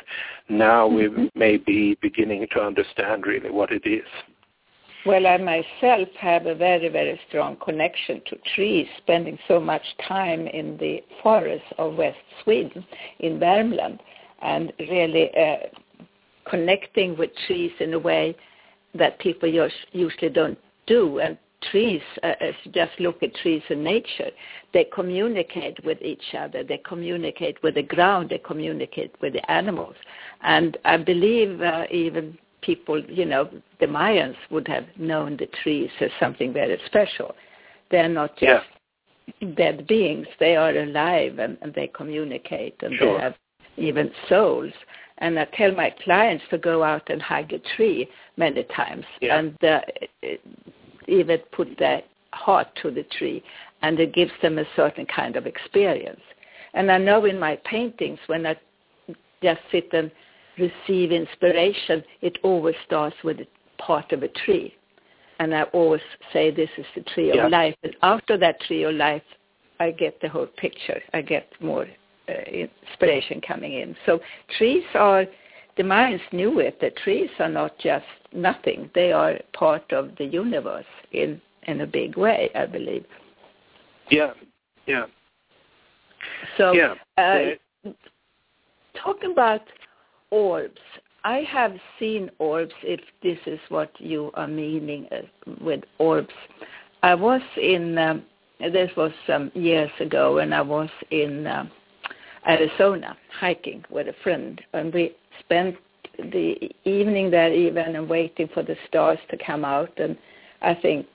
now 0.50 0.88
mm-hmm. 0.88 1.24
we 1.24 1.32
may 1.36 1.58
be 1.58 1.98
beginning 2.02 2.46
to 2.52 2.62
understand 2.62 3.26
really 3.26 3.50
what 3.50 3.72
it 3.72 3.86
is. 3.86 4.08
Well, 5.06 5.26
I 5.26 5.38
myself 5.38 6.10
have 6.20 6.48
a 6.48 6.56
very, 6.56 6.90
very 6.90 7.18
strong 7.30 7.56
connection 7.64 8.22
to 8.26 8.38
trees, 8.56 8.88
spending 8.98 9.40
so 9.48 9.58
much 9.58 9.84
time 10.06 10.48
in 10.48 10.76
the 10.78 11.02
forests 11.24 11.68
of 11.78 11.96
West 11.96 12.18
Sweden, 12.44 12.86
in 13.20 13.40
Värmland, 13.40 14.00
and 14.42 14.74
really 14.80 15.30
uh, 15.38 15.68
connecting 16.50 17.18
with 17.18 17.32
trees 17.46 17.72
in 17.80 17.94
a 17.94 18.00
way 18.00 18.36
that 18.96 19.20
people 19.20 19.50
usually 19.92 20.30
don't 20.30 20.58
do. 20.86 21.20
And 21.20 21.38
trees, 21.72 22.02
uh, 22.24 22.34
if 22.42 22.56
you 22.64 22.72
just 22.72 23.00
look 23.00 23.22
at 23.24 23.34
trees 23.36 23.62
in 23.70 23.84
nature, 23.84 24.30
they 24.74 24.86
communicate 24.94 25.84
with 25.84 26.02
each 26.02 26.34
other. 26.38 26.64
They 26.64 26.80
communicate 26.80 27.62
with 27.64 27.76
the 27.76 27.84
ground. 27.84 28.30
They 28.30 28.38
communicate 28.40 29.14
with 29.22 29.34
the 29.34 29.52
animals. 29.52 29.96
And 30.42 30.78
I 30.86 30.98
believe 30.98 31.62
uh, 31.62 31.86
even 31.92 32.38
people, 32.62 33.04
you 33.06 33.26
know, 33.26 33.50
the 33.80 33.86
Mayans 33.86 34.36
would 34.50 34.68
have 34.68 34.86
known 34.98 35.38
the 35.38 35.48
trees 35.64 35.90
as 36.02 36.10
something 36.20 36.54
very 36.54 36.80
special. 36.86 37.36
They're 37.92 38.10
not 38.10 38.38
just 38.38 38.66
yeah. 39.42 39.50
dead 39.56 39.88
beings. 39.88 40.28
They 40.40 40.56
are 40.56 40.76
alive 40.76 41.40
and, 41.40 41.58
and 41.62 41.74
they 41.74 41.88
communicate 41.88 42.76
and 42.82 42.96
sure. 42.98 43.18
they 43.18 43.24
have 43.24 43.36
even 43.78 44.12
souls. 44.28 44.74
And 45.20 45.40
I 45.40 45.46
tell 45.46 45.72
my 45.72 45.94
clients 46.04 46.44
to 46.52 46.58
go 46.58 46.84
out 46.84 47.10
and 47.10 47.22
hug 47.22 47.52
a 47.54 47.60
tree 47.76 48.08
many 48.38 48.64
times 48.76 49.06
yeah. 49.22 49.40
and 49.40 49.64
uh, 49.64 49.82
even 51.08 51.40
put 51.52 51.78
their 51.80 52.04
heart 52.34 52.68
to 52.84 52.92
the 52.92 53.04
tree 53.18 53.44
and 53.82 54.00
it 54.00 54.14
gives 54.14 54.32
them 54.42 54.60
a 54.60 54.66
certain 54.76 55.06
kind 55.06 55.36
of 55.36 55.46
experience. 55.46 56.22
And 56.74 56.92
I 56.92 56.98
know 56.98 57.26
in 57.26 57.40
my 57.40 57.58
paintings 57.66 58.20
when 58.28 58.46
I 58.46 58.56
just 59.42 59.62
sit 59.72 59.90
and 59.94 60.12
receive 60.58 61.12
inspiration, 61.12 62.04
it 62.22 62.38
always 62.44 62.76
starts 62.86 63.16
with 63.24 63.40
a 63.40 63.48
part 63.82 64.12
of 64.12 64.24
a 64.24 64.28
tree. 64.28 64.74
And 65.40 65.54
I 65.54 65.64
always 65.64 66.02
say 66.34 66.50
this 66.52 66.70
is 66.78 66.86
the 66.96 67.02
tree 67.02 67.32
yeah. 67.34 67.46
of 67.46 67.52
life. 67.52 67.76
And 67.84 67.96
after 68.02 68.38
that 68.38 68.60
tree 68.62 68.84
of 68.84 68.96
life, 68.96 69.22
I 69.80 69.92
get 69.92 70.20
the 70.22 70.30
whole 70.30 70.48
picture. 70.48 71.02
I 71.14 71.22
get 71.22 71.48
more 71.62 71.88
inspiration 72.28 73.42
coming 73.42 73.74
in. 73.74 73.96
So 74.06 74.20
trees 74.58 74.84
are, 74.94 75.26
the 75.78 75.84
Mayans 75.84 76.22
knew 76.32 76.60
it, 76.60 76.80
that 76.82 76.96
trees 76.98 77.30
are 77.40 77.50
not 77.50 77.78
just 77.80 78.06
nothing. 78.34 78.90
They 78.96 79.12
are 79.12 79.40
part 79.54 79.92
of 79.92 80.12
the 80.18 80.26
universe 80.26 80.86
in, 81.12 81.42
in 81.64 81.82
a 81.82 81.88
big 81.88 82.18
way, 82.18 82.50
I 82.56 82.66
believe. 82.66 83.06
Yeah, 84.10 84.32
yeah. 84.86 85.06
So, 86.58 86.72
yeah. 86.72 86.96
Uh, 87.18 87.92
talking 89.02 89.32
about 89.32 89.62
orbs. 90.32 90.80
I 91.24 91.40
have 91.50 91.74
seen 92.00 92.30
orbs, 92.40 92.74
if 92.84 93.02
this 93.22 93.38
is 93.46 93.60
what 93.70 93.92
you 94.00 94.32
are 94.36 94.48
meaning 94.48 95.08
uh, 95.12 95.52
with 95.62 95.84
orbs. 96.00 96.34
I 97.04 97.16
was 97.16 97.42
in, 97.62 97.98
um, 97.98 98.24
this 98.60 98.90
was 98.98 99.12
some 99.26 99.52
years 99.54 99.92
ago, 100.00 100.40
and 100.40 100.54
I 100.54 100.62
was 100.62 100.90
in 101.12 101.46
um, 101.48 101.70
Arizona 102.48 103.18
hiking 103.40 103.84
with 103.90 104.08
a 104.08 104.16
friend, 104.24 104.62
and 104.74 104.94
we 104.94 105.16
spent 105.40 105.76
the 106.18 106.72
evening 106.86 107.30
there 107.30 107.54
even 107.54 107.96
and 107.96 108.10
waiting 108.10 108.50
for 108.54 108.64
the 108.64 108.76
stars 108.88 109.20
to 109.30 109.38
come 109.38 109.64
out 109.64 109.92
and 109.98 110.18
I 110.62 110.74
think 110.74 111.06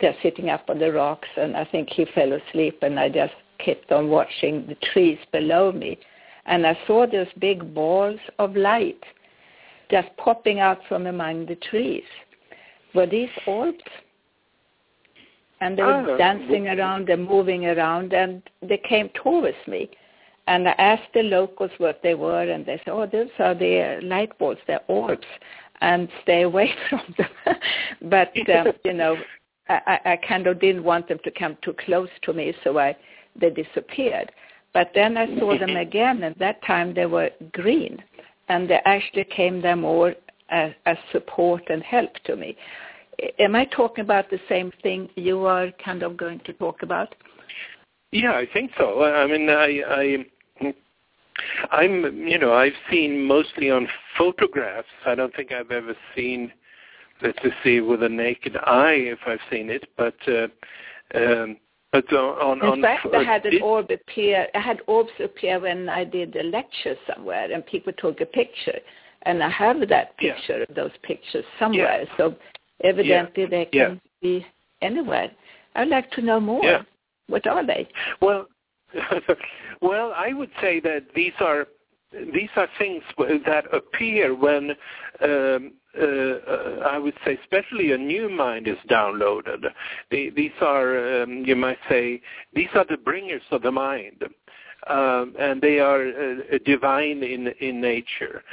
they're 0.00 0.16
sitting 0.22 0.48
up 0.48 0.64
on 0.68 0.78
the 0.78 0.92
rocks 0.92 1.28
and 1.36 1.56
I 1.56 1.64
think 1.66 1.90
he 1.90 2.06
fell 2.14 2.32
asleep 2.32 2.78
and 2.82 2.98
I 2.98 3.10
just 3.10 3.34
kept 3.58 3.92
on 3.92 4.08
watching 4.08 4.66
the 4.66 4.76
trees 4.92 5.18
below 5.32 5.70
me 5.72 5.98
and 6.46 6.66
I 6.66 6.78
saw 6.86 7.06
those 7.06 7.26
big 7.38 7.74
balls 7.74 8.18
of 8.38 8.56
light 8.56 9.02
just 9.90 10.08
popping 10.16 10.60
out 10.60 10.78
from 10.88 11.06
among 11.06 11.46
the 11.46 11.56
trees. 11.56 12.04
Were 12.94 13.06
these 13.06 13.28
orbs? 13.46 13.78
And 15.60 15.76
they 15.76 15.82
were 15.82 16.12
oh. 16.12 16.16
dancing 16.16 16.68
around 16.68 17.10
and 17.10 17.28
moving 17.28 17.66
around 17.66 18.14
and 18.14 18.42
they 18.62 18.78
came 18.78 19.10
towards 19.22 19.56
me. 19.66 19.90
And 20.50 20.68
I 20.68 20.72
asked 20.78 21.12
the 21.14 21.22
locals 21.22 21.70
what 21.78 22.00
they 22.02 22.16
were, 22.16 22.42
and 22.42 22.66
they 22.66 22.78
said, 22.78 22.88
"Oh, 22.88 23.06
those 23.06 23.30
are 23.38 23.54
the 23.54 24.00
light 24.02 24.36
balls. 24.36 24.58
They're 24.66 24.80
orbs, 24.88 25.28
and 25.80 26.08
stay 26.22 26.42
away 26.42 26.74
from 26.90 27.14
them." 27.16 27.56
but 28.10 28.32
um, 28.50 28.72
you 28.84 28.92
know, 28.92 29.16
I, 29.68 30.00
I 30.04 30.16
kind 30.16 30.48
of 30.48 30.60
didn't 30.60 30.82
want 30.82 31.06
them 31.06 31.20
to 31.22 31.30
come 31.30 31.56
too 31.62 31.76
close 31.84 32.08
to 32.22 32.32
me, 32.32 32.52
so 32.64 32.80
I 32.80 32.96
they 33.40 33.50
disappeared. 33.50 34.32
But 34.74 34.90
then 34.92 35.16
I 35.16 35.26
saw 35.38 35.56
them 35.56 35.76
again, 35.76 36.24
and 36.24 36.34
that 36.40 36.60
time 36.64 36.94
they 36.94 37.06
were 37.06 37.30
green, 37.52 38.02
and 38.48 38.68
they 38.68 38.80
actually 38.84 39.24
came 39.24 39.62
there 39.62 39.76
more 39.76 40.16
as, 40.48 40.72
as 40.84 40.96
support 41.12 41.62
and 41.70 41.80
help 41.84 42.12
to 42.24 42.34
me. 42.34 42.56
Am 43.38 43.54
I 43.54 43.66
talking 43.66 44.02
about 44.02 44.30
the 44.30 44.40
same 44.48 44.72
thing 44.82 45.10
you 45.14 45.46
are 45.46 45.70
kind 45.84 46.02
of 46.02 46.16
going 46.16 46.40
to 46.40 46.52
talk 46.54 46.82
about? 46.82 47.14
Yeah, 48.10 48.32
I 48.32 48.46
think 48.52 48.72
so. 48.76 49.04
I 49.04 49.26
mean, 49.28 49.48
I, 49.48 49.82
I 49.86 50.24
I'm, 51.70 52.26
you 52.26 52.38
know, 52.38 52.52
I've 52.52 52.72
seen 52.90 53.24
mostly 53.24 53.70
on 53.70 53.88
photographs. 54.16 54.88
I 55.06 55.14
don't 55.14 55.34
think 55.34 55.52
I've 55.52 55.70
ever 55.70 55.94
seen, 56.14 56.52
let's 57.22 57.38
just 57.42 57.56
see, 57.62 57.80
with 57.80 58.02
a 58.02 58.08
naked 58.08 58.56
eye 58.56 58.96
if 58.98 59.18
I've 59.26 59.40
seen 59.50 59.70
it, 59.70 59.88
but. 59.96 60.16
Uh, 60.26 60.48
um, 61.14 61.56
but 61.92 62.12
on, 62.12 62.62
on, 62.62 62.78
in 62.78 62.82
fact, 62.82 63.08
I 63.12 63.24
had 63.24 63.44
an 63.46 63.60
orb 63.62 63.90
appear. 63.90 64.46
I 64.54 64.60
had 64.60 64.80
orbs 64.86 65.10
appear 65.18 65.58
when 65.58 65.88
I 65.88 66.04
did 66.04 66.36
a 66.36 66.44
lecture 66.44 66.94
somewhere, 67.12 67.50
and 67.50 67.66
people 67.66 67.92
took 67.98 68.20
a 68.20 68.26
picture, 68.26 68.78
and 69.22 69.42
I 69.42 69.50
have 69.50 69.80
that 69.88 70.16
picture 70.16 70.58
yeah. 70.58 70.64
of 70.68 70.74
those 70.76 70.92
pictures 71.02 71.44
somewhere. 71.58 72.04
Yeah. 72.04 72.16
So 72.16 72.36
evidently, 72.84 73.42
yeah. 73.42 73.48
they 73.48 73.64
can 73.64 74.00
be 74.22 74.46
anywhere. 74.82 75.32
I'd 75.74 75.88
like 75.88 76.12
to 76.12 76.22
know 76.22 76.38
more. 76.38 76.84
What 77.26 77.46
are 77.46 77.66
they? 77.66 77.88
Well, 78.20 78.46
well, 79.80 80.12
I 80.16 80.32
would 80.32 80.50
say 80.60 80.80
that 80.80 81.06
these 81.14 81.32
are 81.40 81.66
these 82.12 82.50
are 82.56 82.68
things 82.76 83.02
that 83.46 83.72
appear 83.72 84.34
when 84.34 84.72
um, 85.22 85.72
uh, 85.98 86.04
uh, 86.04 86.86
I 86.86 86.98
would 86.98 87.14
say, 87.24 87.36
especially 87.42 87.90
a 87.90 87.98
new 87.98 88.28
mind 88.28 88.68
is 88.68 88.76
downloaded. 88.88 89.64
These 90.10 90.52
are, 90.60 91.22
um, 91.22 91.42
you 91.44 91.56
might 91.56 91.78
say, 91.88 92.22
these 92.54 92.68
are 92.74 92.84
the 92.88 92.96
bringers 92.96 93.42
of 93.50 93.62
the 93.62 93.72
mind, 93.72 94.22
um, 94.86 95.34
and 95.36 95.60
they 95.60 95.80
are 95.80 96.08
uh, 96.08 96.58
divine 96.64 97.24
in 97.24 97.48
in 97.60 97.80
nature. 97.80 98.44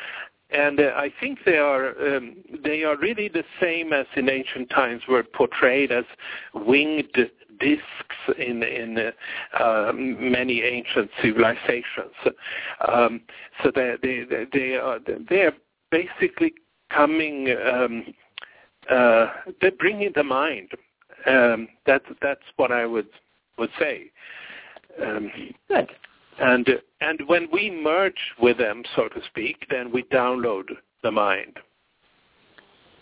And 0.49 0.79
uh, 0.79 0.93
I 0.95 1.11
think 1.19 1.39
they 1.45 1.57
are 1.57 1.89
um, 2.15 2.37
they 2.63 2.83
are 2.83 2.95
really 2.97 3.27
the 3.27 3.43
same 3.59 3.91
as 3.91 4.05
in 4.15 4.29
ancient 4.29 4.69
times 4.69 5.03
were 5.07 5.23
portrayed 5.23 5.91
as 5.91 6.05
winged 6.53 7.29
discs 7.59 8.37
in 8.37 8.63
in 8.63 9.11
uh, 9.59 9.91
many 9.93 10.61
ancient 10.61 11.09
civilizations. 11.21 12.15
Um, 12.87 13.21
so 13.61 13.71
they 13.73 13.95
they 14.01 14.45
they 14.53 14.75
are 14.75 14.99
they 15.29 15.41
are 15.41 15.53
basically 15.91 16.53
coming. 16.89 17.55
Um, 17.65 18.13
uh, 18.89 19.27
they're 19.59 19.71
bringing 19.71 20.13
the 20.15 20.23
mind. 20.23 20.69
Um, 21.25 21.67
that 21.85 22.03
that's 22.21 22.45
what 22.55 22.71
I 22.71 22.85
would 22.85 23.09
would 23.57 23.71
say. 23.77 24.11
Um, 25.03 25.29
Good. 25.67 25.89
And 26.39 26.67
and 27.01 27.19
when 27.27 27.47
we 27.51 27.69
merge 27.69 28.13
with 28.39 28.57
them, 28.57 28.83
so 28.95 29.07
to 29.07 29.21
speak, 29.27 29.65
then 29.69 29.91
we 29.91 30.03
download 30.03 30.65
the 31.03 31.11
mind. 31.11 31.57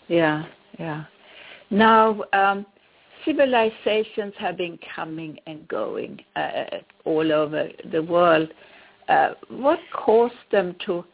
Yeah, 0.08 0.44
yeah. 0.78 1.04
Now, 1.70 2.22
um, 2.32 2.66
civilizations 3.24 4.32
have 4.38 4.56
been 4.56 4.78
coming 4.94 5.38
and 5.46 5.66
going 5.68 6.20
uh, 6.36 6.64
all 7.04 7.32
over 7.32 7.68
the 7.90 8.02
world. 8.02 8.48
Uh, 9.08 9.30
what 9.48 9.80
caused 9.92 10.34
them 10.52 10.76
to 10.86 11.04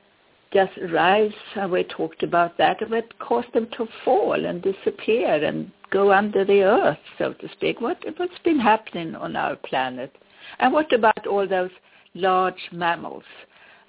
just 0.52 0.72
rise? 0.90 1.32
Uh, 1.56 1.68
we 1.68 1.84
talked 1.84 2.22
about 2.22 2.56
that. 2.58 2.88
What 2.90 3.18
caused 3.18 3.52
them 3.54 3.68
to 3.76 3.86
fall 4.04 4.44
and 4.44 4.62
disappear 4.62 5.42
and 5.44 5.70
go 5.90 6.12
under 6.12 6.44
the 6.44 6.62
earth, 6.62 6.98
so 7.18 7.32
to 7.32 7.48
speak? 7.52 7.80
What, 7.80 7.98
what's 8.16 8.38
been 8.44 8.60
happening 8.60 9.14
on 9.14 9.36
our 9.36 9.56
planet? 9.56 10.14
And 10.58 10.72
what 10.72 10.92
about 10.92 11.26
all 11.26 11.48
those 11.48 11.70
large 12.14 12.68
mammals 12.72 13.24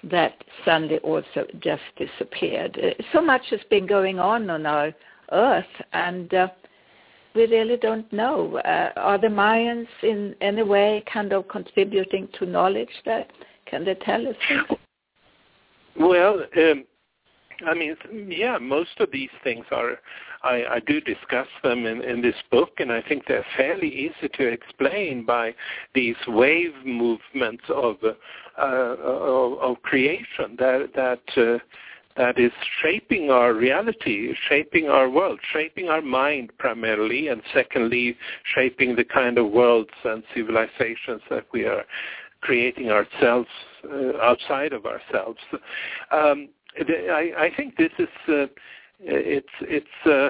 that 0.04 0.34
suddenly 0.64 0.98
also 0.98 1.46
just 1.60 1.82
disappeared? 1.96 2.78
Uh, 2.82 3.02
so 3.12 3.20
much 3.20 3.42
has 3.50 3.60
been 3.70 3.86
going 3.86 4.18
on 4.18 4.50
on 4.50 4.66
our 4.66 4.92
earth, 5.32 5.64
and 5.92 6.32
uh, 6.34 6.48
we 7.34 7.46
really 7.46 7.76
don't 7.76 8.10
know. 8.12 8.58
Uh, 8.58 8.90
are 8.96 9.18
the 9.18 9.26
Mayans 9.26 9.88
in 10.02 10.34
any 10.40 10.62
way 10.62 11.02
kind 11.12 11.32
of 11.32 11.48
contributing 11.48 12.28
to 12.38 12.46
knowledge 12.46 13.02
that 13.04 13.30
can 13.66 13.84
they 13.84 13.94
tell 13.94 14.26
us? 14.26 14.36
Well, 15.96 16.44
um, 16.56 16.84
I 17.66 17.74
mean, 17.74 17.96
yeah, 18.28 18.58
most 18.58 18.98
of 18.98 19.10
these 19.12 19.30
things 19.42 19.64
are. 19.70 19.98
I, 20.44 20.74
I 20.74 20.80
do 20.86 21.00
discuss 21.00 21.48
them 21.62 21.86
in, 21.86 22.02
in 22.02 22.20
this 22.20 22.36
book, 22.50 22.70
and 22.78 22.92
I 22.92 23.02
think 23.02 23.24
they're 23.26 23.46
fairly 23.56 23.88
easy 23.88 24.28
to 24.34 24.46
explain 24.46 25.24
by 25.24 25.54
these 25.94 26.16
wave 26.28 26.74
movements 26.84 27.64
of 27.68 27.96
uh, 28.04 28.62
of, 28.62 29.58
of 29.58 29.82
creation 29.82 30.56
that 30.58 30.90
that. 30.94 31.20
Uh, 31.36 31.58
that 32.16 32.38
is 32.38 32.52
shaping 32.80 33.32
our 33.32 33.54
reality, 33.54 34.32
shaping 34.48 34.88
our 34.88 35.10
world, 35.10 35.40
shaping 35.52 35.88
our 35.88 36.00
mind 36.00 36.52
primarily, 36.58 37.26
and 37.26 37.42
secondly, 37.52 38.16
shaping 38.54 38.94
the 38.94 39.02
kind 39.02 39.36
of 39.36 39.50
worlds 39.50 39.90
and 40.04 40.22
civilizations 40.32 41.22
that 41.28 41.44
we 41.52 41.64
are 41.64 41.82
creating 42.40 42.90
ourselves 42.90 43.48
uh, 43.92 44.16
outside 44.22 44.72
of 44.72 44.86
ourselves. 44.86 45.40
Um, 46.12 46.50
I, 46.78 47.32
I, 47.36 47.50
think 47.56 47.76
this 47.76 47.90
is 47.98 48.08
uh, 48.28 48.46
it's 49.00 49.48
it's. 49.62 50.06
Uh, 50.06 50.28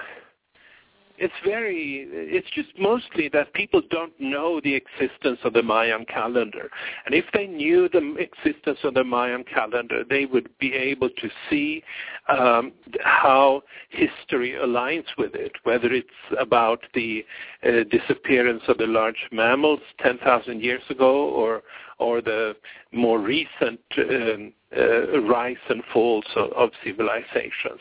it's 1.16 1.34
very 1.44 2.06
it's 2.10 2.48
just 2.54 2.68
mostly 2.78 3.28
that 3.28 3.52
people 3.52 3.80
don't 3.90 4.12
know 4.18 4.60
the 4.64 4.74
existence 4.74 5.38
of 5.44 5.52
the 5.52 5.62
mayan 5.62 6.04
calendar 6.06 6.70
and 7.06 7.14
if 7.14 7.24
they 7.32 7.46
knew 7.46 7.88
the 7.88 8.16
existence 8.18 8.78
of 8.82 8.94
the 8.94 9.04
mayan 9.04 9.44
calendar 9.44 10.02
they 10.08 10.26
would 10.26 10.48
be 10.58 10.72
able 10.72 11.08
to 11.08 11.28
see 11.48 11.82
um, 12.28 12.72
how 13.00 13.62
history 13.90 14.52
aligns 14.52 15.06
with 15.16 15.34
it 15.34 15.52
whether 15.62 15.92
it's 15.92 16.08
about 16.38 16.80
the 16.94 17.24
uh, 17.64 17.84
disappearance 17.90 18.62
of 18.66 18.78
the 18.78 18.86
large 18.86 19.28
mammals 19.30 19.80
10,000 20.00 20.60
years 20.60 20.82
ago 20.90 21.28
or 21.28 21.62
or 21.98 22.20
the 22.20 22.56
more 22.92 23.20
recent 23.20 23.80
um, 23.98 24.52
uh, 24.76 25.20
rise 25.22 25.56
and 25.68 25.82
falls 25.92 26.24
of, 26.36 26.52
of 26.52 26.70
civilizations. 26.84 27.80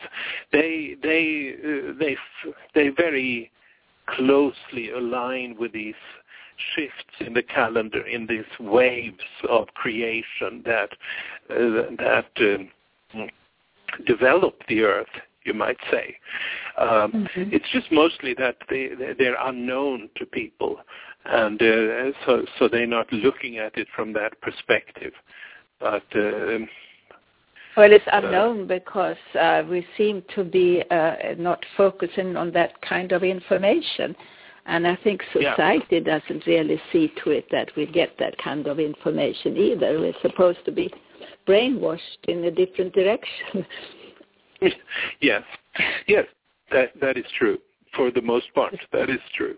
They 0.51 0.95
they 1.01 1.55
uh, 1.63 1.93
they 1.99 2.17
they 2.75 2.89
very 2.89 3.51
closely 4.07 4.91
align 4.91 5.55
with 5.59 5.73
these 5.73 5.95
shifts 6.75 7.15
in 7.19 7.33
the 7.33 7.43
calendar, 7.43 8.05
in 8.05 8.27
these 8.27 8.45
waves 8.59 9.23
of 9.49 9.67
creation 9.73 10.63
that 10.65 10.89
uh, 11.49 11.95
that 11.97 12.27
um, 12.39 13.29
develop 14.05 14.61
the 14.67 14.81
earth 14.81 15.07
you 15.45 15.53
might 15.53 15.77
say. 15.91 16.15
Um, 16.77 17.11
mm-hmm. 17.11 17.49
It's 17.51 17.69
just 17.71 17.91
mostly 17.91 18.33
that 18.35 18.57
they, 18.69 18.91
they're 19.17 19.37
unknown 19.39 20.09
to 20.17 20.25
people, 20.25 20.77
and 21.25 21.61
uh, 21.61 22.11
so 22.25 22.45
so 22.57 22.67
they're 22.67 22.87
not 22.87 23.11
looking 23.11 23.57
at 23.57 23.77
it 23.77 23.87
from 23.95 24.13
that 24.13 24.39
perspective. 24.41 25.13
But 25.79 26.03
uh, 26.15 26.59
well, 27.75 27.91
it's 27.91 28.05
uh, 28.07 28.21
unknown 28.21 28.67
because 28.67 29.17
uh, 29.39 29.63
we 29.69 29.85
seem 29.97 30.23
to 30.35 30.43
be 30.43 30.83
uh, 30.91 31.15
not 31.37 31.63
focusing 31.75 32.35
on 32.35 32.51
that 32.51 32.79
kind 32.81 33.11
of 33.11 33.23
information. 33.23 34.15
And 34.65 34.87
I 34.87 34.95
think 35.03 35.21
society 35.33 36.01
yeah. 36.03 36.19
doesn't 36.19 36.45
really 36.47 36.79
see 36.91 37.11
to 37.23 37.31
it 37.31 37.45
that 37.51 37.69
we 37.75 37.85
get 37.85 38.17
that 38.19 38.37
kind 38.37 38.67
of 38.67 38.79
information 38.79 39.57
either. 39.57 39.99
We're 39.99 40.13
supposed 40.21 40.59
to 40.65 40.71
be 40.71 40.91
brainwashed 41.47 41.99
in 42.27 42.45
a 42.45 42.51
different 42.51 42.93
direction. 42.93 43.65
yes, 45.21 45.43
yes, 46.07 46.25
that 46.71 46.91
that 47.01 47.17
is 47.17 47.25
true. 47.37 47.57
For 47.93 48.09
the 48.09 48.21
most 48.21 48.47
part, 48.55 48.75
that 48.91 49.09
is 49.09 49.19
true. 49.35 49.55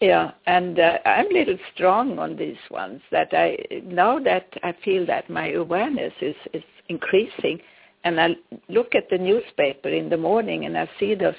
Yeah, 0.00 0.30
and 0.46 0.78
uh, 0.78 0.98
I'm 1.04 1.26
a 1.26 1.38
little 1.38 1.58
strong 1.74 2.18
on 2.18 2.36
these 2.36 2.56
ones. 2.70 3.02
That 3.10 3.28
I 3.32 3.58
now 3.84 4.18
that 4.20 4.46
I 4.62 4.74
feel 4.82 5.04
that 5.06 5.28
my 5.28 5.52
awareness 5.52 6.12
is 6.22 6.36
is 6.54 6.62
increasing, 6.88 7.60
and 8.04 8.20
I 8.20 8.30
look 8.68 8.94
at 8.94 9.10
the 9.10 9.18
newspaper 9.18 9.90
in 9.90 10.08
the 10.08 10.16
morning 10.16 10.64
and 10.64 10.76
I 10.78 10.88
see 10.98 11.14
those 11.14 11.34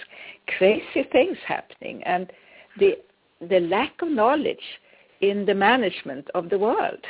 crazy 0.57 1.03
things 1.11 1.37
happening, 1.47 2.03
and 2.03 2.31
the 2.77 2.99
the 3.49 3.61
lack 3.61 4.01
of 4.01 4.09
knowledge 4.09 4.67
in 5.21 5.45
the 5.45 5.55
management 5.55 6.29
of 6.35 6.49
the 6.49 6.59
world. 6.59 7.03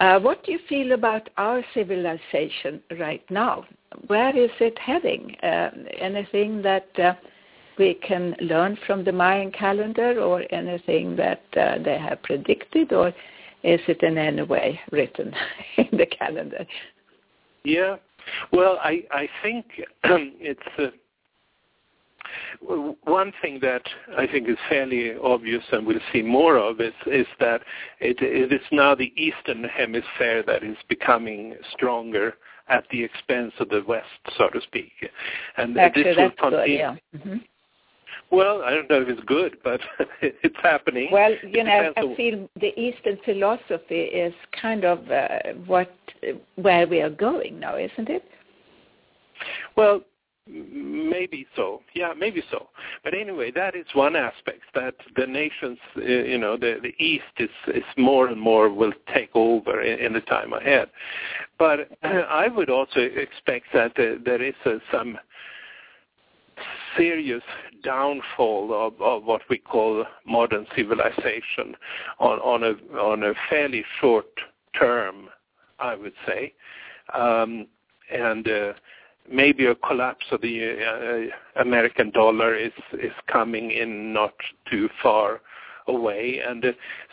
Uh, 0.00 0.18
what 0.20 0.44
do 0.44 0.52
you 0.52 0.58
feel 0.68 0.92
about 0.92 1.28
our 1.36 1.62
civilization 1.72 2.82
right 2.98 3.24
now? 3.30 3.64
Where 4.08 4.36
is 4.36 4.50
it 4.60 4.78
heading? 4.78 5.34
Uh, 5.42 5.70
anything 5.98 6.60
that 6.62 6.88
uh, 6.98 7.14
we 7.78 7.94
can 7.94 8.34
learn 8.40 8.78
from 8.86 9.04
the 9.04 9.12
Mayan 9.12 9.50
calendar 9.52 10.20
or 10.20 10.44
anything 10.50 11.16
that 11.16 11.42
uh, 11.56 11.78
they 11.82 11.98
have 11.98 12.22
predicted 12.22 12.92
or 12.92 13.08
is 13.62 13.80
it 13.88 14.02
in 14.02 14.18
any 14.18 14.42
way 14.42 14.80
written 14.92 15.34
in 15.76 15.98
the 15.98 16.06
calendar? 16.06 16.66
Yeah, 17.64 17.96
well, 18.52 18.78
I, 18.82 19.04
I 19.10 19.28
think 19.42 19.66
it's 20.04 20.60
uh, 20.78 20.88
one 23.04 23.32
thing 23.40 23.58
that 23.62 23.82
I 24.16 24.26
think 24.26 24.48
is 24.48 24.56
fairly 24.68 25.14
obvious 25.22 25.62
and 25.72 25.86
we'll 25.86 26.00
see 26.12 26.22
more 26.22 26.56
of 26.56 26.80
is, 26.80 26.94
is 27.06 27.26
that 27.40 27.62
it, 28.00 28.18
it 28.20 28.52
is 28.52 28.60
now 28.72 28.94
the 28.94 29.12
Eastern 29.16 29.64
Hemisphere 29.64 30.42
that 30.46 30.62
is 30.62 30.76
becoming 30.88 31.54
stronger 31.72 32.34
at 32.68 32.84
the 32.90 33.04
expense 33.04 33.52
of 33.60 33.68
the 33.68 33.82
West, 33.86 34.06
so 34.36 34.48
to 34.48 34.60
speak. 34.60 34.92
And 35.56 35.78
Actually, 35.78 36.02
this 36.04 36.16
will 36.16 36.30
continue. 36.30 36.66
Good, 36.66 36.70
yeah. 36.78 36.96
Mm-hmm. 37.16 37.36
Well, 38.30 38.62
I 38.62 38.70
don't 38.70 38.90
know 38.90 39.02
if 39.02 39.08
it's 39.08 39.24
good, 39.24 39.56
but 39.62 39.80
it's 40.20 40.56
happening. 40.62 41.08
Well, 41.12 41.32
you 41.42 41.64
know, 41.64 41.92
I 41.96 42.14
feel 42.16 42.48
the 42.60 42.78
Eastern 42.78 43.18
philosophy 43.24 44.02
is 44.02 44.34
kind 44.60 44.84
of 44.84 45.10
uh, 45.10 45.52
what 45.66 45.94
where 46.56 46.86
we 46.86 47.00
are 47.00 47.10
going 47.10 47.60
now, 47.60 47.76
isn't 47.76 48.08
it? 48.08 48.24
Well, 49.76 50.00
maybe 50.48 51.46
so. 51.56 51.82
Yeah, 51.94 52.12
maybe 52.16 52.42
so. 52.50 52.68
But 53.04 53.14
anyway, 53.14 53.50
that 53.52 53.74
is 53.74 53.86
one 53.94 54.16
aspect 54.16 54.62
that 54.74 54.94
the 55.16 55.26
nations, 55.26 55.78
uh, 55.96 56.02
you 56.02 56.38
know, 56.38 56.56
the 56.56 56.78
the 56.82 56.94
East 57.02 57.24
is 57.38 57.50
is 57.68 57.84
more 57.96 58.28
and 58.28 58.40
more 58.40 58.72
will 58.72 58.92
take 59.12 59.30
over 59.34 59.82
in, 59.82 59.98
in 59.98 60.12
the 60.12 60.20
time 60.22 60.52
ahead. 60.52 60.88
But 61.58 61.90
uh, 62.02 62.06
I 62.28 62.48
would 62.48 62.70
also 62.70 63.00
expect 63.00 63.66
that 63.72 63.92
uh, 63.98 64.18
there 64.24 64.42
is 64.42 64.54
uh, 64.64 64.78
some 64.90 65.18
serious 66.96 67.42
downfall 67.86 68.74
of, 68.74 69.00
of 69.00 69.24
what 69.24 69.42
we 69.48 69.58
call 69.58 70.04
modern 70.26 70.66
civilization 70.74 71.76
on, 72.18 72.38
on 72.40 72.64
a 72.64 72.98
on 72.98 73.22
a 73.22 73.32
fairly 73.48 73.84
short 74.00 74.26
term, 74.78 75.28
I 75.78 75.94
would 75.94 76.12
say, 76.26 76.52
um, 77.14 77.68
and 78.12 78.48
uh, 78.48 78.72
maybe 79.30 79.66
a 79.66 79.76
collapse 79.76 80.26
of 80.32 80.40
the 80.40 81.30
uh, 81.56 81.60
American 81.62 82.10
dollar 82.10 82.56
is 82.56 82.72
is 82.94 83.12
coming 83.30 83.70
in 83.70 84.12
not 84.12 84.34
too 84.68 84.88
far 85.00 85.40
away, 85.86 86.40
and 86.46 86.64
uh, 86.64 86.72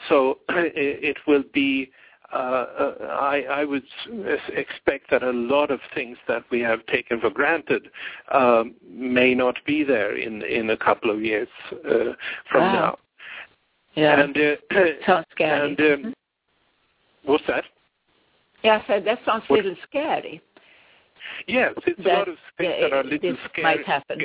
so 0.09 0.39
it 0.49 1.17
will 1.27 1.43
be 1.53 1.91
uh, 2.33 2.93
I, 3.11 3.45
I 3.49 3.65
would 3.65 3.83
expect 4.49 5.11
that 5.11 5.23
a 5.23 5.31
lot 5.31 5.71
of 5.71 5.79
things 5.93 6.17
that 6.27 6.43
we 6.51 6.59
have 6.61 6.85
taken 6.87 7.19
for 7.19 7.29
granted 7.29 7.89
um, 8.31 8.75
may 8.87 9.35
not 9.35 9.57
be 9.65 9.83
there 9.83 10.17
in 10.17 10.41
in 10.43 10.69
a 10.69 10.77
couple 10.77 11.11
of 11.11 11.21
years 11.21 11.47
uh, 11.71 12.13
from 12.49 12.61
wow. 12.61 12.73
now. 12.73 12.97
Yeah, 13.95 14.21
and, 14.21 14.35
uh, 14.35 14.55
sounds 15.05 15.25
scary. 15.31 15.69
And 15.69 15.79
um, 15.79 15.85
mm-hmm. 15.85 17.31
what's 17.31 17.43
that? 17.47 17.65
Yeah, 18.63 18.81
so 18.87 18.99
that 18.99 19.19
sounds 19.25 19.43
a 19.49 19.53
little 19.53 19.75
scary. 19.87 20.41
Yes, 21.47 21.73
it's 21.85 22.03
that, 22.03 22.07
a 22.07 22.17
lot 22.19 22.29
of 22.29 22.35
things 22.57 22.73
that 22.81 22.93
are 22.93 23.01
a 23.01 23.03
little 23.03 23.37
scary. 23.49 23.77
Might 23.77 23.85
happen. 23.85 24.21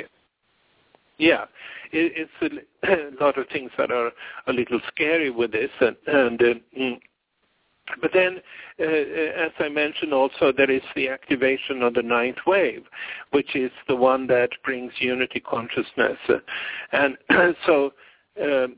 Yeah, 1.17 1.43
it, 1.91 2.29
it's 2.41 2.65
a, 2.83 2.91
a, 2.91 3.11
lot 3.23 3.37
of 3.37 3.47
things 3.49 3.71
that 3.77 3.91
are 3.91 4.11
a 4.47 4.53
little 4.53 4.79
scary 4.87 5.29
with 5.29 5.51
this, 5.51 5.69
and, 5.81 5.95
and 6.07 6.41
uh, 6.41 6.53
mm, 6.77 6.99
but 8.01 8.11
then, 8.13 8.41
uh, 8.79 8.83
uh, 8.83 9.45
as 9.45 9.51
I 9.59 9.69
mentioned 9.69 10.13
also, 10.13 10.51
there 10.55 10.69
is 10.69 10.81
the 10.95 11.09
activation 11.09 11.81
of 11.81 11.93
the 11.93 12.03
ninth 12.03 12.37
wave, 12.45 12.85
which 13.31 13.55
is 13.55 13.71
the 13.87 13.95
one 13.95 14.27
that 14.27 14.49
brings 14.63 14.91
unity 14.99 15.39
consciousness. 15.39 16.17
And 16.91 17.17
so, 17.65 17.93
um, 18.41 18.77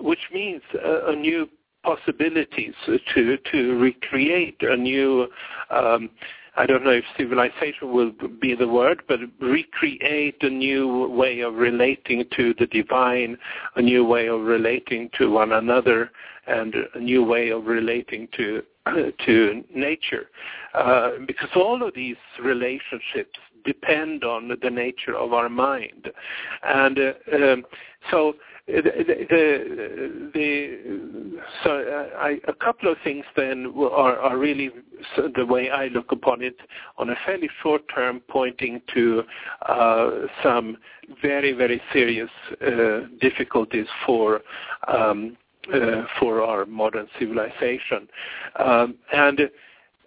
which 0.00 0.30
means 0.32 0.62
a, 0.82 1.10
a 1.10 1.16
new 1.16 1.48
possibilities 1.82 2.74
to, 2.86 3.38
to 3.52 3.78
recreate 3.78 4.56
a 4.62 4.76
new 4.76 5.28
um, 5.70 6.10
I 6.58 6.66
don't 6.66 6.82
know 6.82 6.90
if 6.90 7.04
civilization 7.16 7.92
will 7.92 8.10
be 8.40 8.56
the 8.56 8.66
word, 8.66 9.02
but 9.06 9.20
recreate 9.40 10.42
a 10.42 10.50
new 10.50 11.06
way 11.06 11.38
of 11.40 11.54
relating 11.54 12.24
to 12.36 12.52
the 12.58 12.66
divine, 12.66 13.38
a 13.76 13.82
new 13.82 14.04
way 14.04 14.28
of 14.28 14.40
relating 14.40 15.08
to 15.18 15.30
one 15.30 15.52
another, 15.52 16.10
and 16.48 16.74
a 16.94 16.98
new 16.98 17.22
way 17.22 17.50
of 17.50 17.66
relating 17.66 18.26
to 18.36 18.62
to 19.26 19.64
nature, 19.72 20.30
uh, 20.74 21.10
because 21.28 21.50
all 21.54 21.86
of 21.86 21.94
these 21.94 22.16
relationships 22.42 23.38
depend 23.64 24.24
on 24.24 24.48
the 24.60 24.70
nature 24.70 25.16
of 25.16 25.32
our 25.32 25.48
mind, 25.48 26.10
and 26.64 26.98
uh, 26.98 27.12
um, 27.36 27.64
so 28.10 28.34
the, 28.68 30.30
the, 30.34 31.40
so 31.64 31.70
uh, 31.70 32.18
I, 32.18 32.38
a 32.46 32.52
couple 32.52 32.92
of 32.92 32.98
things 33.02 33.24
then 33.34 33.72
are, 33.76 34.18
are 34.18 34.36
really 34.36 34.70
the 35.36 35.46
way 35.46 35.70
I 35.70 35.86
look 35.88 36.12
upon 36.12 36.42
it 36.42 36.56
on 36.98 37.10
a 37.10 37.16
fairly 37.24 37.48
short 37.62 37.82
term 37.94 38.20
pointing 38.28 38.82
to 38.94 39.22
uh, 39.62 40.10
some 40.42 40.76
very, 41.22 41.52
very 41.52 41.80
serious 41.92 42.30
uh, 42.60 43.06
difficulties 43.20 43.86
for 44.04 44.42
um, 44.86 45.36
uh, 45.72 46.04
for 46.18 46.42
our 46.42 46.64
modern 46.64 47.06
civilization. 47.18 48.08
Um, 48.58 48.94
and 49.12 49.40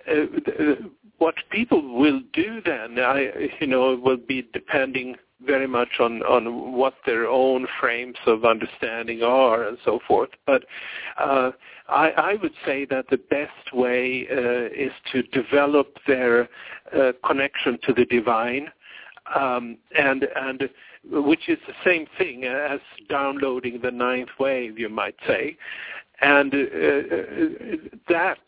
uh, 0.09 0.75
what 1.19 1.35
people 1.51 1.99
will 1.99 2.21
do 2.33 2.61
then, 2.65 2.97
I, 2.97 3.29
you 3.59 3.67
know, 3.67 3.95
will 3.95 4.17
be 4.17 4.47
depending 4.53 5.17
very 5.45 5.67
much 5.67 5.99
on, 5.99 6.21
on 6.23 6.73
what 6.73 6.95
their 7.05 7.27
own 7.27 7.67
frames 7.79 8.17
of 8.25 8.45
understanding 8.45 9.23
are 9.23 9.67
and 9.67 9.77
so 9.83 9.99
forth. 10.07 10.29
But 10.45 10.63
uh, 11.17 11.51
I, 11.89 12.09
I 12.09 12.33
would 12.41 12.53
say 12.65 12.85
that 12.85 13.09
the 13.09 13.17
best 13.17 13.73
way 13.73 14.27
uh, 14.31 14.67
is 14.73 14.91
to 15.11 15.23
develop 15.23 15.97
their 16.07 16.49
uh, 16.95 17.11
connection 17.25 17.79
to 17.83 17.93
the 17.93 18.05
divine, 18.05 18.71
um, 19.35 19.77
and 19.97 20.27
and 20.35 20.69
which 21.09 21.49
is 21.49 21.57
the 21.67 21.73
same 21.83 22.05
thing 22.17 22.45
as 22.45 22.79
downloading 23.09 23.79
the 23.81 23.91
ninth 23.91 24.29
wave, 24.39 24.77
you 24.77 24.89
might 24.89 25.15
say, 25.25 25.57
and 26.21 26.53
uh, 26.53 27.87
that 28.07 28.39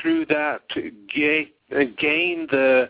through 0.00 0.26
that 0.26 0.62
gain, 1.14 1.48
gain 1.98 2.46
the 2.50 2.88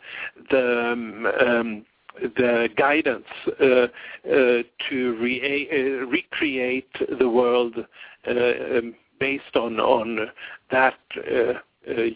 the 0.51 0.93
um, 0.93 1.27
um, 1.27 1.87
the 2.21 2.69
guidance 2.77 3.27
uh, 3.61 3.65
uh, 3.65 3.89
to 4.89 5.17
re- 5.21 5.69
uh, 5.71 6.07
recreate 6.07 6.91
the 7.19 7.29
world 7.29 7.77
um, 8.27 8.95
based 9.21 9.57
on 9.57 9.81
on 9.81 10.29
that 10.71 10.95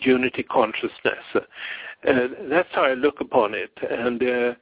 unity 0.01 0.43
consciousness. 0.43 1.25
that's 2.05 2.69
how 2.73 2.85
I 2.85 2.95
look 2.95 3.21
upon 3.21 3.55
it, 3.55 3.73
and 3.91 4.57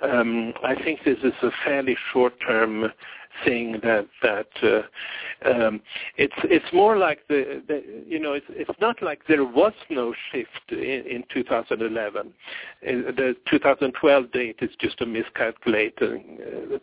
um, 0.00 0.52
I 0.62 0.74
think 0.74 1.00
this 1.04 1.18
is 1.22 1.32
a 1.42 1.50
fairly 1.64 1.96
short-term 2.12 2.92
thing 3.44 3.80
that 3.82 4.06
that 4.22 4.48
uh, 4.62 5.48
um, 5.48 5.80
it's 6.16 6.34
it's 6.44 6.72
more 6.72 6.96
like 6.96 7.20
the, 7.28 7.62
the 7.68 7.82
you 8.06 8.18
know 8.18 8.32
it's 8.32 8.46
it's 8.50 8.80
not 8.80 9.02
like 9.02 9.20
there 9.28 9.44
was 9.44 9.72
no 9.90 10.14
shift 10.32 10.72
in, 10.72 10.78
in 10.78 11.24
2011. 11.32 12.26
Uh, 12.26 12.32
the 12.82 13.36
2012 13.50 14.32
date 14.32 14.56
is 14.60 14.70
just 14.80 15.00
a 15.00 15.06
miscalculation. 15.06 16.38
Uh, 16.72 16.78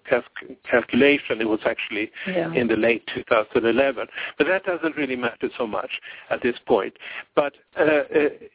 calculation. 0.69 1.41
It 1.41 1.47
was 1.47 1.59
actually 1.65 2.11
yeah. 2.27 2.51
in 2.53 2.67
the 2.67 2.75
late 2.75 3.03
2011, 3.13 4.07
but 4.37 4.47
that 4.47 4.63
doesn't 4.63 4.95
really 4.95 5.15
matter 5.15 5.49
so 5.57 5.67
much 5.67 5.89
at 6.29 6.41
this 6.41 6.55
point. 6.65 6.93
But 7.35 7.53
uh, 7.77 7.83
uh, 7.83 8.05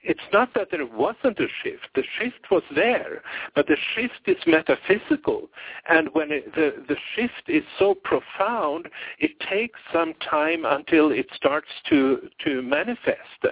it's 0.03 0.20
not 0.32 0.55
that 0.55 0.68
there 0.70 0.86
wasn't 0.86 1.38
a 1.38 1.46
shift. 1.62 1.88
The 1.94 2.03
shift 2.18 2.51
was 2.51 2.62
there, 2.74 3.22
but 3.55 3.66
the 3.66 3.76
shift 3.94 4.20
is 4.26 4.36
metaphysical, 4.46 5.48
and 5.88 6.09
when 6.12 6.30
it, 6.30 6.55
the 6.55 6.74
the 6.88 6.96
shift 7.14 7.48
is 7.48 7.62
so 7.78 7.89
profound, 7.95 8.88
it 9.18 9.32
takes 9.41 9.78
some 9.93 10.14
time 10.14 10.64
until 10.64 11.11
it 11.11 11.26
starts 11.34 11.68
to 11.88 12.28
to 12.45 12.62
manifest. 12.62 13.45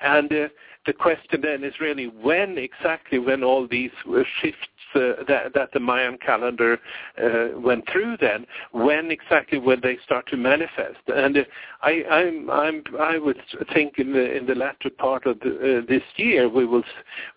And 0.00 0.32
uh, 0.32 0.48
the 0.86 0.92
question 0.92 1.40
then 1.40 1.62
is 1.62 1.74
really 1.80 2.06
when 2.06 2.58
exactly 2.58 3.18
when 3.18 3.44
all 3.44 3.68
these 3.68 3.92
uh, 4.08 4.22
shifts 4.40 4.68
uh, 4.94 5.24
that, 5.28 5.54
that 5.54 5.72
the 5.72 5.80
Mayan 5.80 6.18
calendar 6.18 6.78
uh, 7.22 7.58
went 7.58 7.84
through 7.90 8.16
then, 8.20 8.46
when 8.72 9.10
exactly 9.10 9.58
will 9.58 9.80
they 9.80 9.96
start 10.04 10.26
to 10.28 10.36
manifest? 10.36 10.98
And 11.06 11.38
uh, 11.38 11.44
I, 11.82 12.04
I'm, 12.10 12.50
I'm, 12.50 12.82
I 13.00 13.18
would 13.18 13.40
think 13.72 13.98
in 13.98 14.12
the 14.12 14.36
in 14.36 14.46
the 14.46 14.54
latter 14.54 14.90
part 14.90 15.26
of 15.26 15.40
the, 15.40 15.78
uh, 15.78 15.86
this 15.88 16.02
year 16.16 16.48
we 16.48 16.66
will 16.66 16.84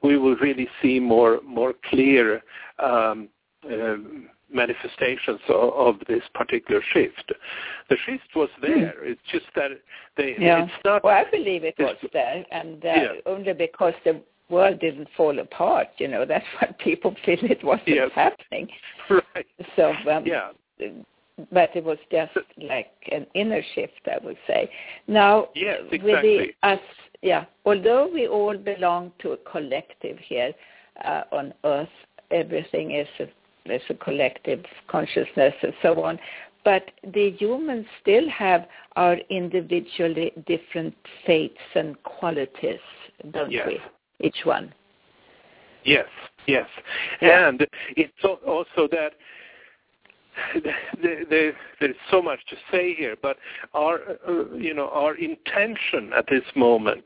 we 0.02 0.18
will 0.18 0.36
really 0.38 0.68
see 0.82 1.00
more 1.00 1.40
more 1.46 1.74
clear. 1.90 2.44
Um, 2.80 3.30
uh, 3.66 3.96
manifestations 4.56 5.40
of, 5.50 5.74
of, 5.74 5.96
this 6.08 6.24
particular 6.34 6.82
shift. 6.94 7.34
The 7.90 7.98
shift 8.06 8.36
was 8.36 8.50
hmm. 8.58 8.62
there. 8.68 8.94
Mm. 9.04 9.12
It's 9.12 9.22
just 9.32 9.46
that 9.56 9.72
they. 10.18 10.36
Yeah. 10.40 10.64
It's 10.64 10.74
not. 10.84 11.04
Well, 11.04 11.14
I 11.16 11.30
believe 11.30 11.64
it 11.64 11.76
was 11.78 11.98
there, 12.14 12.46
and 12.52 12.84
uh, 12.84 12.88
yeah. 12.88 13.08
only 13.26 13.54
because 13.54 13.94
the 14.04 14.22
world 14.50 14.80
didn't 14.80 15.10
fall 15.16 15.38
apart. 15.40 15.88
You 15.98 16.08
know, 16.08 16.26
that's 16.28 16.46
what 16.60 16.78
people 16.80 17.16
feel 17.26 17.40
it 17.42 17.64
wasn't 17.64 17.88
yes. 17.90 18.12
happening. 18.16 18.68
Right. 19.08 19.46
So 19.76 19.94
um, 20.10 20.26
yeah. 20.26 20.50
But 21.52 21.76
it 21.76 21.84
was 21.84 21.98
just 22.12 22.32
like 22.58 22.92
an 23.12 23.28
inner 23.36 23.62
shift, 23.76 24.00
I 24.08 24.24
would 24.24 24.38
say. 24.48 24.70
Now, 25.08 25.50
yes, 25.54 25.82
exactly. 25.92 26.38
with 26.38 26.50
the, 26.64 26.68
us, 26.68 26.80
yeah. 27.22 27.46
Although 27.66 28.10
we 28.12 28.28
all 28.28 28.58
belong 28.58 29.12
to 29.20 29.34
a 29.34 29.38
collective 29.38 30.18
here 30.18 30.54
uh, 31.04 31.24
on 31.34 31.54
Earth, 31.66 31.90
everything 32.32 32.92
is 32.92 33.08
a, 33.20 33.26
is 33.66 33.82
a 33.90 33.94
collective 33.96 34.64
consciousness 34.88 35.54
and 35.62 35.74
so 35.82 36.04
on. 36.04 36.20
But 36.64 36.90
the 37.14 37.32
humans 37.32 37.86
still 38.02 38.28
have 38.30 38.68
our 38.96 39.18
individually 39.30 40.32
different 40.48 40.96
fates 41.26 41.60
and 41.76 42.02
qualities, 42.04 42.80
don't 43.32 43.52
yes. 43.52 43.68
we? 43.68 43.80
each 44.22 44.46
one. 44.46 44.74
Yes, 45.84 46.08
yes. 46.48 46.68
Yeah. 47.22 47.48
And 47.50 47.68
it's 47.96 48.12
also 48.24 48.88
that 48.92 49.12
there's 51.02 51.96
so 52.12 52.22
much 52.22 52.40
to 52.50 52.56
say 52.72 52.94
here, 52.94 53.16
but 53.22 53.38
our, 53.74 54.00
uh, 54.28 54.54
you 54.56 54.74
know, 54.74 54.90
our 54.90 55.16
intention 55.16 56.12
at 56.16 56.26
this 56.30 56.44
moment 56.56 57.04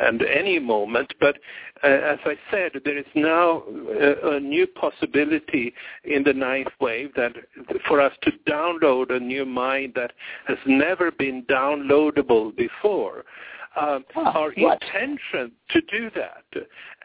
and 0.00 0.22
any 0.22 0.58
moment, 0.58 1.12
but 1.20 1.36
uh, 1.84 1.88
as 1.88 2.18
I 2.24 2.34
said, 2.50 2.72
there 2.84 2.98
is 2.98 3.06
now 3.14 3.64
a, 3.68 4.36
a, 4.36 4.40
new 4.40 4.66
possibility 4.66 5.74
in 6.04 6.22
the 6.22 6.32
ninth 6.32 6.68
wave 6.80 7.10
that 7.16 7.32
for 7.88 8.00
us 8.00 8.12
to 8.22 8.30
download 8.48 9.12
a 9.12 9.18
new 9.18 9.44
mind 9.44 9.92
that 9.96 10.12
has 10.46 10.58
never 10.66 11.10
been 11.10 11.42
downloadable 11.44 12.54
before 12.56 13.24
um, 13.80 14.04
our 14.16 14.52
what? 14.56 14.82
intention 14.82 15.52
to 15.70 15.80
do 15.82 16.10
that 16.14 16.44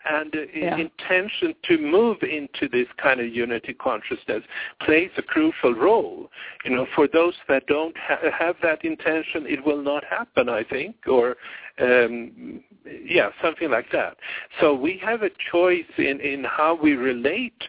and 0.09 0.36
uh, 0.36 0.39
yeah. 0.53 0.78
intention 0.78 1.53
to 1.65 1.78
move 1.78 2.18
into 2.22 2.68
this 2.72 2.88
kind 3.01 3.20
of 3.20 3.28
unity 3.28 3.74
consciousness 3.74 4.43
plays 4.82 5.09
a 5.18 5.22
crucial 5.22 5.74
role. 5.74 6.30
You 6.63 6.76
know, 6.76 6.88
for 6.95 7.07
those 7.07 7.34
that 7.47 7.68
don't 7.68 7.95
ha- 7.97 8.32
have 8.38 8.55
that 8.63 8.84
intention, 8.86 9.45
it 9.47 9.65
will 9.65 9.82
not 9.82 10.03
happen, 10.05 10.49
I 10.49 10.63
think, 10.63 10.95
or 11.07 11.36
um, 11.80 12.63
yeah, 12.86 13.30
something 13.41 13.70
like 13.70 13.91
that. 13.91 14.18
So 14.59 14.74
we 14.74 14.99
have 15.03 15.24
a 15.24 15.30
choice 15.51 15.86
in, 15.97 16.20
in 16.22 16.43
how 16.43 16.78
we 16.82 16.93
relate 16.93 17.61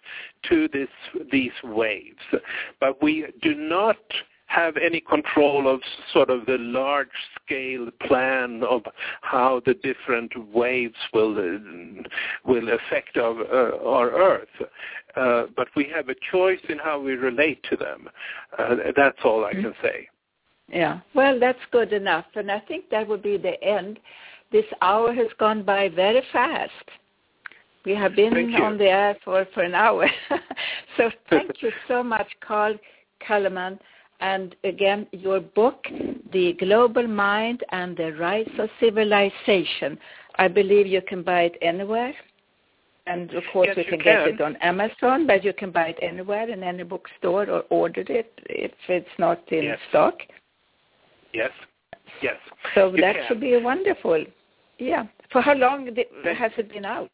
to 0.49 0.69
this 0.73 0.89
these 1.33 1.53
waves, 1.65 2.19
but 2.81 3.03
we 3.03 3.27
do 3.43 3.55
not 3.55 3.97
have 4.49 4.77
any 4.77 5.01
control 5.01 5.73
of 5.73 5.81
sort 6.13 6.31
of 6.31 6.47
the 6.47 6.57
large 6.59 7.09
scale 7.45 7.89
plan 8.03 8.63
of 8.69 8.83
how 9.21 9.61
the 9.65 9.75
different 9.75 10.33
waves 10.53 10.97
will 11.13 11.35
will 12.45 12.69
affect 12.71 13.17
our, 13.17 13.41
uh, 13.43 13.79
our 13.87 14.11
earth? 14.11 14.49
Uh, 15.17 15.45
but 15.57 15.69
we 15.77 15.89
have 15.95 16.09
a 16.09 16.15
choice 16.33 16.61
in 16.69 16.79
how 16.79 17.01
we 17.01 17.13
relate 17.13 17.63
to 17.71 17.77
them. 17.77 18.09
Uh, 18.59 18.77
that's 18.97 19.19
all 19.25 19.45
i 19.45 19.53
can 19.53 19.75
say. 19.83 20.09
Yeah. 20.69 21.01
Well 21.15 21.39
that's 21.39 21.59
good 21.71 21.93
enough. 21.93 22.27
And 22.35 22.51
i 22.51 22.61
think 22.61 22.91
that 22.91 23.07
would 23.07 23.23
be 23.23 23.37
the 23.37 23.63
end. 23.63 23.99
This 24.51 24.67
hour 24.81 25.13
has 25.13 25.29
gone 25.39 25.63
by 25.63 25.91
very 25.91 26.23
fast. 26.33 26.73
We 27.85 27.95
have 27.95 28.17
been 28.17 28.55
on 28.57 28.77
the 28.79 28.85
air 28.87 29.17
for, 29.25 29.47
for 29.55 29.63
an 29.63 29.75
hour. 29.75 30.09
so 30.97 31.11
thank 31.31 31.63
you 31.63 31.71
so 31.87 32.03
much, 32.03 32.27
Carl 32.47 32.75
Calleman. 33.27 33.79
And 34.21 34.57
again, 34.65 35.07
your 35.13 35.41
book, 35.41 35.87
The 36.33 36.55
Global 36.55 37.07
Mind 37.07 37.63
and 37.71 37.97
the 37.97 38.13
Rise 38.15 38.51
of 38.59 38.69
Civilization, 38.81 39.99
I 40.37 40.49
believe 40.49 40.87
you 40.87 41.03
can 41.03 41.23
buy 41.23 41.43
it 41.43 41.57
anywhere. 41.63 42.15
And 43.07 43.33
of 43.33 43.43
course, 43.53 43.69
yes, 43.69 43.79
you 43.79 43.85
can, 43.85 44.01
can, 44.01 44.27
get 44.27 44.35
it 44.35 44.41
on 44.41 44.57
Amazon, 44.57 45.27
but 45.27 45.43
you 45.43 45.53
can 45.55 45.71
buy 45.71 45.89
it 45.89 45.99
anywhere 46.03 46.51
in 46.51 46.63
any 46.63 46.83
bookstore 46.83 47.49
or 47.49 47.63
order 47.71 48.05
it 48.07 48.33
if 48.47 48.73
it's 48.89 49.09
not 49.19 49.41
in 49.51 49.65
yes. 49.65 49.79
stock. 49.89 50.19
Yes, 51.33 51.51
yes. 52.21 52.37
So 52.75 52.91
you 52.95 53.01
that 53.01 53.15
can. 53.15 53.25
should 53.29 53.41
be 53.41 53.57
wonderful. 53.57 54.25
Yeah. 54.79 55.07
For 55.33 55.41
how 55.41 55.55
long 55.55 55.87
has 55.87 56.53
it 56.59 56.73
been 56.73 56.85
out? 56.85 57.11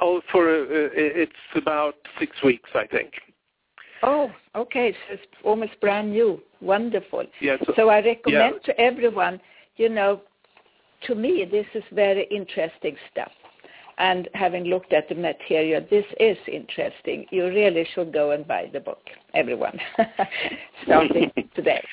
Oh, 0.00 0.20
for 0.30 0.48
uh, 0.48 0.88
it's 0.94 1.32
about 1.56 1.94
six 2.18 2.36
weeks, 2.42 2.70
I 2.74 2.86
think. 2.86 3.12
Oh, 4.02 4.30
okay. 4.54 4.92
So 4.92 5.14
it's 5.14 5.22
almost 5.44 5.72
brand 5.80 6.12
new. 6.12 6.40
Wonderful. 6.60 7.24
Yes. 7.40 7.62
So 7.76 7.88
I 7.88 8.04
recommend 8.04 8.56
yeah. 8.66 8.72
to 8.72 8.80
everyone, 8.80 9.40
you 9.76 9.88
know, 9.88 10.20
to 11.06 11.14
me, 11.14 11.46
this 11.50 11.66
is 11.74 11.82
very 11.92 12.26
interesting 12.30 12.96
stuff. 13.10 13.32
And 13.98 14.28
having 14.32 14.64
looked 14.64 14.94
at 14.94 15.08
the 15.08 15.14
material, 15.14 15.84
this 15.90 16.06
is 16.18 16.36
interesting. 16.46 17.26
You 17.30 17.46
really 17.46 17.86
should 17.94 18.12
go 18.12 18.30
and 18.30 18.46
buy 18.48 18.70
the 18.72 18.80
book, 18.80 19.02
everyone, 19.34 19.78
starting 20.84 21.30
today. 21.54 21.86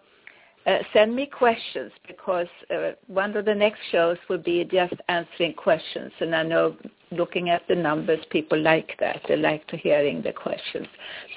uh, 0.67 0.79
send 0.93 1.17
me 1.17 1.25
questions 1.25 1.91
because 2.07 2.47
uh, 2.71 2.91
one 3.07 3.35
of 3.35 3.47
the 3.47 3.55
next 3.55 3.81
shows 3.91 4.19
will 4.29 4.37
be 4.53 4.63
just 4.71 4.93
answering 5.09 5.55
questions, 5.55 6.13
and 6.21 6.37
I 6.37 6.43
know 6.43 6.77
looking 7.13 7.49
at 7.49 7.63
the 7.67 7.75
numbers, 7.75 8.23
people 8.29 8.61
like 8.61 8.93
that. 9.01 9.23
They 9.27 9.37
like 9.37 9.67
to 9.69 9.79
hearing 9.79 10.21
the 10.21 10.35
questions. 10.35 10.87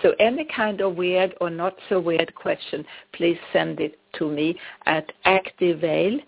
So 0.01 0.13
any 0.19 0.45
kind 0.53 0.81
of 0.81 0.97
weird 0.97 1.35
or 1.39 1.49
not 1.49 1.75
so 1.87 2.01
weird 2.01 2.35
question, 2.35 2.83
please 3.13 3.39
send 3.53 3.79
it 3.79 3.97
to 4.19 4.29
me 4.29 4.59
at 4.85 5.09
activale.com 5.25 6.25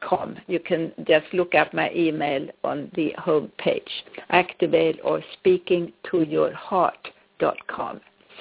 com. 0.00 0.36
You 0.46 0.58
can 0.58 0.92
just 1.06 1.26
look 1.34 1.54
up 1.54 1.74
my 1.74 1.92
email 1.92 2.48
on 2.64 2.90
the 2.94 3.14
home 3.18 3.52
page. 3.58 3.90
Activale 4.32 4.98
or 5.04 5.22
speakingtoyourheart.com. 7.40 8.00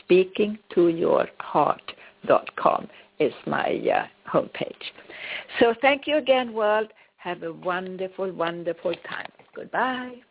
Speakingtoyourheart.com 0.10 2.88
is 3.20 3.34
my 3.46 3.80
uh, 3.94 4.06
home 4.30 4.50
page. 4.54 4.94
So 5.60 5.74
thank 5.82 6.08
you 6.08 6.16
again, 6.18 6.54
world. 6.54 6.88
Have 7.18 7.44
a 7.44 7.52
wonderful, 7.52 8.32
wonderful 8.32 8.94
time. 9.10 9.28
Goodbye. 9.54 10.22